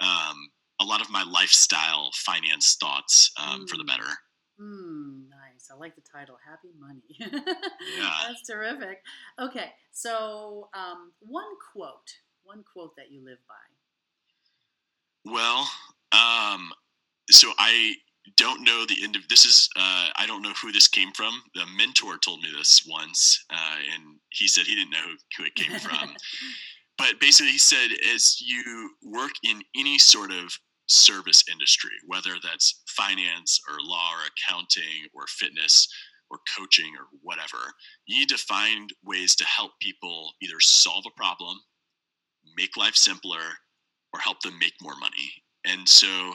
um, 0.00 0.36
a 0.80 0.84
lot 0.84 1.00
of 1.00 1.10
my 1.10 1.22
lifestyle 1.22 2.10
finance 2.14 2.76
thoughts 2.80 3.30
um, 3.40 3.66
for 3.68 3.76
the 3.76 3.84
Mm. 3.84 3.88
better 3.88 4.10
Mm, 4.60 5.28
nice. 5.30 5.66
I 5.68 5.74
like 5.74 5.96
the 5.96 6.00
title, 6.02 6.36
Happy 6.48 6.68
Money. 6.78 7.02
Yeah. 7.98 8.10
That's 8.28 8.46
terrific. 8.46 9.02
Okay, 9.40 9.72
so 9.90 10.68
um, 10.74 11.10
one 11.18 11.42
quote, 11.72 12.08
one 12.44 12.62
quote 12.72 12.94
that 12.96 13.10
you 13.10 13.24
live 13.24 13.38
by. 13.48 15.32
well 15.32 15.68
um, 16.12 16.70
so 17.30 17.50
i 17.58 17.94
don't 18.36 18.64
know 18.64 18.84
the 18.86 19.02
end 19.02 19.16
of 19.16 19.28
this 19.28 19.44
is 19.44 19.68
uh, 19.76 20.08
i 20.16 20.24
don't 20.26 20.42
know 20.42 20.52
who 20.60 20.72
this 20.72 20.88
came 20.88 21.12
from. 21.12 21.42
The 21.54 21.66
mentor 21.76 22.18
told 22.18 22.40
me 22.40 22.48
this 22.56 22.86
once 22.88 23.44
uh, 23.50 23.76
and 23.94 24.16
he 24.30 24.48
said 24.48 24.64
he 24.64 24.74
didn't 24.74 24.90
know 24.90 25.04
who, 25.04 25.16
who 25.36 25.44
it 25.44 25.54
came 25.54 25.78
from. 25.78 26.14
But 26.96 27.18
basically 27.20 27.50
he 27.50 27.58
said 27.58 27.88
as 28.14 28.40
you 28.40 28.88
work 29.02 29.32
in 29.42 29.60
any 29.76 29.98
sort 29.98 30.30
of 30.30 30.56
service 30.86 31.42
industry 31.50 31.90
whether 32.06 32.34
that's 32.40 32.82
finance 32.86 33.60
or 33.68 33.78
law 33.80 34.10
or 34.12 34.20
accounting 34.30 35.08
or 35.12 35.26
fitness 35.26 35.88
or 36.30 36.38
coaching 36.56 36.92
or 36.96 37.06
whatever 37.20 37.58
you 38.06 38.20
need 38.20 38.28
to 38.28 38.38
find 38.38 38.92
ways 39.02 39.34
to 39.36 39.44
help 39.44 39.72
people 39.80 40.34
either 40.40 40.60
solve 40.60 41.04
a 41.06 41.18
problem 41.18 41.58
make 42.56 42.76
life 42.76 42.94
simpler 42.94 43.58
or 44.12 44.20
help 44.20 44.40
them 44.40 44.58
make 44.58 44.74
more 44.80 44.96
money. 44.96 45.32
And 45.64 45.88
so 45.88 46.34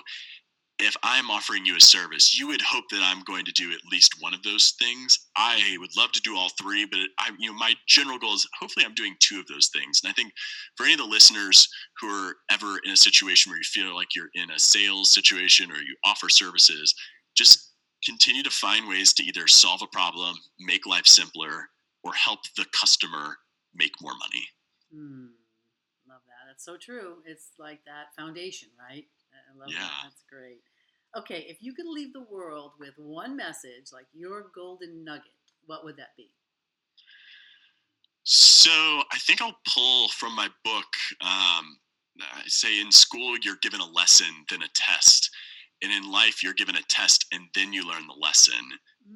if 0.79 0.95
I'm 1.03 1.29
offering 1.29 1.65
you 1.65 1.75
a 1.75 1.81
service, 1.81 2.37
you 2.39 2.47
would 2.47 2.61
hope 2.61 2.85
that 2.91 3.01
I'm 3.03 3.23
going 3.23 3.43
to 3.45 3.51
do 3.51 3.71
at 3.71 3.91
least 3.91 4.15
one 4.21 4.33
of 4.33 4.41
those 4.43 4.73
things. 4.79 5.17
I 5.35 5.75
would 5.79 5.95
love 5.97 6.11
to 6.13 6.21
do 6.21 6.37
all 6.37 6.49
three, 6.59 6.85
but 6.85 6.99
I, 7.19 7.31
you 7.37 7.51
know, 7.51 7.57
my 7.57 7.73
general 7.87 8.17
goal 8.17 8.33
is 8.33 8.47
hopefully 8.59 8.85
I'm 8.85 8.95
doing 8.95 9.15
two 9.19 9.39
of 9.39 9.47
those 9.47 9.69
things. 9.73 10.01
And 10.03 10.09
I 10.09 10.13
think 10.13 10.31
for 10.77 10.85
any 10.85 10.93
of 10.93 10.99
the 10.99 11.05
listeners 11.05 11.67
who 11.99 12.07
are 12.07 12.35
ever 12.49 12.79
in 12.85 12.91
a 12.91 12.97
situation 12.97 13.49
where 13.51 13.57
you 13.57 13.63
feel 13.63 13.93
like 13.93 14.15
you're 14.15 14.29
in 14.35 14.51
a 14.51 14.59
sales 14.59 15.13
situation 15.13 15.69
or 15.71 15.75
you 15.77 15.95
offer 16.05 16.29
services, 16.29 16.95
just 17.35 17.73
continue 18.05 18.43
to 18.43 18.49
find 18.49 18.87
ways 18.87 19.11
to 19.13 19.23
either 19.23 19.47
solve 19.47 19.81
a 19.81 19.87
problem, 19.87 20.35
make 20.59 20.85
life 20.85 21.05
simpler, 21.05 21.67
or 22.03 22.13
help 22.13 22.39
the 22.55 22.65
customer 22.79 23.37
make 23.75 23.91
more 24.01 24.13
money. 24.13 24.45
Hmm, 24.93 25.27
love 26.07 26.21
that. 26.27 26.47
That's 26.47 26.63
so 26.63 26.77
true. 26.77 27.17
It's 27.25 27.49
like 27.59 27.83
that 27.85 28.15
foundation, 28.17 28.69
right? 28.79 29.05
I 29.33 29.51
I 29.51 29.57
love 29.57 29.69
Yeah. 29.71 29.81
that. 29.81 30.03
That's 30.03 30.23
great. 30.29 30.61
Okay, 31.17 31.45
if 31.47 31.61
you 31.61 31.73
could 31.73 31.87
leave 31.87 32.13
the 32.13 32.23
world 32.23 32.73
with 32.79 32.93
one 32.97 33.35
message, 33.35 33.91
like 33.91 34.07
your 34.13 34.51
golden 34.55 35.03
nugget, 35.03 35.31
what 35.65 35.83
would 35.83 35.97
that 35.97 36.15
be? 36.17 36.35
So 38.23 38.71
I 39.11 39.17
think 39.19 39.41
I'll 39.41 39.59
pull 39.73 40.09
from 40.09 40.35
my 40.35 40.49
book. 40.63 40.87
Um, 41.21 41.79
I 42.21 42.43
say 42.47 42.79
in 42.79 42.91
school 42.91 43.37
you're 43.41 43.57
given 43.61 43.79
a 43.79 43.85
lesson, 43.85 44.45
then 44.49 44.61
a 44.61 44.67
test, 44.75 45.29
and 45.81 45.91
in 45.91 46.11
life 46.11 46.43
you're 46.43 46.53
given 46.53 46.75
a 46.75 46.83
test 46.83 47.25
and 47.31 47.45
then 47.55 47.73
you 47.73 47.87
learn 47.87 48.07
the 48.07 48.13
lesson. 48.13 48.63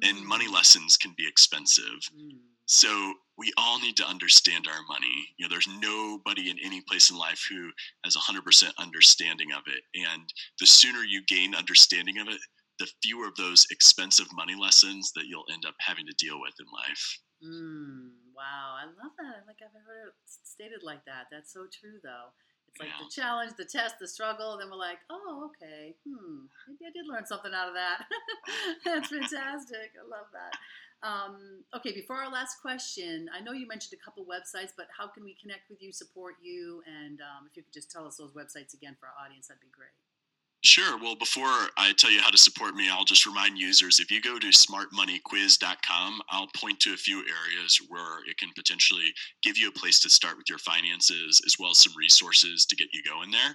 And 0.02 0.24
money 0.26 0.46
Mm, 0.46 0.52
lessons 0.52 0.96
can 0.96 1.14
be 1.16 1.26
expensive. 1.28 2.10
mm, 2.10 2.40
So 2.66 3.14
we 3.36 3.52
all 3.56 3.80
need 3.80 3.96
to 3.96 4.06
understand 4.08 4.66
our 4.68 4.82
money. 4.88 5.28
You 5.38 5.44
know, 5.46 5.50
there's 5.50 5.68
nobody 5.80 6.50
in 6.50 6.56
any 6.64 6.80
place 6.82 7.10
in 7.10 7.16
life 7.18 7.44
who 7.48 7.70
has 8.04 8.16
100% 8.16 8.70
understanding 8.78 9.52
of 9.52 9.62
it. 9.66 9.82
And 9.94 10.22
the 10.60 10.66
sooner 10.66 11.00
you 11.00 11.22
gain 11.26 11.54
understanding 11.54 12.18
of 12.18 12.28
it, 12.28 12.40
the 12.78 12.88
fewer 13.02 13.26
of 13.28 13.34
those 13.36 13.66
expensive 13.70 14.26
money 14.34 14.54
lessons 14.60 15.12
that 15.14 15.26
you'll 15.26 15.46
end 15.52 15.64
up 15.66 15.74
having 15.80 16.06
to 16.06 16.14
deal 16.18 16.40
with 16.40 16.54
in 16.60 16.66
life. 16.72 17.18
mm. 17.44 18.10
Wow, 18.34 18.74
I 18.82 18.86
love 18.86 19.14
that. 19.18 19.46
I 19.46 19.46
don't 19.46 19.70
I've 19.78 19.86
heard 19.86 20.08
it 20.08 20.14
stated 20.26 20.82
like 20.82 21.04
that. 21.06 21.26
That's 21.30 21.52
so 21.52 21.66
true, 21.70 22.00
though. 22.02 22.34
It's 22.66 22.80
like 22.80 22.88
Yeah. 22.90 22.98
the 23.06 23.10
challenge, 23.14 23.52
the 23.56 23.64
test, 23.64 24.00
the 24.00 24.08
struggle, 24.08 24.52
and 24.54 24.60
then 24.62 24.70
we're 24.70 24.76
like, 24.76 24.98
oh, 25.08 25.50
okay, 25.54 25.94
hmm, 26.02 26.46
maybe 26.66 26.86
I 26.86 26.90
did 26.90 27.06
learn 27.06 27.26
something 27.26 27.54
out 27.54 27.68
of 27.68 27.74
that. 27.74 28.06
That's 28.84 29.08
fantastic. 29.14 29.94
I 29.94 30.02
love 30.02 30.26
that. 30.34 30.58
Um, 31.04 31.62
okay, 31.76 31.92
before 31.92 32.16
our 32.16 32.32
last 32.32 32.62
question, 32.62 33.28
I 33.28 33.44
know 33.44 33.52
you 33.52 33.68
mentioned 33.68 33.92
a 34.00 34.02
couple 34.02 34.24
websites, 34.24 34.72
but 34.74 34.86
how 34.88 35.06
can 35.06 35.22
we 35.22 35.36
connect 35.36 35.68
with 35.68 35.82
you, 35.82 35.92
support 35.92 36.36
you, 36.42 36.82
and 36.88 37.20
um, 37.20 37.46
if 37.46 37.54
you 37.56 37.62
could 37.62 37.74
just 37.74 37.90
tell 37.90 38.06
us 38.06 38.16
those 38.16 38.32
websites 38.32 38.72
again 38.72 38.96
for 38.98 39.06
our 39.06 39.14
audience, 39.22 39.48
that'd 39.48 39.60
be 39.60 39.68
great. 39.68 39.92
Sure. 40.64 40.96
Well, 40.96 41.14
before 41.14 41.68
I 41.76 41.92
tell 41.98 42.10
you 42.10 42.22
how 42.22 42.30
to 42.30 42.38
support 42.38 42.74
me, 42.74 42.88
I'll 42.90 43.04
just 43.04 43.26
remind 43.26 43.58
users 43.58 44.00
if 44.00 44.10
you 44.10 44.22
go 44.22 44.38
to 44.38 44.46
smartmoneyquiz.com, 44.46 46.22
I'll 46.30 46.48
point 46.56 46.80
to 46.80 46.94
a 46.94 46.96
few 46.96 47.18
areas 47.18 47.78
where 47.90 48.24
it 48.26 48.38
can 48.38 48.48
potentially 48.56 49.12
give 49.42 49.58
you 49.58 49.68
a 49.68 49.78
place 49.78 50.00
to 50.00 50.08
start 50.08 50.38
with 50.38 50.48
your 50.48 50.58
finances 50.58 51.42
as 51.46 51.56
well 51.60 51.72
as 51.72 51.82
some 51.82 51.92
resources 51.98 52.64
to 52.64 52.76
get 52.76 52.88
you 52.94 53.02
going 53.06 53.30
there. 53.30 53.54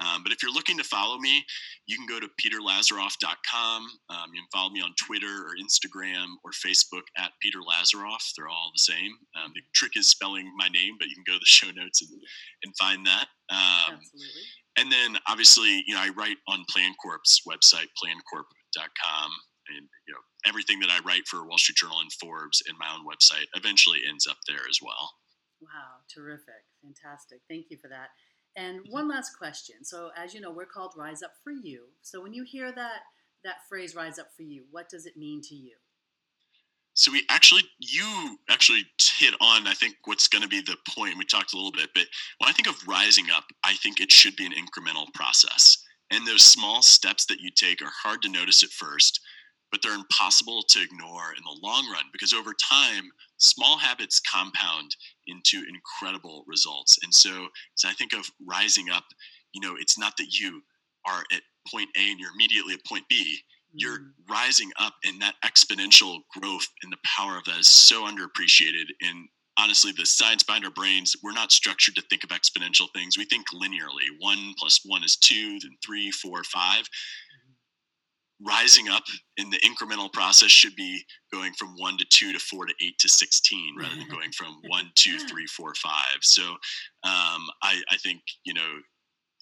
Um, 0.00 0.22
but 0.22 0.32
if 0.32 0.42
you're 0.42 0.52
looking 0.52 0.76
to 0.76 0.84
follow 0.84 1.16
me, 1.18 1.42
you 1.86 1.96
can 1.96 2.06
go 2.06 2.20
to 2.20 2.28
peterlazaroff.com. 2.40 3.82
Um, 4.10 4.30
you 4.34 4.40
can 4.40 4.48
follow 4.52 4.70
me 4.70 4.82
on 4.82 4.92
Twitter 5.00 5.46
or 5.46 5.56
Instagram 5.56 6.26
or 6.44 6.50
Facebook 6.52 7.08
at 7.16 7.32
Peter 7.40 7.60
Lazaroff. 7.60 8.32
They're 8.36 8.48
all 8.48 8.70
the 8.74 8.80
same. 8.80 9.12
Um, 9.42 9.52
the 9.54 9.62
trick 9.74 9.92
is 9.96 10.10
spelling 10.10 10.52
my 10.58 10.68
name, 10.68 10.96
but 10.98 11.08
you 11.08 11.14
can 11.14 11.24
go 11.26 11.34
to 11.34 11.38
the 11.38 11.46
show 11.46 11.70
notes 11.70 12.02
and, 12.02 12.20
and 12.64 12.74
find 12.78 13.06
that. 13.06 13.28
Um, 13.48 13.96
Absolutely. 13.96 14.42
And 14.80 14.90
then 14.90 15.20
obviously, 15.28 15.84
you 15.86 15.94
know, 15.94 16.00
I 16.00 16.08
write 16.16 16.38
on 16.48 16.64
PlanCorp's 16.72 17.42
website, 17.46 17.92
plancorp.com. 18.02 19.30
And, 19.68 19.86
you 20.08 20.14
know, 20.14 20.20
everything 20.46 20.80
that 20.80 20.90
I 20.90 20.98
write 21.06 21.28
for 21.28 21.46
Wall 21.46 21.58
Street 21.58 21.76
Journal 21.76 22.00
and 22.00 22.10
Forbes 22.14 22.62
and 22.66 22.76
my 22.78 22.86
own 22.92 23.06
website 23.06 23.46
eventually 23.54 23.98
ends 24.08 24.26
up 24.26 24.38
there 24.48 24.64
as 24.68 24.78
well. 24.82 25.12
Wow, 25.60 26.00
terrific. 26.12 26.64
Fantastic. 26.82 27.42
Thank 27.48 27.66
you 27.68 27.76
for 27.76 27.88
that. 27.88 28.08
And 28.56 28.80
one 28.88 29.08
last 29.08 29.36
question. 29.38 29.84
So, 29.84 30.10
as 30.16 30.34
you 30.34 30.40
know, 30.40 30.50
we're 30.50 30.66
called 30.66 30.94
Rise 30.96 31.22
Up 31.22 31.32
for 31.44 31.52
You. 31.52 31.84
So, 32.02 32.20
when 32.20 32.32
you 32.32 32.44
hear 32.44 32.72
that 32.72 33.02
that 33.44 33.68
phrase 33.68 33.94
"Rise 33.94 34.18
Up 34.18 34.28
for 34.36 34.42
You," 34.42 34.64
what 34.72 34.88
does 34.88 35.06
it 35.06 35.16
mean 35.16 35.40
to 35.42 35.54
you? 35.54 35.76
So 37.00 37.10
we 37.10 37.24
actually, 37.30 37.62
you 37.78 38.36
actually 38.50 38.84
hit 39.18 39.32
on, 39.40 39.66
I 39.66 39.72
think, 39.72 39.94
what's 40.04 40.28
going 40.28 40.42
to 40.42 40.48
be 40.48 40.60
the 40.60 40.76
point. 40.86 41.16
We 41.16 41.24
talked 41.24 41.54
a 41.54 41.56
little 41.56 41.72
bit, 41.72 41.88
but 41.94 42.04
when 42.36 42.50
I 42.50 42.52
think 42.52 42.68
of 42.68 42.86
rising 42.86 43.24
up, 43.34 43.44
I 43.64 43.72
think 43.76 44.00
it 44.00 44.12
should 44.12 44.36
be 44.36 44.44
an 44.44 44.52
incremental 44.52 45.06
process. 45.14 45.82
And 46.10 46.26
those 46.26 46.42
small 46.42 46.82
steps 46.82 47.24
that 47.24 47.40
you 47.40 47.48
take 47.56 47.80
are 47.80 47.90
hard 48.02 48.20
to 48.20 48.28
notice 48.28 48.62
at 48.62 48.68
first, 48.68 49.18
but 49.72 49.80
they're 49.82 49.94
impossible 49.94 50.62
to 50.68 50.82
ignore 50.82 51.32
in 51.34 51.42
the 51.42 51.66
long 51.66 51.90
run 51.90 52.04
because 52.12 52.34
over 52.34 52.52
time, 52.70 53.04
small 53.38 53.78
habits 53.78 54.20
compound 54.20 54.94
into 55.26 55.64
incredible 55.72 56.44
results. 56.46 56.98
And 57.02 57.14
so, 57.14 57.48
as 57.78 57.86
I 57.86 57.94
think 57.94 58.12
of 58.12 58.28
rising 58.46 58.90
up, 58.90 59.04
you 59.54 59.62
know, 59.62 59.74
it's 59.80 59.98
not 59.98 60.18
that 60.18 60.38
you 60.38 60.60
are 61.06 61.22
at 61.32 61.40
point 61.66 61.88
A 61.96 62.10
and 62.10 62.20
you're 62.20 62.34
immediately 62.34 62.74
at 62.74 62.84
point 62.84 63.04
B. 63.08 63.38
You're 63.72 63.98
mm. 63.98 64.10
rising 64.28 64.70
up, 64.78 64.94
in 65.04 65.18
that 65.20 65.34
exponential 65.44 66.18
growth 66.36 66.66
and 66.82 66.92
the 66.92 66.98
power 67.04 67.36
of 67.36 67.44
that 67.44 67.58
is 67.58 67.70
so 67.70 68.04
underappreciated. 68.04 68.86
And 69.00 69.28
honestly, 69.58 69.92
the 69.96 70.06
science 70.06 70.42
behind 70.42 70.64
our 70.64 70.70
brains, 70.70 71.14
we're 71.22 71.32
not 71.32 71.52
structured 71.52 71.94
to 71.96 72.02
think 72.02 72.24
of 72.24 72.30
exponential 72.30 72.88
things. 72.94 73.16
We 73.16 73.24
think 73.24 73.46
linearly. 73.54 74.08
One 74.18 74.54
plus 74.58 74.80
one 74.84 75.04
is 75.04 75.16
two, 75.16 75.58
then 75.60 75.76
three, 75.84 76.10
four, 76.10 76.42
five 76.44 76.84
rising 78.42 78.88
up 78.88 79.04
in 79.36 79.50
the 79.50 79.58
incremental 79.58 80.12
process 80.12 80.50
should 80.50 80.74
be 80.76 81.02
going 81.32 81.52
from 81.54 81.74
one 81.76 81.98
to 81.98 82.04
two 82.10 82.32
to 82.32 82.38
four 82.38 82.66
to 82.66 82.74
eight 82.82 82.98
to 82.98 83.08
16 83.08 83.74
rather 83.78 83.96
than 83.96 84.08
going 84.08 84.32
from 84.32 84.56
one, 84.68 84.90
two, 84.94 85.18
three, 85.28 85.46
four, 85.46 85.74
five. 85.74 86.18
So 86.22 86.42
um, 86.42 87.46
I, 87.62 87.80
I 87.90 87.96
think, 88.02 88.20
you 88.44 88.54
know, 88.54 88.78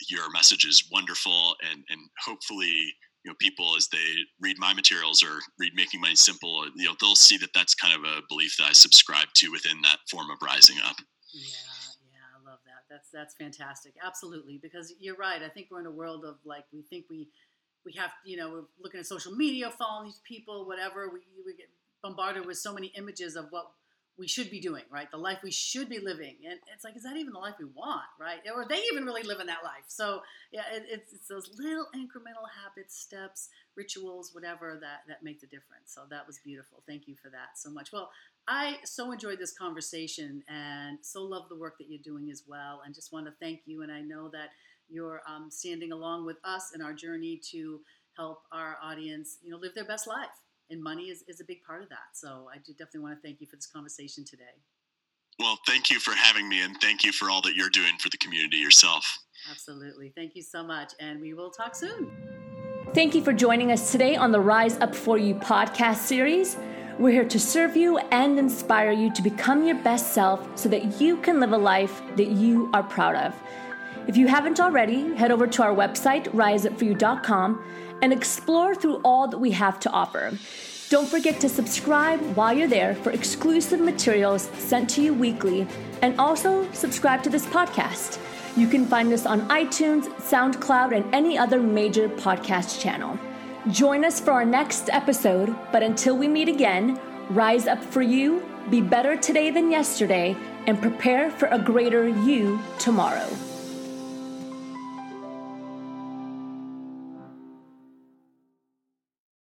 your 0.09 0.31
message 0.31 0.65
is 0.65 0.89
wonderful 0.93 1.55
and, 1.71 1.83
and 1.89 2.01
hopefully, 2.25 2.93
you 3.25 3.31
know, 3.31 3.37
people 3.41 3.75
as 3.77 3.89
they 3.89 3.99
read 4.41 4.57
my 4.59 4.73
materials 4.75 5.23
or 5.23 5.41
read 5.59 5.73
Making 5.75 6.01
Money 6.01 6.15
Simple, 6.15 6.65
you 6.77 6.85
know, 6.85 6.95
they'll 7.01 7.17
see 7.17 7.37
that 7.39 7.51
that's 7.55 7.75
kind 7.75 7.95
of 7.95 8.05
a 8.05 8.23
belief 8.29 8.57
that 8.59 8.69
I 8.71 8.73
subscribe 8.73 9.29
to 9.35 9.51
within 9.51 9.81
that 9.83 9.99
form 10.11 10.31
of 10.31 10.39
rising 10.43 10.77
up. 10.85 10.97
Yeah, 11.33 11.43
yeah, 12.13 12.39
I 12.39 12.51
love 12.51 12.61
that. 12.67 12.85
That's 12.89 13.11
that's 13.11 13.35
fantastic. 13.35 13.95
Absolutely, 14.05 14.59
because 14.63 14.95
you're 15.01 15.17
right. 15.17 15.43
I 15.43 15.49
think 15.49 15.69
we're 15.71 15.81
in 15.81 15.87
a 15.87 15.91
world 15.91 16.25
of 16.25 16.37
like 16.45 16.65
we 16.73 16.83
think 16.83 17.07
we 17.11 17.29
we 17.85 17.93
have, 17.99 18.11
you 18.25 18.37
know, 18.37 18.51
we're 18.51 18.65
looking 18.83 19.01
at 19.01 19.07
social 19.07 19.33
media, 19.33 19.71
following 19.71 20.09
these 20.09 20.21
people, 20.25 20.67
whatever. 20.67 21.09
We, 21.09 21.21
we 21.45 21.57
get 21.57 21.71
bombarded 22.03 22.47
with 22.47 22.59
so 22.59 22.73
many 22.73 22.89
images 22.97 23.37
of 23.37 23.47
what 23.51 23.71
we 24.19 24.27
should 24.27 24.51
be 24.51 24.61
doing, 24.61 24.83
right? 24.91 25.11
The 25.11 25.17
life 25.17 25.39
we 25.45 25.53
should 25.53 25.89
be 25.89 26.01
living. 26.01 26.37
And 26.45 26.59
it's 26.75 26.83
like, 26.83 26.97
is 26.97 27.05
that 27.05 27.17
even 27.17 27.33
the 27.33 27.39
life 27.39 27.55
we 27.59 27.67
want, 27.67 28.03
right? 28.21 28.41
Or 28.53 28.67
they 28.69 28.83
even 28.93 29.05
really 29.05 29.23
live 29.23 29.39
in 29.39 29.47
that 29.47 29.63
life? 29.63 29.85
So, 29.87 30.21
yeah, 30.51 30.63
it, 30.75 30.85
it's, 30.89 31.13
it's, 31.13 31.29
those 31.29 31.51
little 31.57 31.87
incremental 31.95 32.49
habits, 32.65 32.99
steps, 32.99 33.49
rituals, 33.77 34.35
whatever 34.35 34.77
that, 34.81 35.03
that 35.07 35.23
make 35.23 35.41
the 35.41 35.47
difference. 35.47 35.95
So 35.95 36.03
that 36.11 36.27
was 36.27 36.39
beautiful. 36.45 36.83
Thank 36.87 37.07
you 37.07 37.15
for 37.15 37.31
that 37.31 37.57
so 37.57 37.71
much. 37.71 37.93
Well, 37.93 38.11
I 38.49 38.79
so 38.85 39.13
enjoyed 39.13 39.39
this 39.39 39.53
conversation 39.53 40.43
and 40.49 40.99
so 41.01 41.23
love 41.23 41.49
the 41.49 41.57
work 41.57 41.79
that 41.79 41.89
you're 41.89 42.03
doing 42.03 42.29
as 42.31 42.43
well. 42.47 42.83
And 42.85 42.95
just 42.95 43.13
want 43.13 43.27
to 43.27 43.33
thank 43.41 43.61
you. 43.67 43.83
And 43.83 43.93
I 43.93 44.01
know 44.01 44.29
that 44.31 44.51
you're 44.89 45.23
um, 45.29 45.49
standing 45.51 45.93
along 45.93 46.27
with 46.27 46.39
us 46.43 46.73
in 46.75 46.83
our 46.83 46.93
journey 46.93 47.41
to 47.53 47.81
help 48.17 48.43
our 48.51 48.79
audience, 48.83 49.39
you 49.45 49.51
know, 49.51 49.59
live 49.59 49.75
their 49.75 49.85
best 49.85 50.09
life. 50.09 50.29
And 50.71 50.83
money 50.83 51.05
is, 51.05 51.25
is 51.29 51.41
a 51.41 51.45
big 51.45 51.63
part 51.63 51.83
of 51.83 51.89
that. 51.89 52.15
So 52.15 52.49
I 52.53 52.59
do 52.59 52.73
definitely 52.73 53.01
want 53.01 53.21
to 53.21 53.27
thank 53.27 53.41
you 53.41 53.47
for 53.47 53.57
this 53.57 53.67
conversation 53.67 54.25
today. 54.25 54.45
Well, 55.39 55.59
thank 55.67 55.91
you 55.91 56.01
for 56.01 56.13
having 56.13 56.49
me 56.49 56.63
and 56.63 56.77
thank 56.81 57.05
you 57.05 57.13
for 57.13 57.31
all 57.31 57.41
that 57.43 57.55
you're 57.55 57.71
doing 57.71 57.97
for 57.99 58.09
the 58.09 58.17
community 58.19 58.57
yourself. 58.57 59.19
Absolutely. 59.51 60.13
Thank 60.15 60.35
you 60.35 60.43
so 60.43 60.65
much. 60.65 60.93
And 60.99 61.21
we 61.21 61.33
will 61.33 61.51
talk 61.51 61.77
soon. 61.77 62.11
Thank 62.93 63.15
you 63.15 63.23
for 63.23 63.33
joining 63.33 63.71
us 63.71 63.93
today 63.93 64.17
on 64.17 64.33
the 64.33 64.41
Rise 64.41 64.79
Up 64.79 64.95
For 64.95 65.17
You 65.17 65.35
podcast 65.35 65.99
series. 65.99 66.57
We're 66.99 67.13
here 67.13 67.29
to 67.29 67.39
serve 67.39 67.77
you 67.77 67.99
and 67.99 68.39
inspire 68.39 68.91
you 68.91 69.13
to 69.13 69.23
become 69.23 69.65
your 69.65 69.77
best 69.77 70.13
self 70.13 70.59
so 70.59 70.69
that 70.71 71.01
you 71.01 71.19
can 71.19 71.39
live 71.39 71.53
a 71.53 71.59
life 71.59 72.03
that 72.17 72.29
you 72.29 72.69
are 72.75 72.83
proud 72.83 73.15
of. 73.15 73.35
If 74.09 74.17
you 74.17 74.27
haven't 74.27 74.59
already, 74.59 75.15
head 75.17 75.31
over 75.31 75.47
to 75.47 75.63
our 75.63 75.75
website, 75.75 76.29
riseupforyou.com, 76.29 77.63
and 78.01 78.11
explore 78.11 78.75
through 78.75 79.03
all 79.05 79.29
that 79.29 79.37
we 79.37 79.51
have 79.51 79.79
to 79.81 79.91
offer. 79.91 80.33
Don't 80.89 81.07
forget 81.07 81.39
to 81.41 81.49
subscribe 81.51 82.19
while 82.35 82.55
you're 82.55 82.69
there 82.69 82.95
for 82.95 83.11
exclusive 83.11 83.81
materials 83.81 84.49
sent 84.57 84.89
to 84.91 85.03
you 85.03 85.13
weekly, 85.13 85.67
and 86.01 86.19
also 86.19 86.67
subscribe 86.73 87.23
to 87.25 87.29
this 87.29 87.45
podcast. 87.45 88.19
You 88.57 88.67
can 88.67 88.87
find 88.87 89.13
us 89.13 89.27
on 89.27 89.47
iTunes, 89.49 90.05
SoundCloud, 90.23 90.97
and 90.97 91.15
any 91.15 91.37
other 91.37 91.61
major 91.61 92.09
podcast 92.09 92.81
channel. 92.81 93.19
Join 93.71 94.07
us 94.07 94.21
for 94.21 94.31
our 94.31 94.47
next 94.47 94.89
episode, 94.89 95.55
but 95.71 95.83
until 95.83 96.17
we 96.17 96.29
meet 96.29 96.49
again, 96.49 96.99
rise 97.29 97.67
up 97.67 97.85
for 97.85 98.01
you, 98.01 98.43
be 98.71 98.81
better 98.81 99.17
today 99.17 99.51
than 99.51 99.71
yesterday, 99.71 100.35
and 100.67 100.81
prepare 100.81 101.31
for 101.31 101.49
a 101.49 101.59
greater 101.59 102.09
you 102.09 102.59
tomorrow. 102.79 103.29